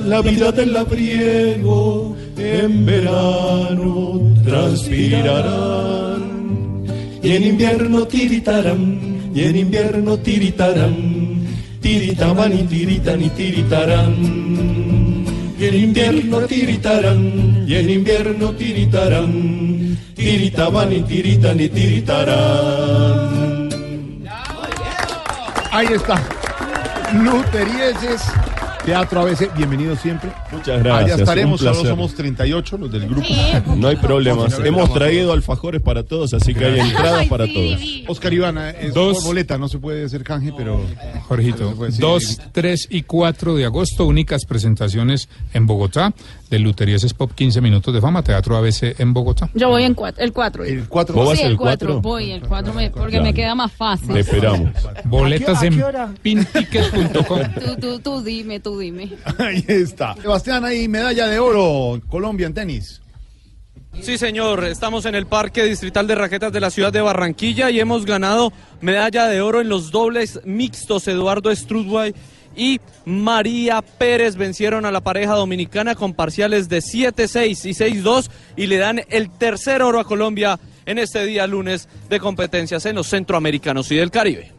[0.06, 6.18] la vida del labriego, en verano transpirarán
[7.22, 11.46] y en invierno tiritarán y en invierno tiritarán,
[11.80, 14.16] tiritaban y tiritan y tiritarán.
[15.60, 23.28] Y en invierno tiritarán, y en invierno tiritarán, tiritaban y tiritan y tiritarán.
[25.70, 26.37] Ahí está.
[27.12, 28.22] Luterieses,
[28.88, 30.30] Teatro ABC, bienvenido siempre.
[30.50, 33.28] Muchas gracias, Allá estaremos, solo somos 38 los del grupo.
[33.76, 34.58] No hay problemas.
[34.64, 37.78] Hemos traído alfajores para todos, así que hay entradas para todos.
[38.08, 39.18] Oscar Ivana, es Dos.
[39.18, 40.80] por boleta, no se puede hacer canje, pero...
[41.28, 42.00] Jorgito, Pues sí.
[42.00, 46.14] 2, 3 y 4 de agosto, únicas presentaciones en Bogotá
[46.48, 49.50] de Luterieses Pop 15 Minutos de Fama, Teatro ABC en Bogotá.
[49.52, 50.64] Yo voy en cuatro, el 4.
[50.64, 51.88] El 4 ¿Vos vas sí, el el 4.
[51.88, 52.00] cuatro?
[52.00, 53.24] Voy, el 4 porque Claro.
[53.24, 54.08] me queda más fácil.
[54.14, 54.70] Te esperamos.
[55.04, 56.14] Boletas ¿A qué- a en qué hora?
[56.22, 57.40] pinticket.com.
[57.66, 59.10] Tú, tú, tú dime, tú dime.
[59.38, 60.14] Ahí está.
[60.14, 63.00] Sebastián, ahí medalla de oro, Colombia en tenis.
[64.00, 67.80] Sí, señor, estamos en el Parque Distrital de Raquetas de la ciudad de Barranquilla y
[67.80, 71.08] hemos ganado medalla de oro en los dobles mixtos.
[71.08, 72.14] Eduardo Strudway
[72.56, 78.66] y María Pérez vencieron a la pareja dominicana con parciales de 7-6 y 6-2 y
[78.66, 83.08] le dan el tercer oro a Colombia en este día lunes de competencias en los
[83.08, 84.52] centroamericanos y del Caribe.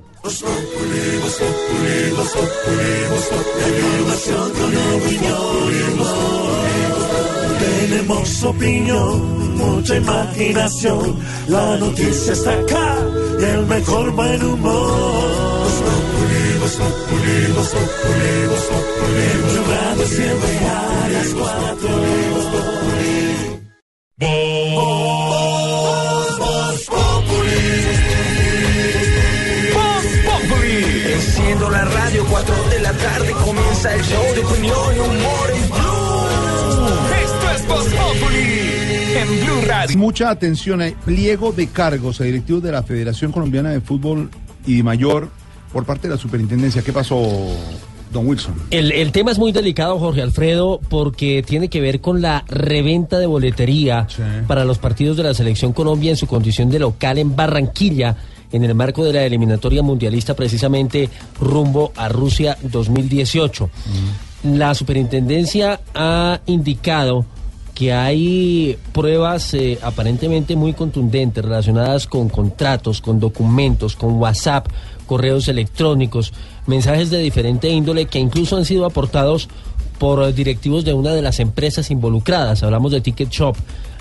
[7.60, 11.16] Tenemos opinión, mucha imaginación.
[11.48, 12.98] La noticia está acá
[13.40, 15.50] y el mejor buen humor.
[19.28, 21.90] En tu radio siempre a las cuatro.
[33.20, 37.00] Tarde comienza el show de opinión y humor en Blue.
[37.24, 39.98] Esto es Voz Populi en Blue Radio.
[39.98, 44.30] Mucha atención, hay pliego de cargos a directivos de la Federación Colombiana de Fútbol
[44.66, 45.30] y Mayor
[45.74, 46.82] por parte de la superintendencia.
[46.82, 47.22] ¿Qué pasó,
[48.12, 48.56] don Wilson?
[48.72, 53.20] El, el tema es muy delicado, Jorge Alfredo, porque tiene que ver con la reventa
[53.20, 54.08] de boletería
[54.48, 58.16] para los partidos de la Selección Colombia en su condición de local en Barranquilla,
[58.52, 61.10] en el marco de la eliminatoria mundialista precisamente
[61.40, 63.70] rumbo a Rusia 2018.
[64.44, 67.26] La superintendencia ha indicado
[67.76, 74.68] que hay pruebas eh, aparentemente muy contundentes relacionadas con contratos, con documentos, con WhatsApp,
[75.06, 76.34] correos electrónicos,
[76.68, 79.48] mensajes de diferente índole que incluso han sido aportados
[79.98, 82.64] por directivos de una de las empresas involucradas.
[82.64, 83.56] Hablamos de Ticket Shop.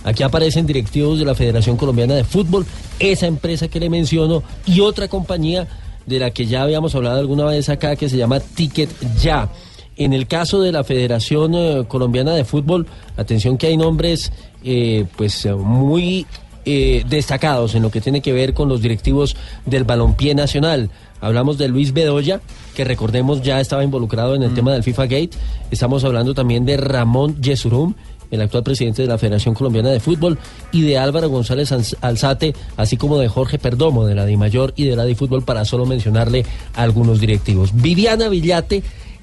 [0.05, 2.67] Aquí aparecen directivos de la Federación Colombiana de Fútbol,
[2.99, 5.67] esa empresa que le menciono y otra compañía
[6.07, 9.49] de la que ya habíamos hablado alguna vez acá que se llama Ticket Ya.
[9.97, 14.33] En el caso de la Federación eh, Colombiana de Fútbol, atención que hay nombres
[14.65, 16.25] eh, pues muy
[16.65, 20.91] eh, destacados en lo que tiene que ver con los directivos del balompié nacional.
[21.21, 22.41] Hablamos de Luis Bedoya,
[22.77, 25.31] que recordemos ya estaba involucrado en el tema del FIFA Gate.
[25.71, 27.95] Estamos hablando también de Ramón Yesurum,
[28.31, 30.39] el actual presidente de la Federación Colombiana de Fútbol,
[30.73, 34.85] y de Álvaro González Alz- Alzate, así como de Jorge Perdomo, de la DIMAYOR y
[34.85, 36.45] de la DiFútbol, para solo mencionarle
[36.75, 37.71] algunos directivos.
[37.75, 38.83] Viviana Villate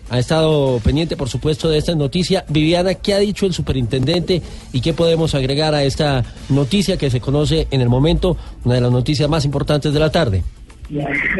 [0.09, 2.45] ha estado pendiente, por supuesto, de esta noticia.
[2.47, 4.41] Viviana, ¿qué ha dicho el superintendente
[4.71, 8.81] y qué podemos agregar a esta noticia que se conoce en el momento, una de
[8.81, 10.43] las noticias más importantes de la tarde?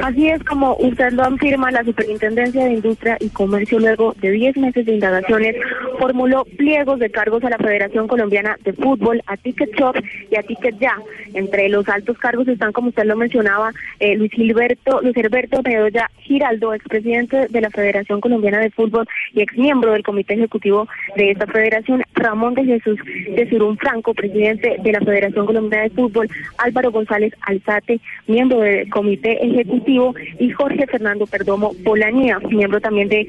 [0.01, 4.57] Así es como usted lo afirma, la Superintendencia de Industria y Comercio, luego de 10
[4.57, 5.55] meses de indagaciones,
[5.99, 9.95] formuló pliegos de cargos a la Federación Colombiana de Fútbol, a Ticket Shop
[10.31, 10.97] y a Ticket Ya.
[11.33, 16.09] Entre los altos cargos están, como usted lo mencionaba, eh, Luis Gilberto, Luis Herberto Bedoya
[16.17, 21.45] Giraldo, expresidente de la Federación Colombiana de Fútbol y exmiembro del Comité Ejecutivo de esta
[21.45, 22.99] federación, Ramón de Jesús
[23.35, 26.27] de Surún Franco, presidente de la Federación Colombiana de Fútbol,
[26.57, 33.27] Álvaro González Alzate, miembro del Comité Ejecutivo, y Jorge Fernando Perdomo Polanía, miembro también del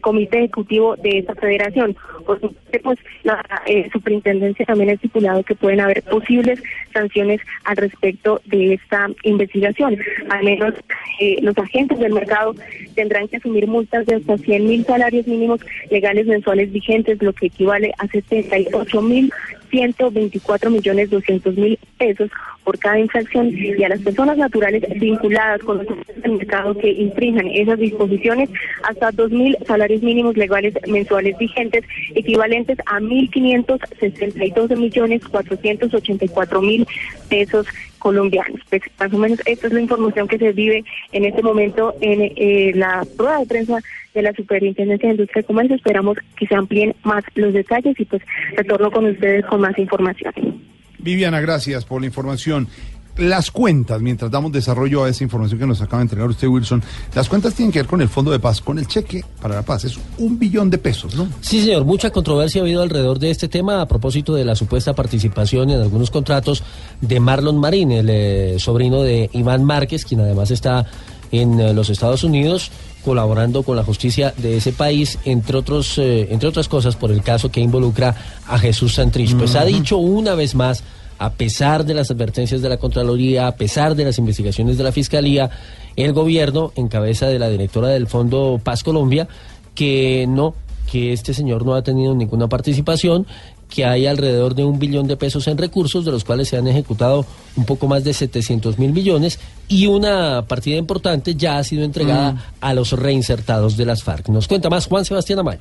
[0.00, 1.96] Comité Ejecutivo de esta federación.
[2.26, 6.62] Por supuesto, pues la eh, superintendencia también ha estipulado que pueden haber posibles
[6.92, 9.96] sanciones al respecto de esta investigación.
[10.28, 10.74] Al menos
[11.20, 12.54] eh, los agentes del mercado
[12.94, 17.46] tendrán que asumir multas de hasta 100 mil salarios mínimos legales mensuales vigentes, lo que
[17.46, 19.32] equivale a 78 mil
[19.70, 22.30] 124 millones 200 mil pesos
[22.64, 25.86] por cada infracción y a las personas naturales vinculadas con los
[26.22, 28.48] del mercado que infrinjan esas disposiciones
[28.82, 31.84] hasta 2 mil salarios mínimos legales mensuales vigentes
[32.14, 36.86] equivalentes a 1.562 millones 484 mil
[37.28, 37.66] pesos
[37.98, 38.60] colombianos.
[38.68, 42.32] Pues, más o menos esta es la información que se vive en este momento en
[42.36, 43.78] eh, la prueba de prensa
[44.14, 45.76] de la Superintendencia de Industria y Comercio.
[45.76, 48.22] Esperamos que se amplíen más los detalles y pues
[48.56, 50.59] retorno con ustedes con más información.
[51.02, 52.68] Viviana, gracias por la información.
[53.16, 56.82] Las cuentas, mientras damos desarrollo a esa información que nos acaba de entregar usted, Wilson,
[57.14, 59.62] las cuentas tienen que ver con el Fondo de Paz, con el cheque para la
[59.62, 59.84] paz.
[59.84, 61.28] Es un billón de pesos, ¿no?
[61.40, 61.84] Sí, señor.
[61.84, 65.80] Mucha controversia ha habido alrededor de este tema a propósito de la supuesta participación en
[65.80, 66.62] algunos contratos
[67.00, 70.86] de Marlon Marín, el eh, sobrino de Iván Márquez, quien además está
[71.32, 72.70] en eh, los Estados Unidos
[73.04, 77.22] colaborando con la justicia de ese país, entre otros, eh, entre otras cosas, por el
[77.22, 78.14] caso que involucra
[78.46, 79.36] a Jesús Santrich.
[79.36, 80.84] Pues ha dicho una vez más,
[81.18, 84.92] a pesar de las advertencias de la Contraloría, a pesar de las investigaciones de la
[84.92, 85.50] Fiscalía,
[85.96, 89.28] el gobierno, en cabeza de la directora del Fondo Paz Colombia,
[89.74, 90.54] que no,
[90.90, 93.26] que este señor no ha tenido ninguna participación,
[93.70, 96.66] que hay alrededor de un billón de pesos en recursos, de los cuales se han
[96.68, 97.24] ejecutado
[97.56, 99.38] un poco más de 700 mil millones,
[99.68, 102.38] y una partida importante ya ha sido entregada Mm.
[102.60, 104.28] a los reinsertados de las FARC.
[104.28, 105.60] Nos cuenta más Juan Sebastián Amaya.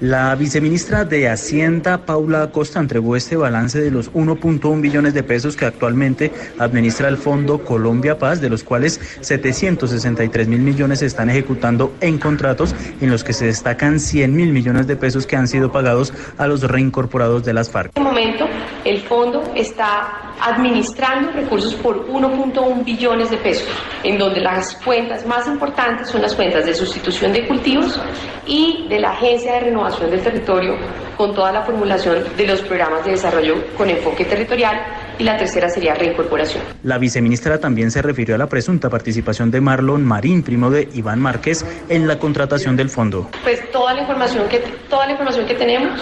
[0.00, 5.56] La viceministra de Hacienda, Paula Acosta, entregó este balance de los 1.1 billones de pesos
[5.56, 11.30] que actualmente administra el Fondo Colombia Paz, de los cuales 763 mil millones se están
[11.30, 15.48] ejecutando en contratos, en los que se destacan 100 mil millones de pesos que han
[15.48, 17.92] sido pagados a los reincorporados de las FARC.
[17.96, 18.46] En este momento,
[18.84, 23.68] el fondo está administrando recursos por 1.1 billones de pesos,
[24.02, 27.98] en donde las cuentas más importantes son las cuentas de sustitución de cultivos
[28.46, 30.74] y de la Agencia de Renovación del Territorio,
[31.16, 34.82] con toda la formulación de los programas de desarrollo con enfoque territorial,
[35.18, 36.62] y la tercera sería reincorporación.
[36.82, 41.20] La viceministra también se refirió a la presunta participación de Marlon Marín, primo de Iván
[41.20, 43.30] Márquez, en la contratación del fondo.
[43.44, 44.58] Pues toda la información que,
[44.90, 46.00] toda la información que tenemos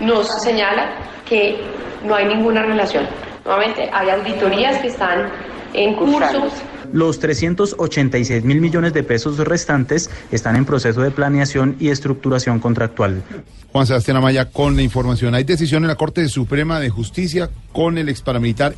[0.00, 0.90] nos señala
[1.28, 1.60] que
[2.04, 3.06] no hay ninguna relación.
[3.44, 5.30] Nuevamente, hay auditorías que están
[5.74, 6.48] en curso.
[6.92, 13.22] Los 386 mil millones de pesos restantes están en proceso de planeación y estructuración contractual.
[13.72, 15.34] Juan Sebastián Amaya con la información.
[15.34, 18.74] Hay decisión en la Corte Suprema de Justicia con el ex paramilitar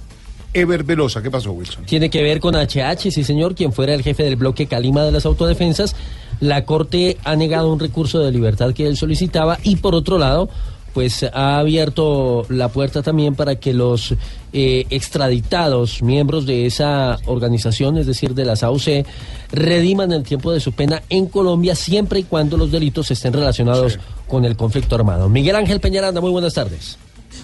[0.52, 1.22] Ever Velosa.
[1.22, 1.84] ¿Qué pasó, Wilson?
[1.84, 5.12] Tiene que ver con HH, sí señor, quien fuera el jefe del bloque Calima de
[5.12, 5.94] las autodefensas.
[6.40, 10.48] La Corte ha negado un recurso de libertad que él solicitaba y por otro lado,
[10.92, 14.14] pues ha abierto la puerta también para que los
[14.52, 19.06] eh, extraditados, miembros de esa organización, es decir, de las AUC,
[19.52, 23.98] rediman el tiempo de su pena en Colombia siempre y cuando los delitos estén relacionados
[24.28, 25.28] con el conflicto armado.
[25.28, 26.98] Miguel Ángel Peñaranda, muy buenas tardes.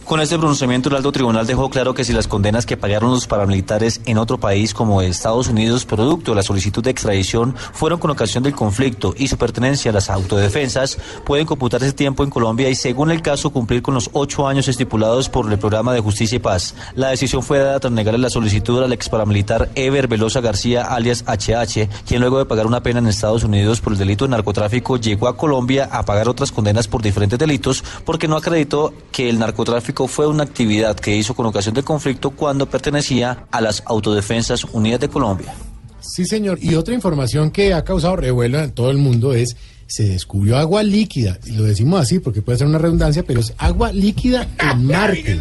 [0.05, 3.27] Con este pronunciamiento, el alto tribunal dejó claro que si las condenas que pagaron los
[3.27, 8.11] paramilitares en otro país como Estados Unidos, producto de la solicitud de extradición, fueron con
[8.11, 12.69] ocasión del conflicto y su pertenencia a las autodefensas, pueden computar ese tiempo en Colombia
[12.69, 16.37] y, según el caso, cumplir con los ocho años estipulados por el programa de Justicia
[16.37, 16.75] y Paz.
[16.95, 21.25] La decisión fue dada tras negarle la solicitud al ex paramilitar Ever Velosa García, alias
[21.27, 24.97] HH, quien luego de pagar una pena en Estados Unidos por el delito de narcotráfico,
[24.97, 29.39] llegó a Colombia a pagar otras condenas por diferentes delitos porque no acreditó que el
[29.39, 29.76] narcotráfico
[30.09, 35.01] fue una actividad que hizo con ocasión del conflicto cuando pertenecía a las Autodefensas Unidas
[35.01, 35.55] de Colombia.
[36.01, 36.59] Sí, señor.
[36.63, 39.57] Y otra información que ha causado revuelo en todo el mundo es
[39.89, 41.39] se descubrió agua líquida.
[41.47, 45.39] Y lo decimos así porque puede ser una redundancia, pero es agua líquida en Marte.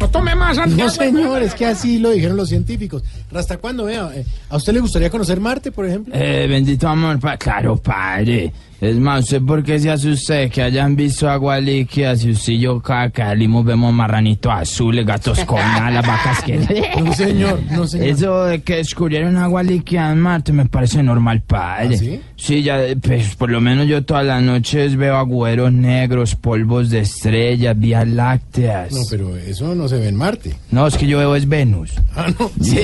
[0.00, 0.90] No tome más, No, Santiago.
[0.90, 3.02] señor, es que así lo dijeron los científicos.
[3.34, 3.84] ¿Hasta cuándo?
[3.84, 6.14] Vea, eh, ¿a usted le gustaría conocer Marte, por ejemplo?
[6.14, 8.52] Eh, bendito amor, pa- claro, padre.
[8.82, 12.16] Es más, ¿usted por qué se asusta que hayan visto agua líquida?
[12.16, 16.58] Si usted y yo cada que salimos vemos marranitos azules, gatos con alas, vacas que...
[17.00, 18.08] No, señor, no, señor.
[18.08, 21.94] Eso de que descubrieron agua líquida en Marte me parece normal, padre.
[21.94, 22.20] ¿Ah, sí?
[22.34, 27.02] Sí, ya, pues por lo menos yo todas las noches veo agüeros negros, polvos de
[27.02, 28.90] estrellas, vías lácteas.
[28.90, 30.56] No, pero eso no se ve en Marte.
[30.72, 31.92] No, es que yo veo es Venus.
[32.16, 32.50] Ah, no.
[32.60, 32.80] Sí.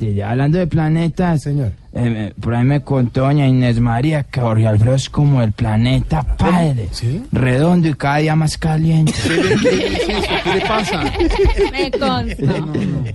[0.00, 1.81] Sí, ya hablando de planetas, Señor.
[1.94, 6.22] Eh, por ahí me contó doña Inés María que Jorge Alfredo es como el planeta
[6.22, 6.88] padre.
[6.92, 7.22] ¿Sí?
[7.32, 9.12] Redondo y cada día más caliente.
[9.26, 11.04] ¿Qué le pasa?
[11.72, 12.54] Me consta.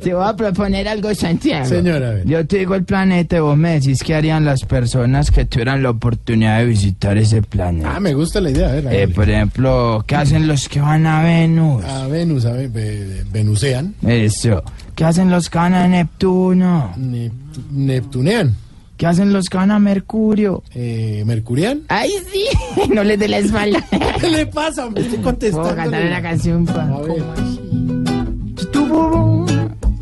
[0.01, 1.65] Te voy a proponer algo, Santiago.
[1.65, 2.25] Señora, a ver.
[2.27, 5.81] Yo te digo el planeta y vos me decís qué harían las personas que tuvieran
[5.83, 7.93] la oportunidad de visitar ese planeta.
[7.95, 8.69] Ah, me gusta la idea.
[8.69, 11.83] A ver, Eh, por ejemplo, ¿qué hacen los que van a Venus?
[11.83, 14.63] A Venus, a ver, ve- venusean, Eso.
[14.95, 16.91] ¿Qué hacen los que van a Neptuno?
[16.97, 17.31] ne-
[17.71, 18.55] neptunean,
[18.97, 20.63] ¿Qué hacen los que van a Mercurio?
[20.73, 21.81] eh, mercurian.
[21.87, 22.45] ¡Ay, sí!
[22.93, 23.83] no les dé la espalda.
[24.19, 24.85] ¿Qué le pasa?
[24.85, 25.03] hombre?
[25.03, 25.63] Estoy contestando.
[25.69, 26.83] Puedo cantar la canción, pa.
[26.83, 27.23] A ver.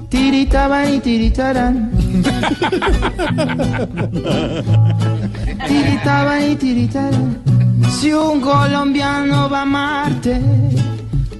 [0.09, 1.91] Tiritaban y tiritarán.
[5.67, 7.37] tiritaban y tiritarán.
[7.99, 10.39] Si un colombiano va a Marte,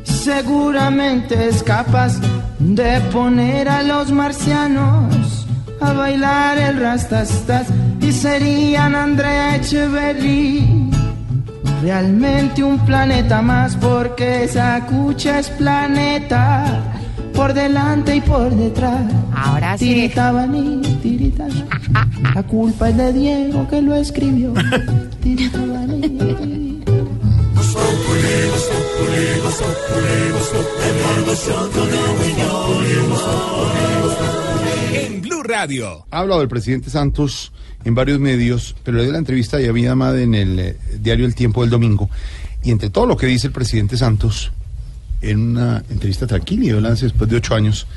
[0.03, 2.19] seguramente es capaz
[2.60, 5.44] de poner a los marcianos
[5.81, 7.68] a bailar el rastastas
[8.02, 10.89] y serían Andrea Echeverry.
[11.81, 16.84] Realmente un planeta más porque esa cucha es planeta
[17.34, 19.11] por delante y por detrás.
[19.35, 19.85] Ahora sí.
[19.85, 21.68] Tiritaban y tiritaban.
[22.34, 24.53] La culpa es de Diego que lo escribió.
[25.22, 26.76] Tiritaban y tiritaban.
[34.95, 36.05] En Blue Radio.
[36.09, 37.51] Ha hablado el presidente Santos
[37.84, 41.26] en varios medios, pero le dio la entrevista y había más en el eh, diario
[41.26, 42.09] El Tiempo del domingo.
[42.63, 44.51] Y entre todo lo que dice el presidente Santos,
[45.22, 47.88] en una entrevista tranquila y de balance después de ocho años,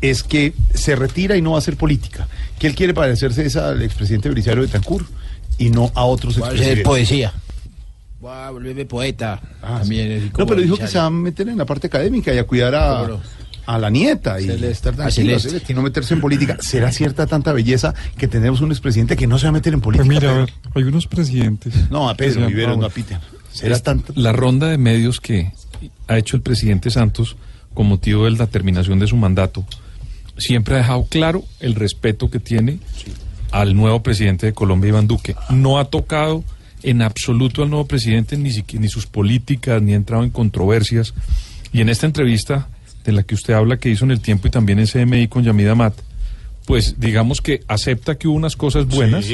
[0.00, 2.26] es que se retira y no va a hacer política.
[2.58, 5.06] Que él quiere parecerse es al expresidente Belisario Betancourt
[5.58, 6.84] y no a otros expresidentes.
[6.84, 7.32] poesía.
[8.20, 9.40] Voy a volverme poeta.
[9.62, 12.38] Ah, También No, pero dijo que se va a meter en la parte académica y
[12.38, 13.20] a cuidar a, no.
[13.68, 14.70] A la nieta y Celeste.
[14.70, 15.48] estar tranquilo, Celeste.
[15.50, 16.56] Celeste, y no meterse en política.
[16.60, 19.80] ¿Será cierta tanta belleza que tenemos un expresidente que no se va a meter en
[19.82, 20.06] política?
[20.06, 21.74] Pues mira, a ver, hay unos presidentes.
[21.90, 23.18] No, a Pedro Viveros, no a Peter.
[23.52, 24.14] ¿Será Es tanto?
[24.16, 25.52] La ronda de medios que
[26.06, 27.36] ha hecho el presidente Santos
[27.74, 29.66] con motivo de la terminación de su mandato
[30.38, 32.78] siempre ha dejado claro el respeto que tiene
[33.50, 35.36] al nuevo presidente de Colombia, Iván Duque.
[35.50, 36.42] No ha tocado
[36.82, 41.12] en absoluto al nuevo presidente ni, siqui- ni sus políticas, ni ha entrado en controversias.
[41.72, 42.68] Y en esta entrevista
[43.08, 45.42] de la que usted habla, que hizo en el tiempo y también en CMI con
[45.42, 45.94] Yamida Mat,
[46.66, 49.26] pues digamos que acepta que hubo unas cosas buenas,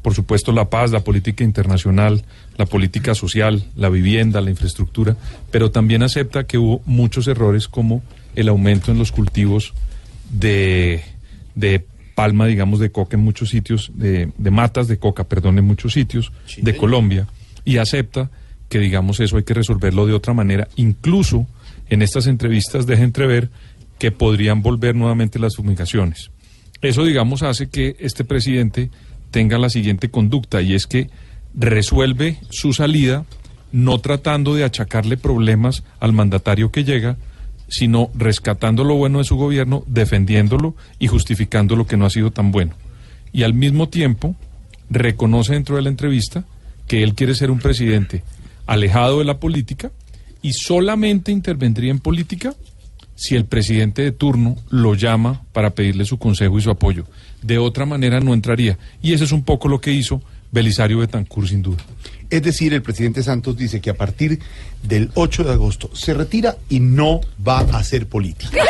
[0.00, 2.24] por supuesto la paz, la política internacional,
[2.56, 5.14] la política social, la vivienda, la infraestructura,
[5.50, 8.02] pero también acepta que hubo muchos errores como
[8.34, 9.74] el aumento en los cultivos
[10.30, 11.02] de,
[11.54, 15.66] de palma, digamos, de coca en muchos sitios, de, de matas de coca, perdón, en
[15.66, 17.26] muchos sitios de Colombia,
[17.62, 18.30] y acepta
[18.70, 20.66] que, digamos, eso hay que resolverlo de otra manera.
[20.76, 21.46] Incluso
[21.88, 23.50] en estas entrevistas deja entrever
[23.98, 26.30] que podrían volver nuevamente las fumigaciones.
[26.82, 28.90] Eso, digamos, hace que este presidente
[29.30, 31.08] tenga la siguiente conducta y es que
[31.54, 33.24] resuelve su salida
[33.72, 37.16] no tratando de achacarle problemas al mandatario que llega,
[37.68, 42.30] sino rescatando lo bueno de su gobierno, defendiéndolo y justificando lo que no ha sido
[42.30, 42.74] tan bueno.
[43.32, 44.36] Y al mismo tiempo
[44.88, 46.44] reconoce dentro de la entrevista
[46.86, 48.22] que él quiere ser un presidente
[48.66, 49.90] alejado de la política
[50.42, 52.54] y solamente intervendría en política
[53.14, 57.06] si el presidente de turno lo llama para pedirle su consejo y su apoyo.
[57.42, 58.78] De otra manera no entraría.
[59.02, 60.22] Y eso es un poco lo que hizo
[60.52, 61.82] Belisario Betancourt, sin duda.
[62.28, 64.40] Es decir, el presidente Santos dice que a partir
[64.82, 68.50] del 8 de agosto se retira y no va a hacer política.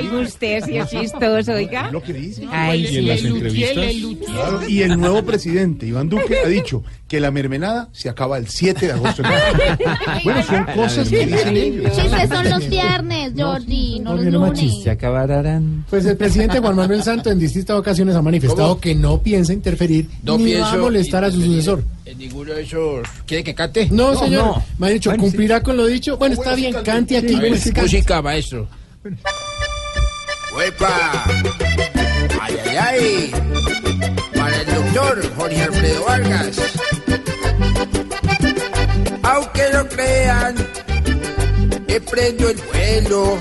[0.00, 1.90] Y usted sí es chistoso, oiga.
[1.90, 2.46] Lo que dice.
[2.50, 3.94] Ay, Y en las entrevistas.
[4.26, 8.48] Claro, y el nuevo presidente, Iván Duque, ha dicho que la mermelada se acaba el
[8.48, 9.22] 7 de agosto.
[10.24, 11.96] bueno, son cosas que dicen ellos.
[11.96, 14.64] Chistes son los viernes, Jordi, no los Jorge, no más lunes.
[14.74, 14.90] chiste.
[14.90, 15.84] acabarán.
[15.88, 18.80] Pues el presidente Juan Manuel Santos en distintas ocasiones ha manifestado ¿Cómo?
[18.80, 21.82] que no piensa interferir No ni va a pienso molestar a su sucesor.
[22.04, 23.08] En ninguno de esos.
[23.26, 23.88] ¿Quiere que cante?
[23.90, 24.56] No, señor.
[24.78, 26.18] Me ha dicho, ¿cumplirá con lo dicho?
[26.18, 27.34] Bueno, está bien, cante aquí.
[27.34, 27.80] A ver, pues, cante.
[27.82, 28.68] música, maestro.
[30.54, 31.24] ¡Huepa!
[32.40, 33.30] ¡Ay, ay, ay!
[34.94, 36.56] Doctor Jorge Alfredo Vargas.
[39.22, 40.54] Aunque lo crean,
[41.88, 43.38] he prendo el vuelo.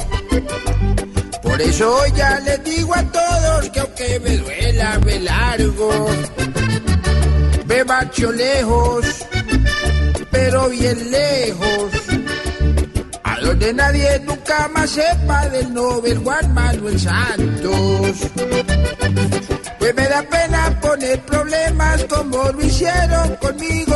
[1.41, 6.07] Por eso ya les digo a todos que aunque me duela, me largo.
[7.65, 9.06] me marcho lejos,
[10.30, 12.06] pero bien lejos.
[13.59, 18.29] Donde nadie nunca más sepa del Nobel Juan Manuel Santos.
[19.79, 23.95] Pues me da pena poner problemas como lo hicieron conmigo.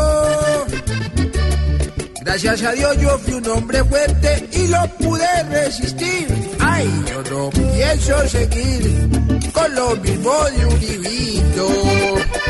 [2.21, 6.27] Gracias a Dios yo fui un hombre fuerte y lo pude resistir.
[6.59, 9.09] Ay, yo no pienso seguir
[9.53, 11.67] con lo mismo de un libito.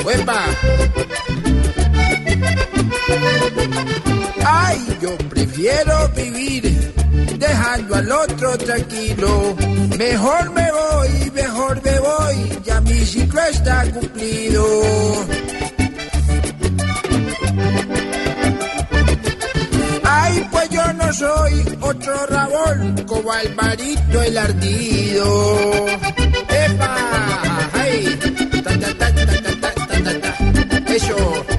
[0.05, 0.45] ¡Uepa!
[4.45, 6.94] Ay, yo prefiero vivir
[7.38, 9.56] dejando al otro tranquilo.
[9.98, 14.66] Mejor me voy, mejor me voy, ya mi ciclo está cumplido.
[20.03, 25.86] Ay, pues yo no soy otro rabón como Alvarito el ardido.
[26.49, 26.95] ¡Epa!
[27.74, 28.20] ¡Ay!
[28.64, 30.86] ¡Ta, ta, ta, ta, ta, ta, ta, ta!
[30.86, 31.51] ta eso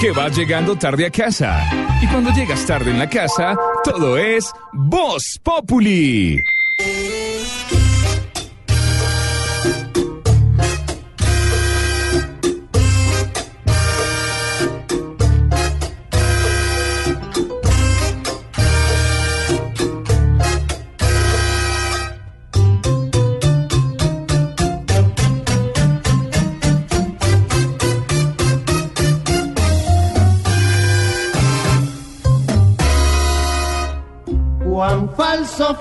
[0.00, 1.62] Que vas llegando tarde a casa.
[2.00, 3.54] Y cuando llegas tarde en la casa,
[3.84, 6.42] todo es Voz Populi.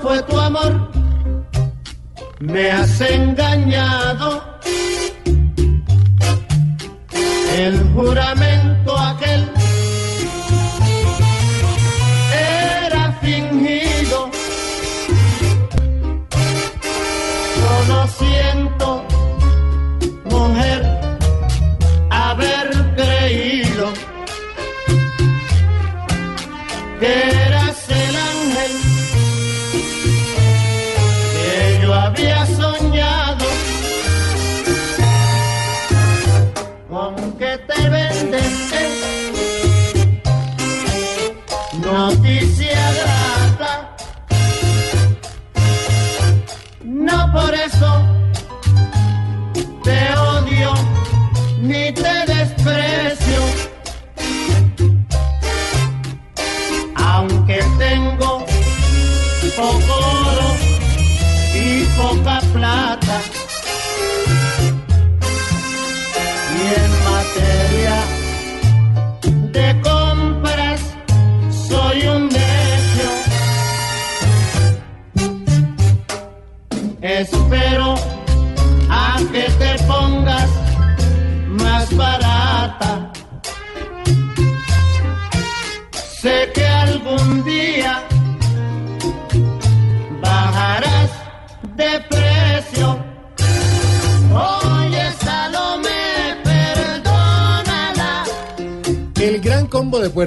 [0.02, 0.92] Fue tu amor,
[2.40, 4.44] me has engañado.
[7.56, 8.69] El juramento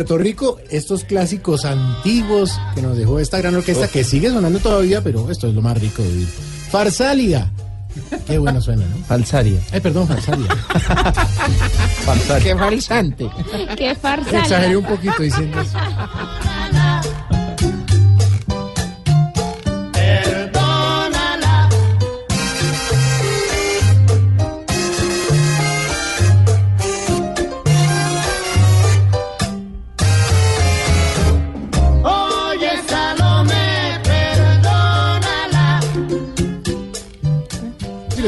[0.03, 5.01] Puerto Rico, estos clásicos antiguos que nos dejó esta gran orquesta que sigue sonando todavía,
[5.01, 6.27] pero esto es lo más rico de oír.
[6.27, 7.53] Farsalia.
[8.27, 9.05] Qué bueno suena, ¿no?
[9.05, 9.61] Falsaria.
[9.71, 10.49] Ay, perdón, Farsalia.
[12.43, 13.31] Qué falsante.
[13.77, 14.41] Qué farsa.
[14.41, 15.79] Exageré un poquito diciendo eso.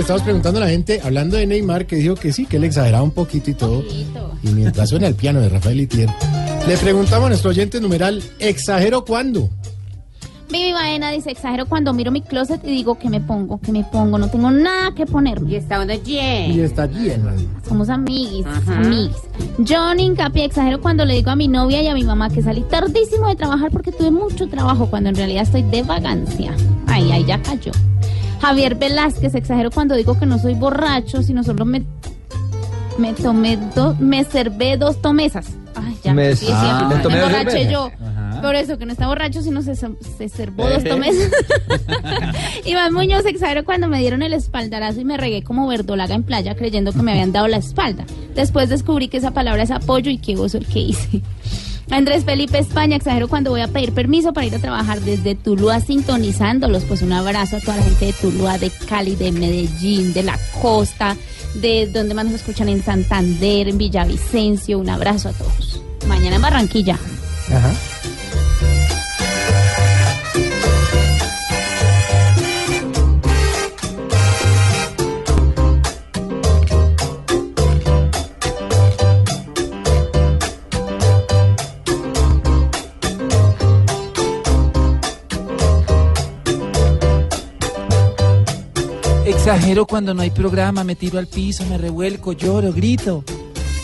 [0.05, 3.02] Estamos preguntando a la gente, hablando de Neymar, que dijo que sí, que él exageraba
[3.02, 3.82] un poquito y todo.
[4.43, 6.10] Y mientras suena el piano de Rafael Itier,
[6.68, 9.48] le preguntamos a nuestro oyente numeral, ¿exagero cuándo?
[10.51, 13.82] Vivi Baena dice, exagero cuando miro mi closet y digo que me pongo, que me
[13.82, 15.52] pongo, no tengo nada que ponerme.
[15.52, 17.31] Y está donde Y está lleno.
[17.66, 19.16] Somos amiguis, amiguis.
[19.66, 22.60] John Hincapié, exagero cuando le digo a mi novia y a mi mamá que salí
[22.60, 26.55] tardísimo de trabajar porque tuve mucho trabajo, cuando en realidad estoy de vagancia.
[26.89, 27.72] Ay, ay, ya cayó.
[28.45, 31.83] Javier Velázquez, exagero cuando digo que no soy borracho, sino solo me,
[32.99, 35.47] me tomé dos, me servé dos tomesas.
[35.75, 36.87] Ay, ya, Me- sí, Ah.
[36.91, 37.71] me Me cervezas.
[37.73, 37.91] yo.
[38.07, 38.43] Ajá.
[38.43, 41.31] Por eso, que no está borracho, sino se, se servó dos tomesas.
[42.66, 46.55] Iván Muñoz, exagero cuando me dieron el espaldarazo y me regué como verdolaga en playa
[46.55, 48.05] creyendo que me habían dado la espalda.
[48.35, 51.23] Después descubrí que esa palabra es apoyo y qué gozo el que hice.
[51.95, 55.79] Andrés Felipe España, exagero cuando voy a pedir permiso para ir a trabajar desde Tuluá
[55.79, 56.83] sintonizándolos.
[56.83, 60.37] Pues un abrazo a toda la gente de Tuluá, de Cali, de Medellín, de la
[60.61, 61.16] costa,
[61.55, 64.81] de donde más nos escuchan en Santander, en Villavicencio.
[64.81, 65.81] Un abrazo a todos.
[66.09, 66.99] Mañana en Barranquilla.
[67.49, 67.73] Ajá.
[89.47, 93.23] Exagero cuando no hay programa, me tiro al piso, me revuelco, lloro, grito.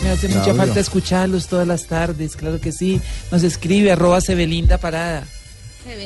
[0.01, 2.99] Me hace mucha falta escucharlos todas las tardes, claro que sí.
[3.31, 5.23] Nos escribe arroba Sebelinda Parada.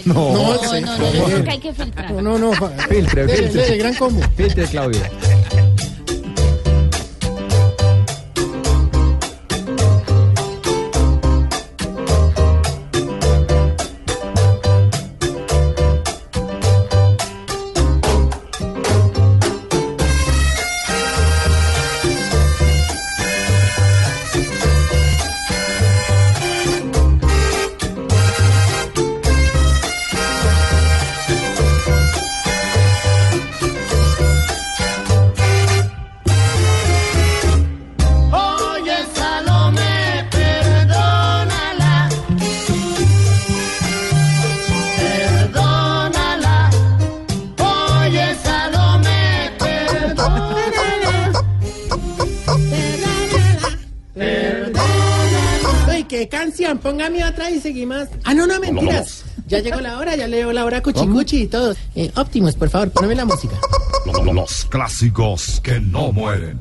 [0.03, 1.03] No, No, no, sí, no, sí.
[1.17, 2.11] no, no, que hay que filtrar.
[2.11, 2.51] No, no, no.
[2.89, 3.61] Filtre, Dele, filtre.
[3.61, 4.21] dele, gran combo.
[4.35, 4.99] Filtre, Claudio.
[4.99, 5.94] Oye,
[56.35, 56.77] canción.
[56.79, 58.07] Póngame otra y seguimos.
[58.23, 59.23] Ah, no, no, mentiras.
[59.47, 61.75] Ya llegó la hora, ya llegó la hora cuchicuchi y todo.
[61.95, 63.55] Eh, Optimus, por favor, poneme la música.
[64.33, 66.59] Los clásicos que no mueren.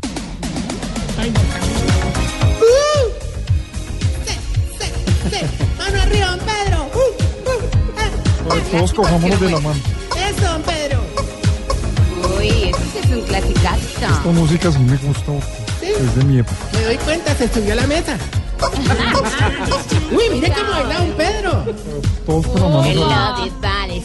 [5.78, 6.90] ¡Mano arriba, don Pedro!
[6.94, 9.80] Uh, uh, Todos cojámonos de la mano.
[10.16, 11.00] ¡Eso, don Pedro!
[12.38, 13.82] Uy, eso sí es un clasicazo.
[14.00, 15.32] Esta música sí me gusta.
[15.82, 16.56] Es de mi época.
[16.72, 18.16] Me doy cuenta, se subió a la mesa.
[20.12, 21.64] Uy, mire cómo baila don Pedro.
[22.26, 23.36] Todos con la mano arriba.
[23.36, 24.02] Love it, vale.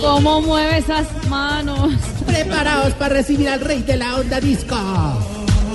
[0.00, 1.92] ¿Cómo mueve esas manos?
[2.26, 4.76] Preparaos para recibir al rey de la onda disco.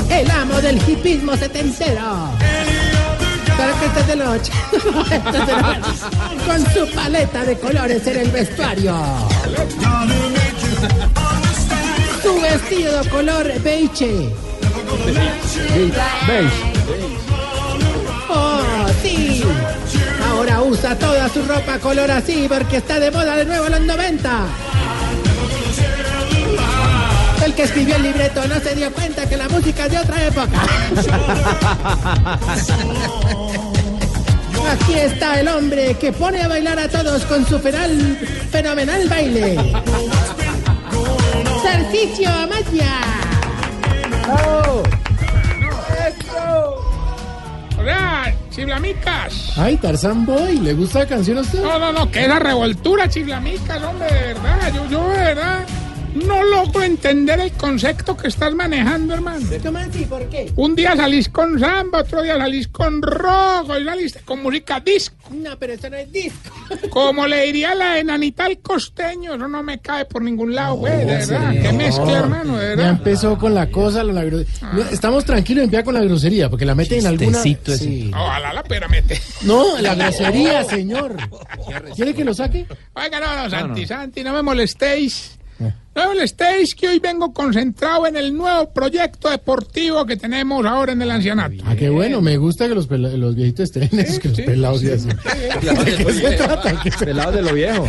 [0.09, 2.29] El amo del hipismo setentero.
[3.55, 4.51] Claro que este es de ocho.
[6.47, 8.95] Con su paleta de colores en el vestuario.
[12.21, 14.29] Su vestido color beige.
[14.89, 16.72] Oh,
[20.63, 24.31] usa toda su ropa color así porque está de moda de nuevo en los 90.
[27.45, 30.23] El que escribió el libreto no se dio cuenta que la música es de otra
[30.25, 30.61] época.
[34.71, 38.17] Aquí está el hombre que pone a bailar a todos con su fenal-
[38.49, 39.55] fenomenal baile.
[41.63, 43.01] Tarcicio Amaya.
[47.77, 49.57] Hola, chiflamicas.
[49.57, 51.61] Ay, Tarzán Boy, ¿le gusta la canción a usted?
[51.61, 54.73] No, no, no, que esa revoltura, chiflamicas, hombre, de verdad.
[54.73, 55.65] Yo, yo, de verdad,
[56.15, 59.45] no logro entender el concepto que estás manejando, hermano.
[59.63, 60.05] ¿Cómo así?
[60.05, 60.51] ¿Por qué?
[60.55, 65.15] Un día salís con samba, otro día salís con rock, hoy saliste con música disco.
[65.31, 66.53] No, pero eso no es disco.
[66.89, 70.97] Como le diría la enanita al costeño, eso no me cae por ningún lado, güey,
[70.99, 71.51] de verdad.
[71.61, 72.89] Qué mezcla, hermano, de Ya verdad.
[72.89, 76.75] empezó con la cosa, la, gro- No, estamos tranquilos, empieza con la grosería, porque la
[76.75, 77.41] meten en alguna...
[77.41, 78.11] Sí.
[78.13, 79.19] Ojalá la pera mete.
[79.43, 81.15] No, la grosería, señor.
[81.95, 82.65] ¿Quiere que lo saque?
[82.93, 85.37] Oiga, no, no, Santi, Santi, no me molestéis.
[85.95, 90.93] No me molestéis que hoy vengo concentrado en el nuevo proyecto deportivo que tenemos ahora
[90.93, 91.55] en el ancianato.
[91.65, 94.83] Ah, qué bueno, me gusta que los, pela- los viejitos estén esos, que los pelados
[94.83, 95.07] y así.
[95.07, 96.81] ¿De qué se trata?
[96.81, 97.87] ¿Qué se- Pelado de lo viejo.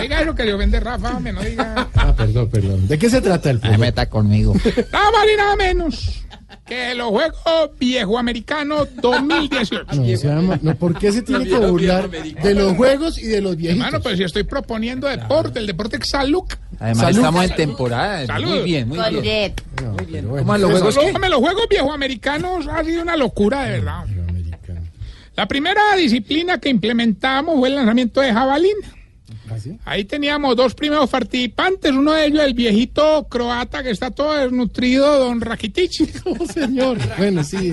[0.00, 1.88] Oiga, eso que yo vende Rafa, me no diga.
[1.94, 2.88] Ah, perdón, perdón.
[2.88, 3.80] ¿De qué se trata el proyecto?
[3.80, 4.54] meta conmigo.
[4.92, 6.22] Nada más y nada menos
[6.64, 9.84] que los Juegos Viejoamericanos 2018.
[9.94, 13.40] No, se llama- no, ¿Por qué se tiene que burlar de los juegos y de
[13.40, 13.86] los viejitos?
[13.86, 16.42] Hermano, pues yo estoy proponiendo deporte, el deporte es salud.
[16.78, 17.18] Además, Salud.
[17.18, 18.26] estamos en temporada.
[18.26, 18.48] Salud.
[18.48, 19.14] Muy bien, muy bien.
[19.14, 19.62] Correcto.
[19.96, 20.26] Muy bien.
[20.28, 20.96] ¿Cómo los juegos?
[20.98, 24.04] Hombre, los Juegos Viejoamericanos ha sido una locura, de verdad.
[25.36, 28.95] La primera disciplina que implementamos fue el lanzamiento de jabalina.
[29.58, 29.78] Sí.
[29.84, 35.18] Ahí teníamos dos primeros participantes, uno de ellos el viejito croata que está todo desnutrido,
[35.18, 35.86] don Rakitic.
[36.26, 36.98] Oh, señor.
[37.18, 37.72] Bueno, sí.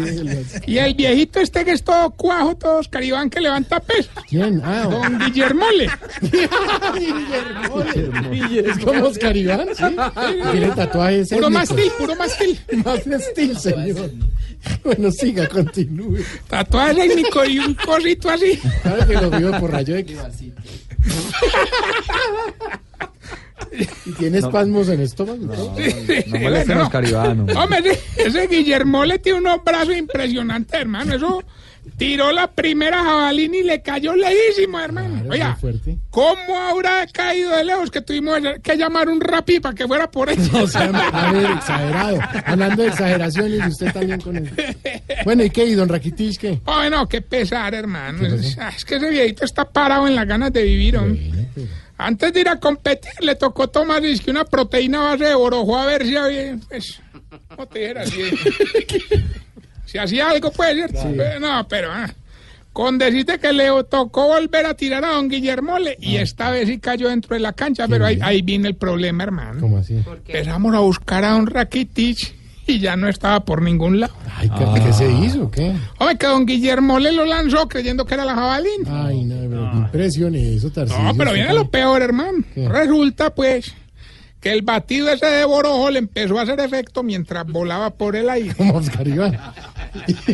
[0.67, 4.09] Y el viejito este que es todo cuajo, todo caribán que levanta peso.
[4.29, 4.61] ¿Quién?
[4.63, 5.89] Ah, Don Guillermole.
[8.65, 9.83] es como Oscar Iván, ¿sí?
[10.51, 12.59] Tiene tatuajes Puro mastil, puro mastil.
[12.85, 14.11] Más mastil, señor.
[14.83, 16.19] Bueno, siga, continúe.
[16.47, 18.59] Tatuaje técnico y un cosito así.
[18.81, 20.05] Claro que lo vio por rayo de
[24.05, 25.43] ¿Y tiene espasmos en el estómago?
[25.43, 25.75] y todo?
[26.27, 27.99] No molesten a Oscar Iván, hombre.
[28.17, 31.15] Ese Guillermo le tiene unos brazos impresionantes, hermano.
[31.15, 31.43] Eso
[31.97, 35.23] tiró la primera jabalina y le cayó lejísimo, hermano.
[35.29, 35.57] Oiga,
[36.09, 40.29] ¿cómo habrá caído de lejos que tuvimos que llamar un rapi para que fuera por
[40.29, 40.63] eso?
[40.63, 42.19] O sea, a ver, exagerado.
[42.45, 44.51] Hablando de exageraciones, y usted también con él.
[45.25, 45.65] Bueno, ¿y qué?
[45.65, 46.59] ¿Y don Rakitic qué?
[46.65, 48.25] Ay, no, qué pesar, hermano.
[48.27, 51.31] Es, es que ese viejito está parado en las ganas de vivir, hombre.
[51.97, 55.85] Antes de ir a competir, le tocó tomar que una proteína base de borojo a
[55.85, 56.57] ver si había.
[56.67, 56.99] Pues,
[57.47, 58.03] ¿Cómo te dijera?
[59.93, 61.13] Si, hacía algo, puede ser.
[61.15, 61.89] Pero No, pero.
[61.91, 62.11] ah,
[62.73, 66.79] con decirte que le tocó volver a tirar a don Guillermole y esta vez sí
[66.79, 69.61] cayó dentro de la cancha, pero ahí, ahí viene el problema, hermano.
[69.61, 70.03] ¿Cómo así?
[70.25, 72.33] Empezamos a buscar a don Rakitic
[72.65, 74.15] y ya no estaba por ningún lado.
[74.35, 75.51] Ay, ¿qué, qué se hizo?
[75.51, 75.75] ¿Qué?
[75.99, 79.05] Hombre, que don Guillermo le lo lanzó creyendo que era la jabalina.
[79.05, 81.03] Ay, no, pero qué impresión eso, Tarcillo.
[81.03, 82.39] No, pero viene lo peor, hermano.
[82.55, 82.67] ¿Qué?
[82.67, 83.71] Resulta, pues,
[84.43, 88.29] que el batido ese de borojo le empezó a hacer efecto mientras volaba por el
[88.29, 88.53] aire.
[88.53, 89.39] Como Oscar Iván.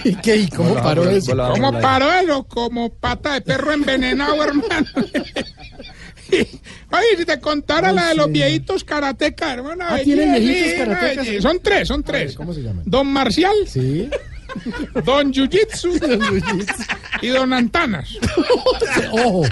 [0.04, 0.36] ¿Y qué?
[0.38, 1.38] ¿Y cómo paró eso?
[1.52, 2.44] ¿Cómo paró eso?
[2.46, 4.88] Como pata de perro envenenado, hermano.
[6.32, 8.32] Oye, si te contara Ay, la de los sí.
[8.34, 9.86] viejitos karatecas, hermano.
[9.88, 11.28] Ah, ¿tienen viejitos karatecas?
[11.44, 12.36] Son tres, son tres.
[12.36, 12.84] ¿Cómo se llaman?
[12.88, 14.10] Don Marcial, Sí.
[15.06, 16.66] Don Jiu-Jitsu
[17.22, 18.10] y Don Antanas.
[19.12, 19.44] Ojo,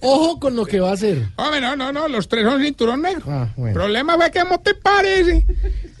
[0.00, 1.28] ojo con lo que va a hacer.
[1.36, 3.24] Hombre, no, no, no, los tres son cinturón negro.
[3.28, 3.74] Ah, bueno.
[3.74, 5.44] Problema fue que, ¿cómo te parece?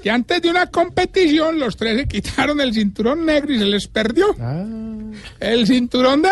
[0.02, 3.86] Que antes de una competición los tres se quitaron el cinturón negro y se les
[3.88, 4.34] perdió.
[4.40, 4.64] Ah,
[5.40, 6.28] El cinturón de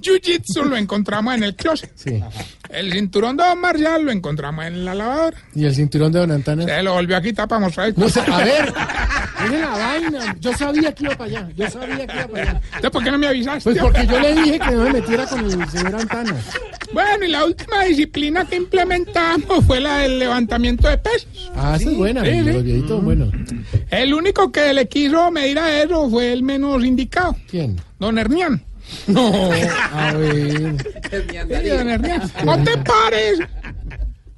[0.00, 1.90] Jiu-Jitsu lo encontramos en el closet.
[1.94, 2.22] sí.
[2.70, 5.36] El cinturón de Don Marcial lo encontramos en la lavadora.
[5.54, 6.66] ¿Y el cinturón de Don Antanas?
[6.66, 7.92] Se lo volvió a quitar para mostrar.
[7.96, 8.72] No sé, a ver.
[9.44, 10.36] Mire la vaina.
[10.40, 11.48] Yo sabía que iba para allá.
[11.56, 12.60] Yo sabía que iba para allá.
[12.66, 13.62] ¿Entonces por qué no me avisaste?
[13.70, 16.44] Pues porque yo le dije que no me metiera con el señor Antanas.
[16.92, 21.28] Bueno, y la última disciplina que implementamos fue la del levantamiento de pesos.
[21.54, 22.24] Ah, esa es buena.
[22.24, 22.40] Sí, sí.
[22.52, 23.30] Los viejitos, bueno.
[23.90, 27.80] El único que le quiso medir a eso fue el menos indicado, ¿Quién?
[27.98, 28.62] don Hernán.
[29.06, 29.50] No,
[29.92, 30.74] a ver.
[32.44, 33.40] ¿No te pares?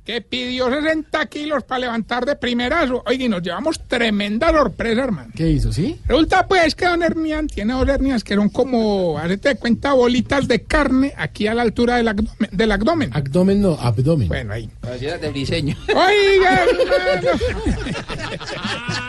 [0.04, 3.02] Que pidió 60 kilos para levantar de primerazo.
[3.06, 5.30] Oye, y nos llevamos tremenda sorpresa, hermano.
[5.36, 6.00] ¿Qué hizo, sí?
[6.06, 10.48] Resulta pues que don Hernán tiene dos hernias que son como, hazte de cuenta, bolitas
[10.48, 12.48] de carne aquí a la altura del abdomen.
[12.50, 13.10] Del abdomen.
[13.12, 14.28] Abdomen no, abdomen.
[14.28, 14.68] Bueno, ahí.
[14.82, 15.76] de diseño.
[15.88, 17.38] Oiga, hermano.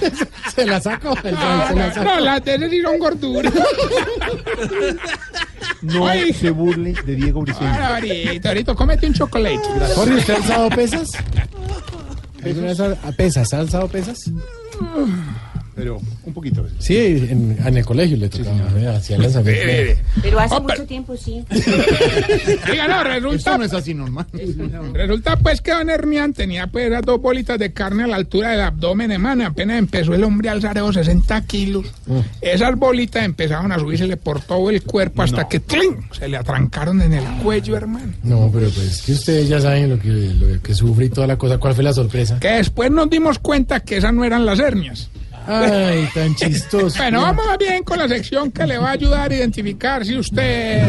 [0.54, 1.14] Se la sacó.
[1.24, 2.04] el- No, se la sacó.
[2.04, 2.20] no,
[2.82, 3.52] son gorduras.
[5.82, 6.32] No Ay.
[6.32, 7.68] se burle de Diego Briceño.
[7.70, 9.60] Ahora, ahorita, ahorita, cómete un chocolate.
[9.94, 11.08] Jorge, ¿usted ha alzado pesas?
[12.44, 13.52] ¿Alguna vez ha- a pesas?
[13.54, 14.18] ¿Ha alzado pesas?
[15.80, 16.66] Pero un poquito.
[16.78, 18.56] Sí, en, en el colegio le tocaba.
[18.78, 18.86] ¿eh?
[18.88, 20.02] Hacía lanzamiento.
[20.22, 21.44] Pero hace Oh, mucho pero- tiempo sí.
[22.70, 24.26] Diga, no, resulta, Esto no es así normal.
[24.92, 28.50] resulta pues que don Hernán tenía pues esas dos bolitas de carne a la altura
[28.50, 29.46] del abdomen, hermano.
[29.46, 31.86] Apenas empezó el hombre a alzar esos 60 kilos.
[32.40, 36.08] Esas bolitas empezaron a subirse por todo el cuerpo hasta que ¡tling!
[36.12, 38.12] se le atrancaron en el cuello, hermano.
[38.22, 41.36] No, pero pues que ustedes ya saben lo que, lo que sufre y toda la
[41.36, 41.58] cosa.
[41.58, 42.38] ¿Cuál fue la sorpresa?
[42.40, 45.08] Que después nos dimos cuenta que esas no eran las hernias.
[45.50, 46.96] Ay, tan chistoso.
[46.96, 50.84] Bueno, vamos bien con la sección que le va a ayudar a identificar si usted...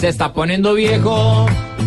[0.00, 1.46] Se está poniendo viejo.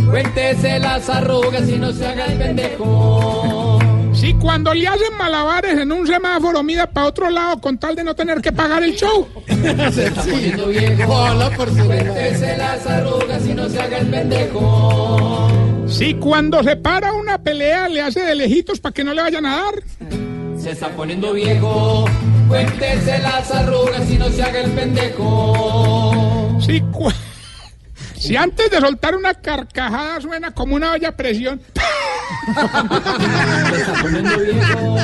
[0.10, 3.80] Cuéntese las arrugas y no se haga el pendejo.
[4.14, 8.03] Si cuando le hacen malabares en un semáforo mira para otro lado con tal de
[8.03, 9.27] no tener que pagar el show.
[9.93, 11.14] Se está poniendo viejo.
[11.14, 12.11] Hola, porcelana.
[12.11, 15.47] Cuéntese las arrugas y no se haga el pendejo.
[15.88, 19.45] Si cuando se para una pelea le hace de lejitos para que no le vayan
[19.45, 20.35] a dar.
[20.66, 22.06] Se está poniendo viejo.
[22.48, 26.58] Cuéntese las arrugas y no se haga el pendejo.
[26.60, 27.12] Si, cu-
[28.18, 31.62] si antes de soltar una carcajada suena como una olla a presión.
[32.56, 34.98] Se está poniendo viejo.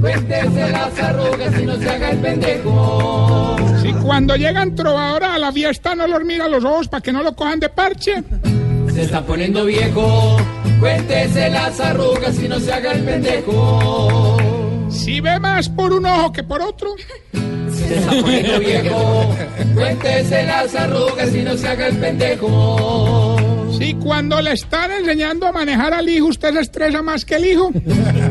[0.00, 3.56] Cuéntese las arrugas y no se haga el pendejo.
[3.82, 7.12] Si cuando llegan trovadoras a la fiesta no los mira a los ojos para que
[7.12, 8.24] no lo cojan de parche.
[8.92, 10.36] Se está poniendo viejo.
[10.80, 14.36] Cuéntese las arrugas y no se haga el pendejo.
[14.96, 16.94] Si ve más por un ojo que por otro.
[17.70, 19.36] Se está poniendo viejo.
[19.74, 23.36] Cuéntese las arrugas y no se haga el pendejo.
[23.78, 27.44] Si cuando le están enseñando a manejar al hijo, usted se estresa más que el
[27.44, 27.70] hijo.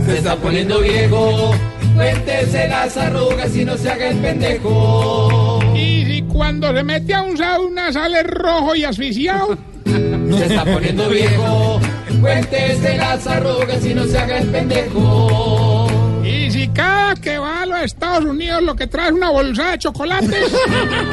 [0.06, 1.54] Se está poniendo viejo,
[1.96, 5.60] cuéntese las arrugas y no se haga el pendejo.
[5.76, 9.58] Y si cuando se mete a un sauna sale rojo y asfixiado.
[9.86, 11.80] Se está poniendo viejo,
[12.20, 15.85] cuéntese las arrugas y no se haga el pendejo.
[16.26, 19.72] Y si cada que va a los Estados Unidos lo que trae es una bolsa
[19.72, 20.52] de chocolates.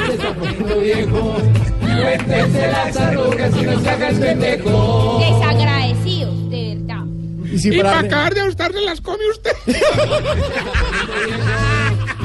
[0.06, 1.36] Se está poniendo viejo,
[1.80, 5.20] cuéntese las arrugas y no se haga el pendejo.
[5.20, 7.04] Desagradecidos, de verdad.
[7.44, 9.52] Y, para acabar de gustarse las come usted.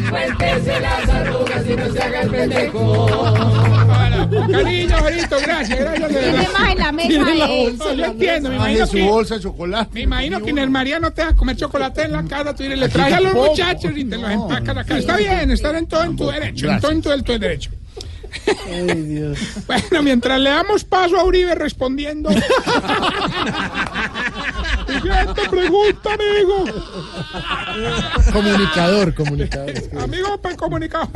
[0.09, 3.76] Cuéntese las arrugas y no se haga el pendejo.
[4.29, 6.09] Cariño, bonito, gracias, gracias.
[6.09, 9.03] Tiene más en la mesa Tiene la bolsa, yo entiendo, me imagino su que...
[9.03, 9.89] bolsa de chocolate.
[9.93, 12.63] Me imagino que Inés María no te va a comer chocolate en la casa, tú
[12.63, 14.97] le traes a los muchachos y te los empacas acá.
[14.97, 17.71] Está bien, estar en todo en tu derecho, en todo en tu, en tu derecho.
[19.67, 22.29] Bueno, mientras le damos paso a Uribe respondiendo.
[25.01, 26.65] Siguiente pregunta, amigo.
[28.31, 29.73] Comunicador, comunicador.
[29.99, 31.09] Amigo para comunicador.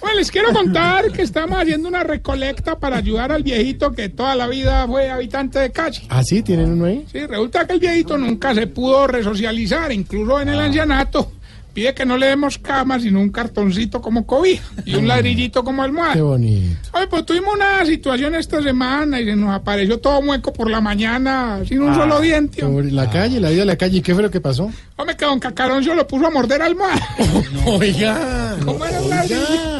[0.00, 4.34] Bueno, les quiero contar que estamos haciendo una recolecta para ayudar al viejito que toda
[4.34, 6.02] la vida fue habitante de calle.
[6.08, 6.42] ¿Ah, sí?
[6.42, 7.06] ¿Tienen uno ahí?
[7.10, 11.32] Sí, resulta que el viejito nunca se pudo resocializar, incluso en el ancianato.
[11.78, 15.84] Pide que no le demos cama, sino un cartoncito como cobija y un ladrillito como
[15.84, 16.14] almohada.
[16.14, 16.76] Qué bonito.
[16.92, 20.80] Oye, pues tuvimos una situación esta semana y se nos apareció todo mueco por la
[20.80, 22.62] mañana, sin un Ah, solo diente.
[22.62, 23.98] Sobre la calle, la vida de la calle.
[23.98, 24.72] ¿Y qué fue lo que pasó?
[24.96, 27.00] Hombre, que don Cacarón se lo puso a morder almohada.
[27.66, 28.56] Oiga.
[28.64, 29.77] ¿Cómo era ladrillo?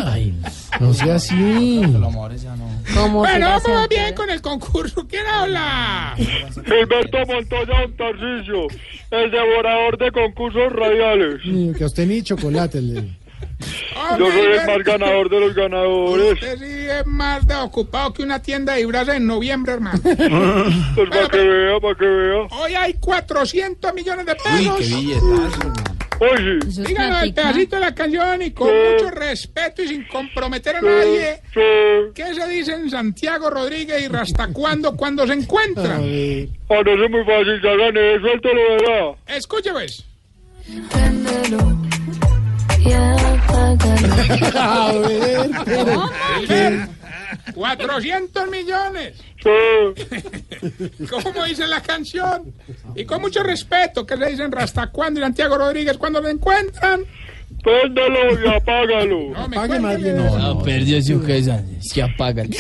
[0.81, 1.82] No sea así.
[2.95, 5.07] ¿Cómo Bueno, vamos bien con el concurso.
[5.09, 6.15] ¿Quién habla?
[6.16, 8.66] Gilberto Montoya Tarcisio,
[9.11, 11.40] el devorador de concursos radiales.
[11.77, 12.81] Que a usted ni chocolate.
[12.82, 13.16] le-
[14.19, 16.32] Yo soy el más ganador de los ganadores.
[16.35, 19.99] Usted sí es más de ocupado que una tienda de disfraces en noviembre, hermano.
[20.95, 22.47] Pues para que vea, para que vea.
[22.51, 24.81] Hoy hay 400 millones de pesos.
[26.20, 28.74] Oye, Díganos el pedacito de la canción y con Sí.
[28.93, 31.40] mucho respeto y sin comprometer a Sí, nadie.
[31.55, 31.61] sí.
[32.15, 36.01] ¿Qué se dicen Santiago Rodríguez y Rastacuando cuando se encuentran?
[36.70, 39.15] Ah, no es muy fácil, ya gané, suéltalo, ¿verdad?
[39.36, 40.05] Escuche, pues.
[44.55, 46.11] A ver, pero-
[47.55, 49.15] 400 millones.
[49.43, 51.07] Sí.
[51.11, 52.53] ¿Cómo dice la canción?
[52.95, 57.03] Y con mucho respeto, ¿qué se dicen Rastacuando y Santiago Rodríguez cuando lo encuentran?
[57.62, 59.20] Préndalo y apágalo.
[59.31, 60.20] No, me Apague más cuélguele.
[60.20, 60.27] bien.
[60.39, 60.62] No, no.
[60.62, 62.51] perdió su casa, se apagan.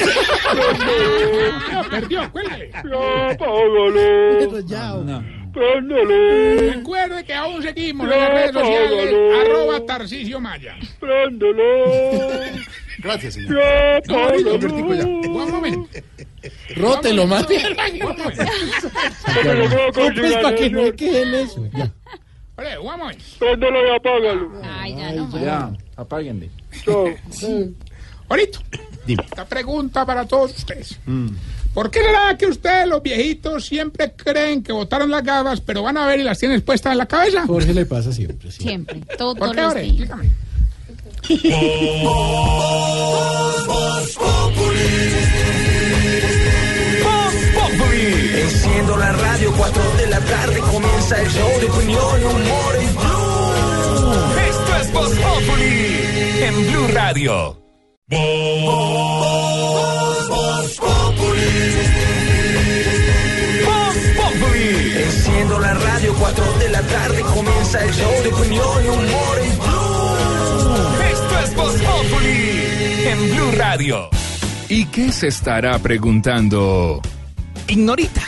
[1.72, 2.70] No, perdió, cuélguele.
[2.72, 3.92] Ya, apágalo.
[4.38, 4.94] Pero ya,
[5.52, 6.72] Préndalo.
[6.72, 9.14] Recuerde que aún seguimos en las redes sociales,
[9.44, 10.76] arroba Tarcisio Maya.
[11.00, 11.64] Préndalo.
[12.98, 13.52] Gracias, señor.
[14.08, 15.04] No, ahorita, apágalo.
[15.08, 15.88] Un momento.
[16.76, 17.58] Rótelo que
[17.98, 18.14] No,
[19.92, 20.80] pues sí para que no
[21.34, 21.66] eso.
[21.72, 21.92] Ya.
[23.86, 24.52] Y apágalo.
[24.64, 25.40] Ay, ya no.
[25.40, 26.50] Ya, apáguenle.
[26.84, 27.08] Chao.
[28.28, 28.58] Ahorita,
[29.06, 29.22] Dime.
[29.24, 30.98] esta pregunta para todos ustedes.
[31.78, 35.96] ¿Por qué será que ustedes, los viejitos, siempre creen que botaron las gafas, pero van
[35.96, 37.46] a ver y las tienen puestas en la cabeza?
[37.46, 38.50] Jorge le pasa siempre.
[38.50, 38.64] sí.
[38.64, 39.86] Siempre, todos ¿Por qué, los días.
[39.86, 40.32] Explícame.
[42.02, 43.62] Voz
[47.54, 48.40] Populi.
[48.42, 52.94] Enciendo la radio, 4 de la tarde comienza el show de opinión y humor en
[52.96, 54.40] Blue.
[54.50, 56.00] Esto es Voz Populi
[56.42, 57.62] en Blue Radio.
[58.08, 59.07] Voz
[65.98, 71.02] radio, 4 de la tarde comienza el show de opinión y humor en Blue.
[71.10, 74.08] Esto es Voz Populi en Blue Radio.
[74.68, 77.02] ¿Y qué se estará preguntando?
[77.66, 78.27] Ignorita.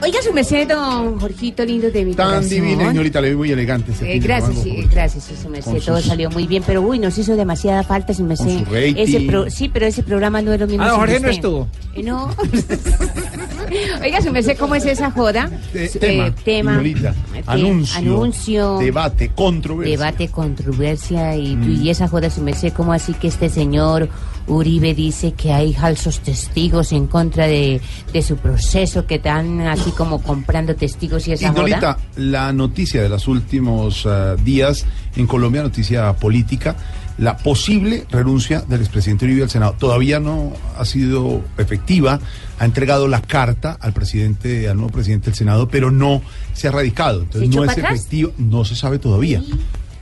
[0.00, 2.48] Oiga, su merced, don Jorgito, lindo de mi Tan corazón.
[2.50, 3.90] divina, señorita, le vi muy elegante.
[3.92, 5.72] ese Eh, gracias, sí, gracias, sí, su merced.
[5.72, 8.64] Con Todo sus- salió muy bien, pero uy, nos hizo demasiada falta, su merced.
[8.64, 8.74] su.
[8.76, 10.84] Ese pro- sí, pero ese programa no es lo mismo.
[10.84, 11.68] Ah, Jorge no estuvo.
[11.94, 12.30] Eh, no.
[14.02, 15.50] Oiga, su merced, ¿cómo es esa joda?
[15.74, 16.70] Eh, tema, tema.
[16.72, 18.78] señorita, eh, anuncio, anuncio.
[18.78, 19.96] debate, controversia.
[19.98, 21.82] Debate, controversia y, Mm.
[21.82, 24.08] y esa joda, su merced, ¿cómo así que este señor
[24.48, 27.80] Uribe dice que hay falsos testigos en contra de,
[28.12, 33.08] de su proceso, que están así como comprando testigos y esa Ignorita, la noticia de
[33.08, 36.76] los últimos ah, días en Colombia, noticia política,
[37.18, 39.74] la posible renuncia del expresidente Uribe al Senado.
[39.78, 42.20] Todavía no ha sido efectiva,
[42.58, 46.22] ha entregado la carta al presidente, al nuevo presidente del Senado, pero no
[46.54, 47.22] se ha radicado.
[47.22, 49.42] Entonces ¿Se echó no es efectivo, no se sabe todavía.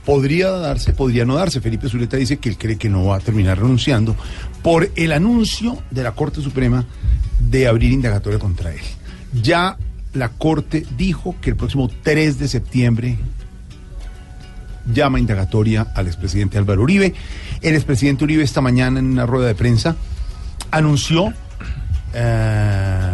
[0.07, 1.59] Podría darse, podría no darse.
[1.59, 4.15] Felipe Zuleta dice que él cree que no va a terminar renunciando
[4.63, 6.85] por el anuncio de la Corte Suprema
[7.41, 8.79] de abrir indagatoria contra él.
[9.33, 9.75] Ya
[10.13, 13.17] la Corte dijo que el próximo 3 de septiembre
[14.93, 17.13] llama indagatoria al expresidente Álvaro Uribe.
[17.61, 19.97] El expresidente Uribe esta mañana en una rueda de prensa
[20.71, 21.33] anunció
[22.13, 23.06] eh,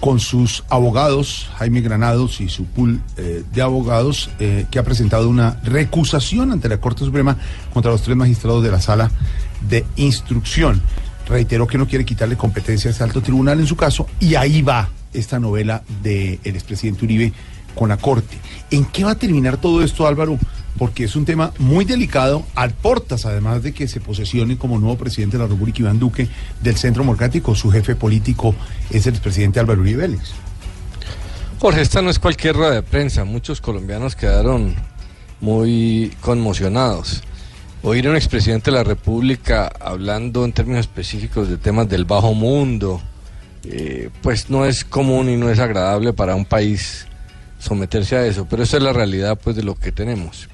[0.00, 5.28] con sus abogados, Jaime Granados y su pool eh, de abogados, eh, que ha presentado
[5.28, 7.36] una recusación ante la Corte Suprema
[7.72, 9.10] contra los tres magistrados de la sala
[9.68, 10.80] de instrucción.
[11.28, 14.88] Reiteró que no quiere quitarle competencias al alto tribunal en su caso, y ahí va
[15.12, 17.32] esta novela del expresidente Uribe
[17.74, 18.38] con la Corte.
[18.70, 20.38] ¿En qué va a terminar todo esto, Álvaro?
[20.78, 24.96] Porque es un tema muy delicado, al portas, además de que se posesione como nuevo
[24.96, 26.28] presidente de la República Iván Duque
[26.62, 27.54] del Centro Democrático.
[27.54, 28.54] Su jefe político
[28.90, 30.32] es el expresidente Álvaro Uribe Vélez.
[31.58, 33.24] Jorge, esta no es cualquier rueda de prensa.
[33.24, 34.74] Muchos colombianos quedaron
[35.40, 37.22] muy conmocionados.
[37.82, 42.34] Oír a un expresidente de la República hablando en términos específicos de temas del bajo
[42.34, 43.00] mundo,
[43.64, 47.06] eh, pues no es común y no es agradable para un país
[47.58, 50.48] someterse a eso, pero esa es la realidad pues de lo que tenemos.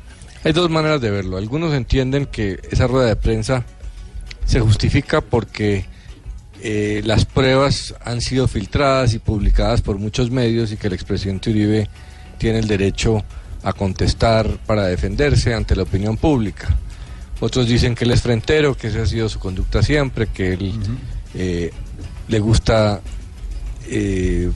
[0.46, 1.38] Hay dos maneras de verlo.
[1.38, 3.64] Algunos entienden que esa rueda de prensa
[4.44, 5.86] se justifica porque
[6.62, 11.50] eh, las pruebas han sido filtradas y publicadas por muchos medios y que el expresidente
[11.50, 11.90] Uribe
[12.38, 13.24] tiene el derecho
[13.64, 16.76] a contestar para defenderse ante la opinión pública.
[17.40, 20.74] Otros dicen que él es frentero, que esa ha sido su conducta siempre, que él
[21.34, 21.72] eh,
[22.28, 23.00] le gusta
[23.88, 24.52] eh,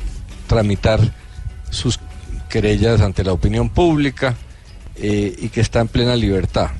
[0.46, 1.00] tramitar
[1.68, 1.98] sus
[2.48, 4.36] querellas ante la opinión pública
[4.96, 6.70] eh, y que está en plena libertad.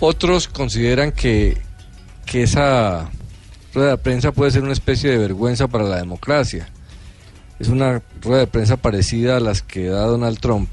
[0.00, 1.58] Otros consideran que,
[2.26, 3.10] que esa
[3.72, 6.68] rueda de prensa puede ser una especie de vergüenza para la democracia.
[7.58, 10.68] Es una rueda de prensa parecida a las que da Donald Trump,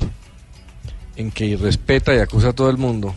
[1.15, 3.13] en que respeta y acusa a todo el mundo.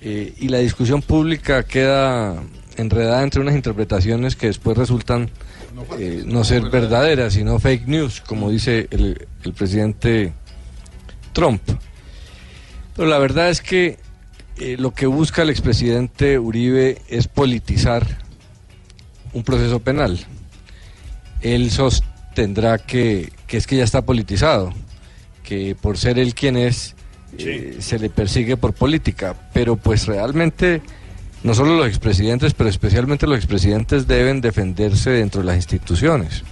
[0.00, 2.42] Eh, y la discusión pública queda
[2.76, 5.30] enredada entre unas interpretaciones que después resultan
[5.98, 9.26] eh, no ser verdaderas, sino fake news, como dice el
[9.56, 10.32] presidente
[11.32, 11.60] Trump.
[12.96, 13.98] Pero la verdad es que
[14.58, 18.06] eh, lo que busca el expresidente Uribe es politizar
[19.32, 20.18] un proceso penal.
[21.40, 24.72] Él sostendrá que, que es que ya está politizado,
[25.42, 26.94] que por ser él quien es,
[27.38, 30.82] eh, se le persigue por política, pero pues realmente
[31.42, 36.42] no solo los expresidentes, pero especialmente los expresidentes deben defenderse dentro de las instituciones,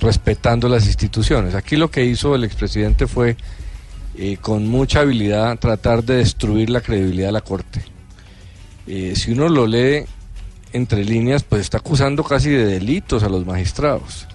[0.00, 1.54] respetando las instituciones.
[1.54, 3.36] Aquí lo que hizo el expresidente fue,
[4.16, 7.82] eh, con mucha habilidad, tratar de destruir la credibilidad de la Corte.
[8.86, 10.04] Eh, si uno lo lee
[10.72, 14.26] entre líneas, pues está acusando casi de delitos a los magistrados.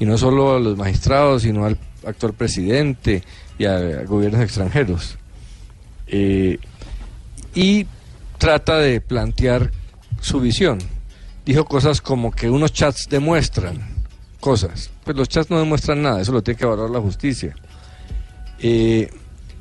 [0.00, 1.76] Y no solo a los magistrados, sino al
[2.06, 3.22] actual presidente
[3.58, 5.18] y a, gobiernos extranjeros.
[6.06, 6.58] Eh,
[7.54, 7.86] y
[8.38, 9.72] trata de plantear
[10.20, 10.78] su visión.
[11.44, 13.98] Dijo cosas como que unos chats demuestran
[14.40, 14.90] cosas.
[15.04, 17.54] Pues los chats no demuestran nada, eso lo tiene que valorar la justicia.
[18.60, 19.10] Eh,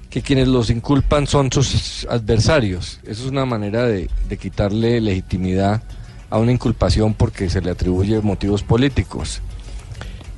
[0.09, 2.99] que quienes los inculpan son sus adversarios.
[3.03, 4.09] Eso es una manera de,
[4.39, 5.83] quitarle legitimidad
[6.29, 9.41] a una inculpación porque se le atribuye motivos políticos.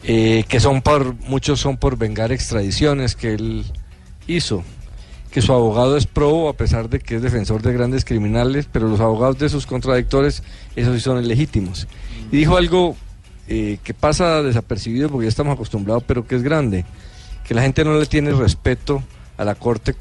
[0.04, 3.66] Eh, que son por, muchos son por vengar extradiciones que él
[4.28, 4.64] hizo
[5.32, 8.88] que su abogado es pro a pesar de que es defensor de grandes criminales, pero
[8.88, 10.44] los abogados de sus contradictores,
[10.76, 11.88] esos sí son ilegítimos.
[12.32, 12.96] Y dijo algo
[13.48, 16.86] eh, que pasa desapercibido porque ya estamos acostumbrados, pero que es grande,
[17.50, 19.02] que la gente no le tiene respeto
[19.36, 19.96] a la Corte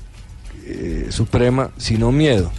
[0.67, 2.53] eh, Suprema, sino miedo.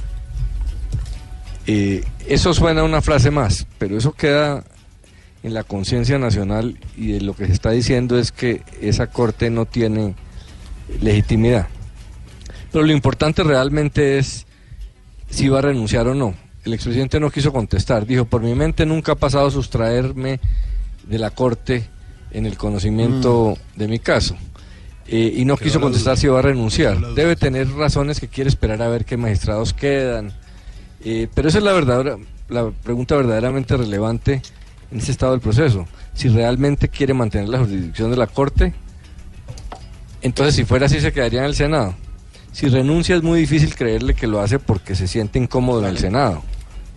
[1.68, 4.64] Eh, eso suena a una frase más, pero eso queda
[5.44, 9.52] en la conciencia nacional y de lo que se está diciendo es que esa Corte
[9.52, 10.16] no tiene
[11.02, 11.68] legitimidad.
[12.72, 14.48] Pero lo importante realmente es
[15.30, 16.34] si va a renunciar o no.
[16.66, 18.07] El expresidente no quiso contestar.
[18.07, 20.40] Dijo, por mi mente nunca ha pasado sustraerme
[21.07, 21.88] de la corte
[22.32, 24.36] en el conocimiento de mi caso.
[25.11, 26.99] Eh, y no quiso contestar si va a renunciar.
[27.15, 30.31] Debe tener razones que quiere esperar a ver qué magistrados quedan.
[31.03, 32.18] Eh, pero esa es la, verdadera,
[32.48, 34.41] la pregunta verdaderamente relevante
[34.91, 35.88] en ese estado del proceso.
[36.14, 38.73] Si realmente quiere mantener la jurisdicción de la Corte,
[40.22, 41.95] entonces si fuera así se quedaría en el Senado.
[42.52, 45.98] Si renuncia es muy difícil creerle que lo hace porque se siente incómodo en el
[45.98, 46.44] Senado.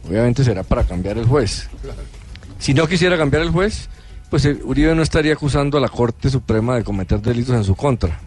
[0.07, 1.71] Obviamente será para cambiar el juez.
[2.59, 3.89] Si no quisiera cambiar el juez,
[4.33, 7.75] pues eh, Uribe no estaría acusando a la Corte Suprema de cometer delitos en su
[7.75, 8.19] contra.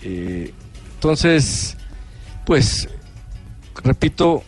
[0.00, 0.54] Eh,
[0.94, 1.76] entonces,
[2.46, 2.88] pues,
[3.82, 4.44] repito,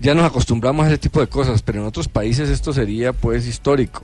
[0.00, 3.46] ya nos acostumbramos a ese tipo de cosas, pero en otros países esto sería pues
[3.46, 4.02] histórico.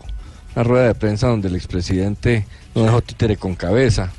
[0.54, 4.12] Una rueda de prensa donde el expresidente no dejó títere con cabeza,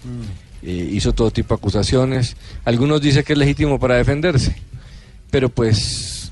[0.63, 2.37] eh, hizo todo tipo de acusaciones.
[2.65, 4.55] Algunos dicen que es legítimo para defenderse,
[5.29, 6.31] pero pues,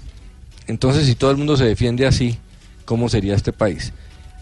[0.66, 2.40] entonces si todo el mundo se defiende así,
[2.84, 3.94] ¿cómo sería este país?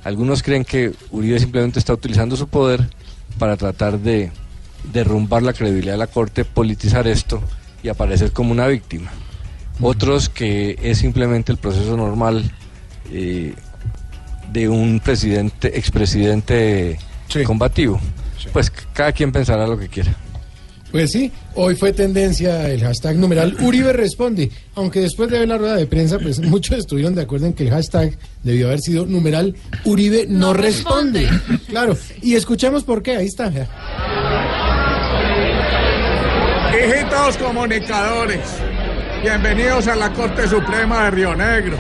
[0.03, 2.89] Algunos creen que Uribe simplemente está utilizando su poder
[3.39, 4.31] para tratar de
[4.91, 7.41] derrumbar la credibilidad de la Corte, politizar esto
[7.81, 9.11] y aparecer como una víctima.
[9.81, 12.51] Otros que es simplemente el proceso normal
[13.11, 13.53] eh,
[14.51, 16.99] de un presidente, expresidente
[17.45, 17.99] combativo.
[18.51, 20.15] Pues cada quien pensará lo que quiera.
[20.94, 25.57] Pues sí, hoy fue tendencia el hashtag numeral Uribe responde, aunque después de ver la
[25.57, 29.07] rueda de prensa, pues muchos estuvieron de acuerdo en que el hashtag debió haber sido
[29.07, 29.56] numeral
[29.86, 31.28] Uribe no, responde.
[31.68, 33.52] Claro, y escuchemos por qué, ahí está.
[36.78, 38.45] Hijitos comunicadores,
[39.24, 41.76] bienvenidos a la Corte Suprema de Río Negro.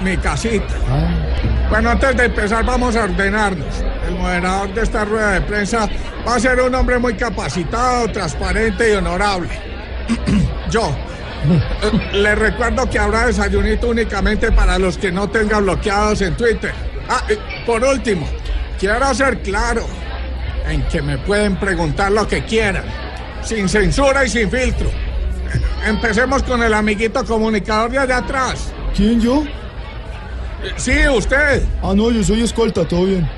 [0.00, 1.51] Mi casita.
[1.70, 3.82] Bueno, antes de empezar vamos a ordenarnos.
[4.06, 5.88] El moderador de esta rueda de prensa
[6.26, 9.48] va a ser un hombre muy capacitado, transparente y honorable.
[10.70, 10.94] Yo.
[12.12, 16.72] Les recuerdo que habrá desayunito únicamente para los que no tengan bloqueados en Twitter.
[17.08, 17.24] Ah,
[17.66, 18.28] por último,
[18.78, 19.84] quiero ser claro
[20.68, 22.84] en que me pueden preguntar lo que quieran,
[23.42, 24.88] sin censura y sin filtro.
[25.84, 28.72] Empecemos con el amiguito comunicador de allá atrás.
[28.94, 29.44] ¿Quién, yo?
[30.76, 31.62] Sí, usted.
[31.82, 33.28] Ah, no, yo soy escolta, todo bien.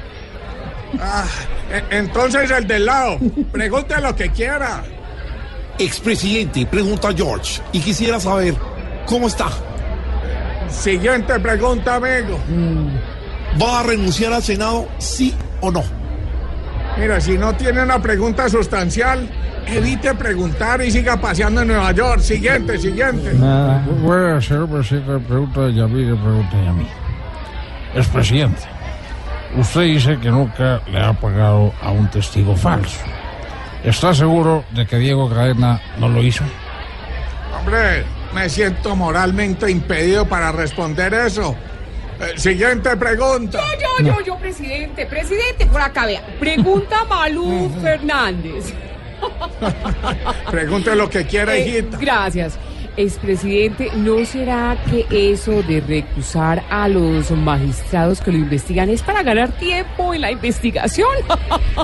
[1.01, 1.25] Ah,
[1.73, 3.19] e- entonces el del lado,
[3.53, 4.83] pregunte lo que quiera.
[5.79, 8.55] Expresidente, pregunta George, y quisiera saber,
[9.07, 9.47] ¿cómo está?
[10.71, 12.39] Siguiente pregunta, amigo.
[13.61, 15.83] ¿Va a renunciar al Senado, sí o no?
[16.99, 19.29] Mira, si no tiene una pregunta sustancial,
[19.67, 22.21] evite preguntar y siga paseando en Nueva York.
[22.21, 23.33] Siguiente, siguiente.
[23.33, 26.87] Voy a hacer presidente pregunta de Yamil y pregunta de mí.
[27.95, 28.63] Es presidente.
[29.57, 32.99] Usted dice que nunca le ha pagado a un testigo falso.
[33.85, 36.43] ¿Está seguro de que Diego Cadena no lo hizo?
[37.59, 38.05] Hombre,
[38.35, 41.55] me siento moralmente impedido para responder eso.
[42.21, 43.61] Eh, siguiente pregunta.
[44.01, 46.23] Yo, yo, yo, presidente, presidente, por acá vea.
[46.41, 48.73] Pregunta Malú Fernández.
[50.51, 51.99] Pregunte lo que quiera, Eh, hijita.
[51.99, 52.59] gracias.
[52.97, 59.23] Expresidente, ¿no será que eso de recusar a los magistrados que lo investigan es para
[59.23, 61.09] ganar tiempo en la investigación?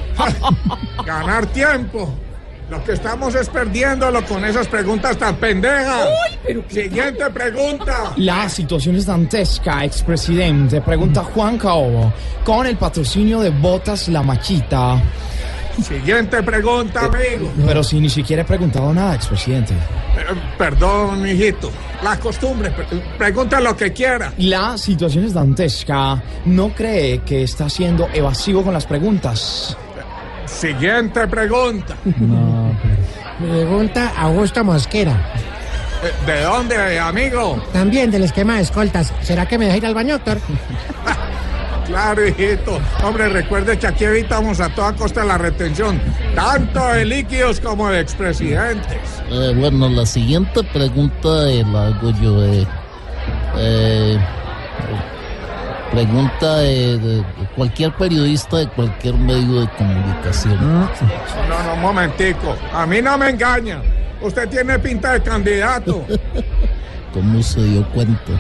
[1.05, 2.15] Ganar tiempo.
[2.71, 6.09] Lo que estamos es perdiéndolo con esas preguntas tan pendejas.
[6.69, 8.13] Siguiente pregunta.
[8.17, 10.81] La situación es dantesca, expresidente.
[10.81, 12.13] Pregunta Juan Caobo.
[12.45, 15.03] Con el patrocinio de Botas La Machita.
[15.83, 17.51] Siguiente pregunta, amigo.
[17.67, 19.73] Pero si ni siquiera he preguntado nada, expresidente.
[19.75, 20.25] Eh,
[20.59, 21.71] perdón, hijito.
[22.03, 22.71] La costumbre.
[22.71, 22.87] pre-
[23.19, 24.33] Pregunta lo que quiera.
[24.39, 26.23] La situación es dantesca.
[26.47, 29.77] ¿No cree que está siendo evasivo con las preguntas?
[30.47, 31.95] Siguiente pregunta.
[33.41, 35.13] Pregunta Augusto Mosquera.
[36.03, 37.63] Eh, ¿De dónde, amigo?
[37.73, 39.13] También del esquema de escoltas.
[39.23, 40.39] ¿Será que me deja ir al baño, doctor?
[41.91, 42.79] Claro, hijito.
[43.03, 46.01] Hombre, recuerde que aquí evitamos a toda costa la retención,
[46.35, 48.97] tanto de líquidos como de expresidentes.
[49.31, 52.45] Eh, bueno, la siguiente pregunta eh, la hago yo.
[52.45, 52.65] eh,
[53.59, 54.19] eh,
[55.91, 57.25] pregunta de, de- de
[57.57, 60.57] cualquier periodista de cualquier medio de comunicación.
[60.61, 60.85] No,
[61.65, 62.57] no, un momentico.
[62.73, 63.83] A mí no me engaña.
[64.23, 66.05] Usted tiene pinta de candidato.
[67.13, 68.33] ¿Cómo se dio cuenta?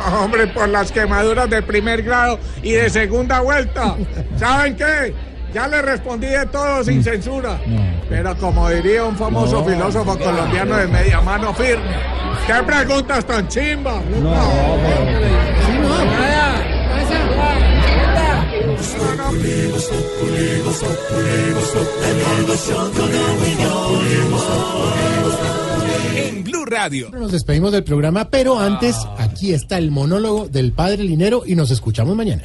[0.20, 3.96] Hombre, por las quemaduras de primer grado y de segunda vuelta.
[4.36, 5.14] ¿Saben qué?
[5.52, 7.60] Ya le respondí de todo sin censura.
[8.08, 11.96] Pero como diría un famoso No, filósofo colombiano de media mano firme,
[12.46, 13.96] ¿qué preguntas tan chimba?
[13.96, 14.30] En Blue
[26.70, 27.10] Radio.
[27.10, 31.70] Nos despedimos del programa, pero antes, aquí está el monólogo del padre Linero y nos
[31.70, 32.44] escuchamos mañana.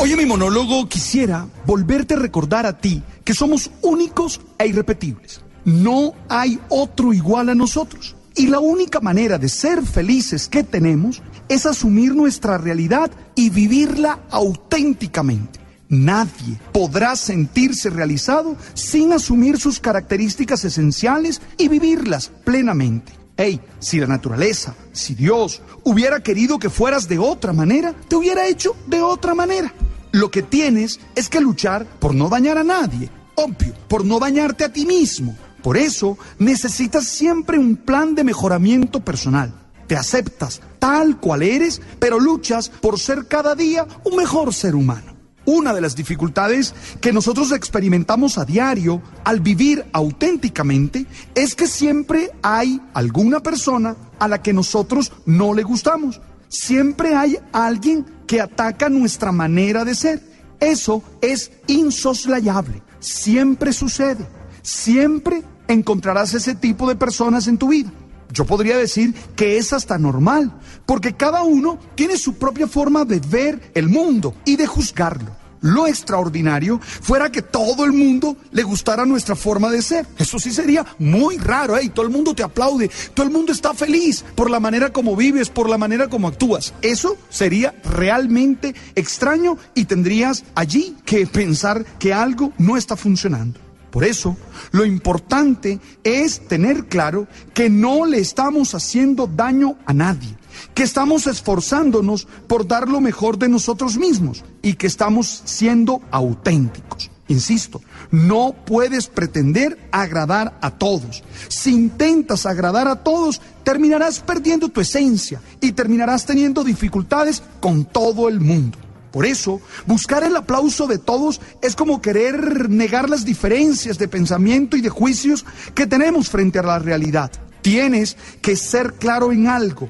[0.00, 5.40] Hoy en mi monólogo quisiera volverte a recordar a ti que somos únicos e irrepetibles.
[5.64, 8.16] No hay otro igual a nosotros.
[8.34, 14.20] Y la única manera de ser felices que tenemos es asumir nuestra realidad y vivirla
[14.30, 15.60] auténticamente.
[15.90, 23.12] Nadie podrá sentirse realizado sin asumir sus características esenciales y vivirlas plenamente.
[23.36, 28.46] Hey, si la naturaleza, si Dios hubiera querido que fueras de otra manera, te hubiera
[28.46, 29.74] hecho de otra manera.
[30.12, 34.62] Lo que tienes es que luchar por no dañar a nadie, obvio, por no dañarte
[34.62, 35.36] a ti mismo.
[35.60, 39.52] Por eso necesitas siempre un plan de mejoramiento personal.
[39.88, 45.19] Te aceptas tal cual eres, pero luchas por ser cada día un mejor ser humano.
[45.52, 52.30] Una de las dificultades que nosotros experimentamos a diario al vivir auténticamente es que siempre
[52.40, 56.20] hay alguna persona a la que nosotros no le gustamos.
[56.46, 60.22] Siempre hay alguien que ataca nuestra manera de ser.
[60.60, 62.80] Eso es insoslayable.
[63.00, 64.28] Siempre sucede.
[64.62, 67.90] Siempre encontrarás ese tipo de personas en tu vida.
[68.32, 70.56] Yo podría decir que es hasta normal,
[70.86, 75.39] porque cada uno tiene su propia forma de ver el mundo y de juzgarlo.
[75.62, 80.06] Lo extraordinario fuera que todo el mundo le gustara nuestra forma de ser.
[80.18, 81.90] Eso sí sería muy raro, ¿eh?
[81.94, 85.50] Todo el mundo te aplaude, todo el mundo está feliz por la manera como vives,
[85.50, 86.72] por la manera como actúas.
[86.80, 93.60] Eso sería realmente extraño y tendrías allí que pensar que algo no está funcionando.
[93.90, 94.36] Por eso,
[94.70, 100.36] lo importante es tener claro que no le estamos haciendo daño a nadie,
[100.74, 107.10] que estamos esforzándonos por dar lo mejor de nosotros mismos y que estamos siendo auténticos.
[107.30, 107.80] Insisto,
[108.10, 111.22] no puedes pretender agradar a todos.
[111.46, 118.28] Si intentas agradar a todos, terminarás perdiendo tu esencia y terminarás teniendo dificultades con todo
[118.28, 118.78] el mundo.
[119.12, 124.76] Por eso, buscar el aplauso de todos es como querer negar las diferencias de pensamiento
[124.76, 127.30] y de juicios que tenemos frente a la realidad.
[127.62, 129.88] Tienes que ser claro en algo,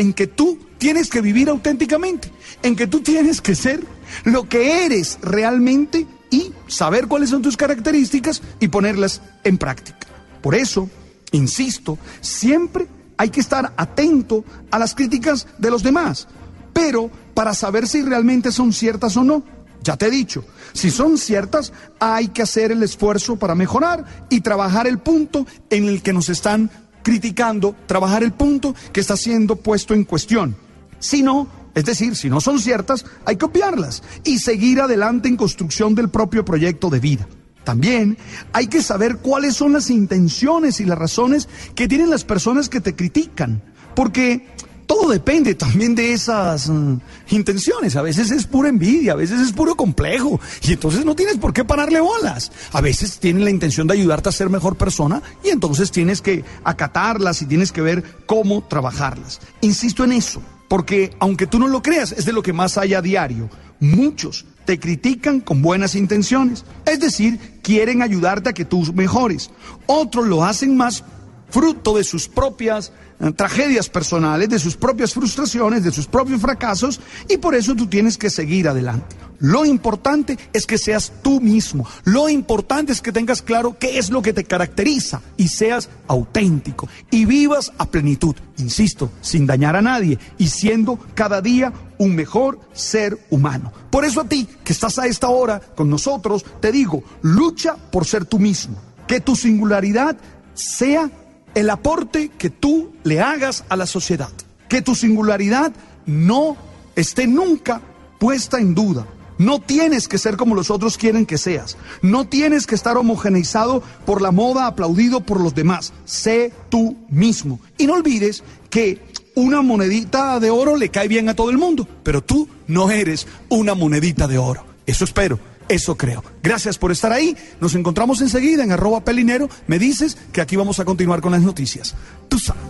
[0.00, 2.32] en que tú tienes que vivir auténticamente,
[2.62, 3.84] en que tú tienes que ser
[4.24, 10.06] lo que eres realmente y saber cuáles son tus características y ponerlas en práctica.
[10.40, 10.88] Por eso,
[11.32, 12.86] insisto, siempre
[13.18, 16.28] hay que estar atento a las críticas de los demás,
[16.72, 19.44] pero para saber si realmente son ciertas o no.
[19.82, 24.40] Ya te he dicho, si son ciertas, hay que hacer el esfuerzo para mejorar y
[24.40, 26.70] trabajar el punto en el que nos están
[27.02, 30.56] criticando, trabajar el punto que está siendo puesto en cuestión.
[30.98, 35.36] Si no, es decir, si no son ciertas, hay que obviarlas y seguir adelante en
[35.36, 37.26] construcción del propio proyecto de vida.
[37.64, 38.16] También
[38.52, 42.80] hay que saber cuáles son las intenciones y las razones que tienen las personas que
[42.80, 43.62] te critican,
[43.94, 44.46] porque
[44.90, 46.96] todo depende también de esas mm,
[47.28, 47.94] intenciones.
[47.94, 50.40] A veces es pura envidia, a veces es puro complejo.
[50.62, 52.50] Y entonces no tienes por qué pararle bolas.
[52.72, 56.44] A veces tienen la intención de ayudarte a ser mejor persona y entonces tienes que
[56.64, 59.38] acatarlas y tienes que ver cómo trabajarlas.
[59.60, 62.94] Insisto en eso, porque aunque tú no lo creas, es de lo que más hay
[62.94, 63.48] a diario.
[63.78, 66.64] Muchos te critican con buenas intenciones.
[66.84, 69.52] Es decir, quieren ayudarte a que tú mejores.
[69.86, 71.04] Otros lo hacen más
[71.50, 77.00] fruto de sus propias eh, tragedias personales, de sus propias frustraciones, de sus propios fracasos,
[77.28, 79.16] y por eso tú tienes que seguir adelante.
[79.40, 81.86] Lo importante es que seas tú mismo.
[82.04, 86.88] Lo importante es que tengas claro qué es lo que te caracteriza y seas auténtico
[87.10, 92.60] y vivas a plenitud, insisto, sin dañar a nadie y siendo cada día un mejor
[92.74, 93.72] ser humano.
[93.90, 98.04] Por eso a ti que estás a esta hora con nosotros, te digo, lucha por
[98.04, 98.76] ser tú mismo.
[99.06, 100.16] Que tu singularidad
[100.54, 101.10] sea
[101.54, 104.30] el aporte que tú le hagas a la sociedad.
[104.68, 105.72] Que tu singularidad
[106.06, 106.56] no
[106.96, 107.80] esté nunca
[108.18, 109.06] puesta en duda.
[109.38, 111.78] No tienes que ser como los otros quieren que seas.
[112.02, 115.94] No tienes que estar homogeneizado por la moda, aplaudido por los demás.
[116.04, 117.58] Sé tú mismo.
[117.78, 119.00] Y no olvides que
[119.34, 123.26] una monedita de oro le cae bien a todo el mundo, pero tú no eres
[123.48, 124.66] una monedita de oro.
[124.84, 125.38] Eso espero.
[125.70, 126.24] Eso creo.
[126.42, 127.36] Gracias por estar ahí.
[127.60, 129.48] Nos encontramos enseguida en arroba pelinero.
[129.68, 131.94] Me dices que aquí vamos a continuar con las noticias.
[132.28, 132.60] Tú sabes.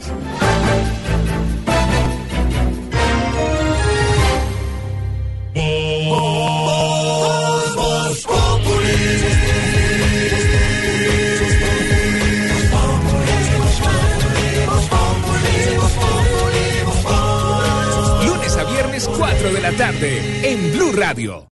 [18.27, 21.51] Lunes a viernes 4 de la tarde en Blue Radio.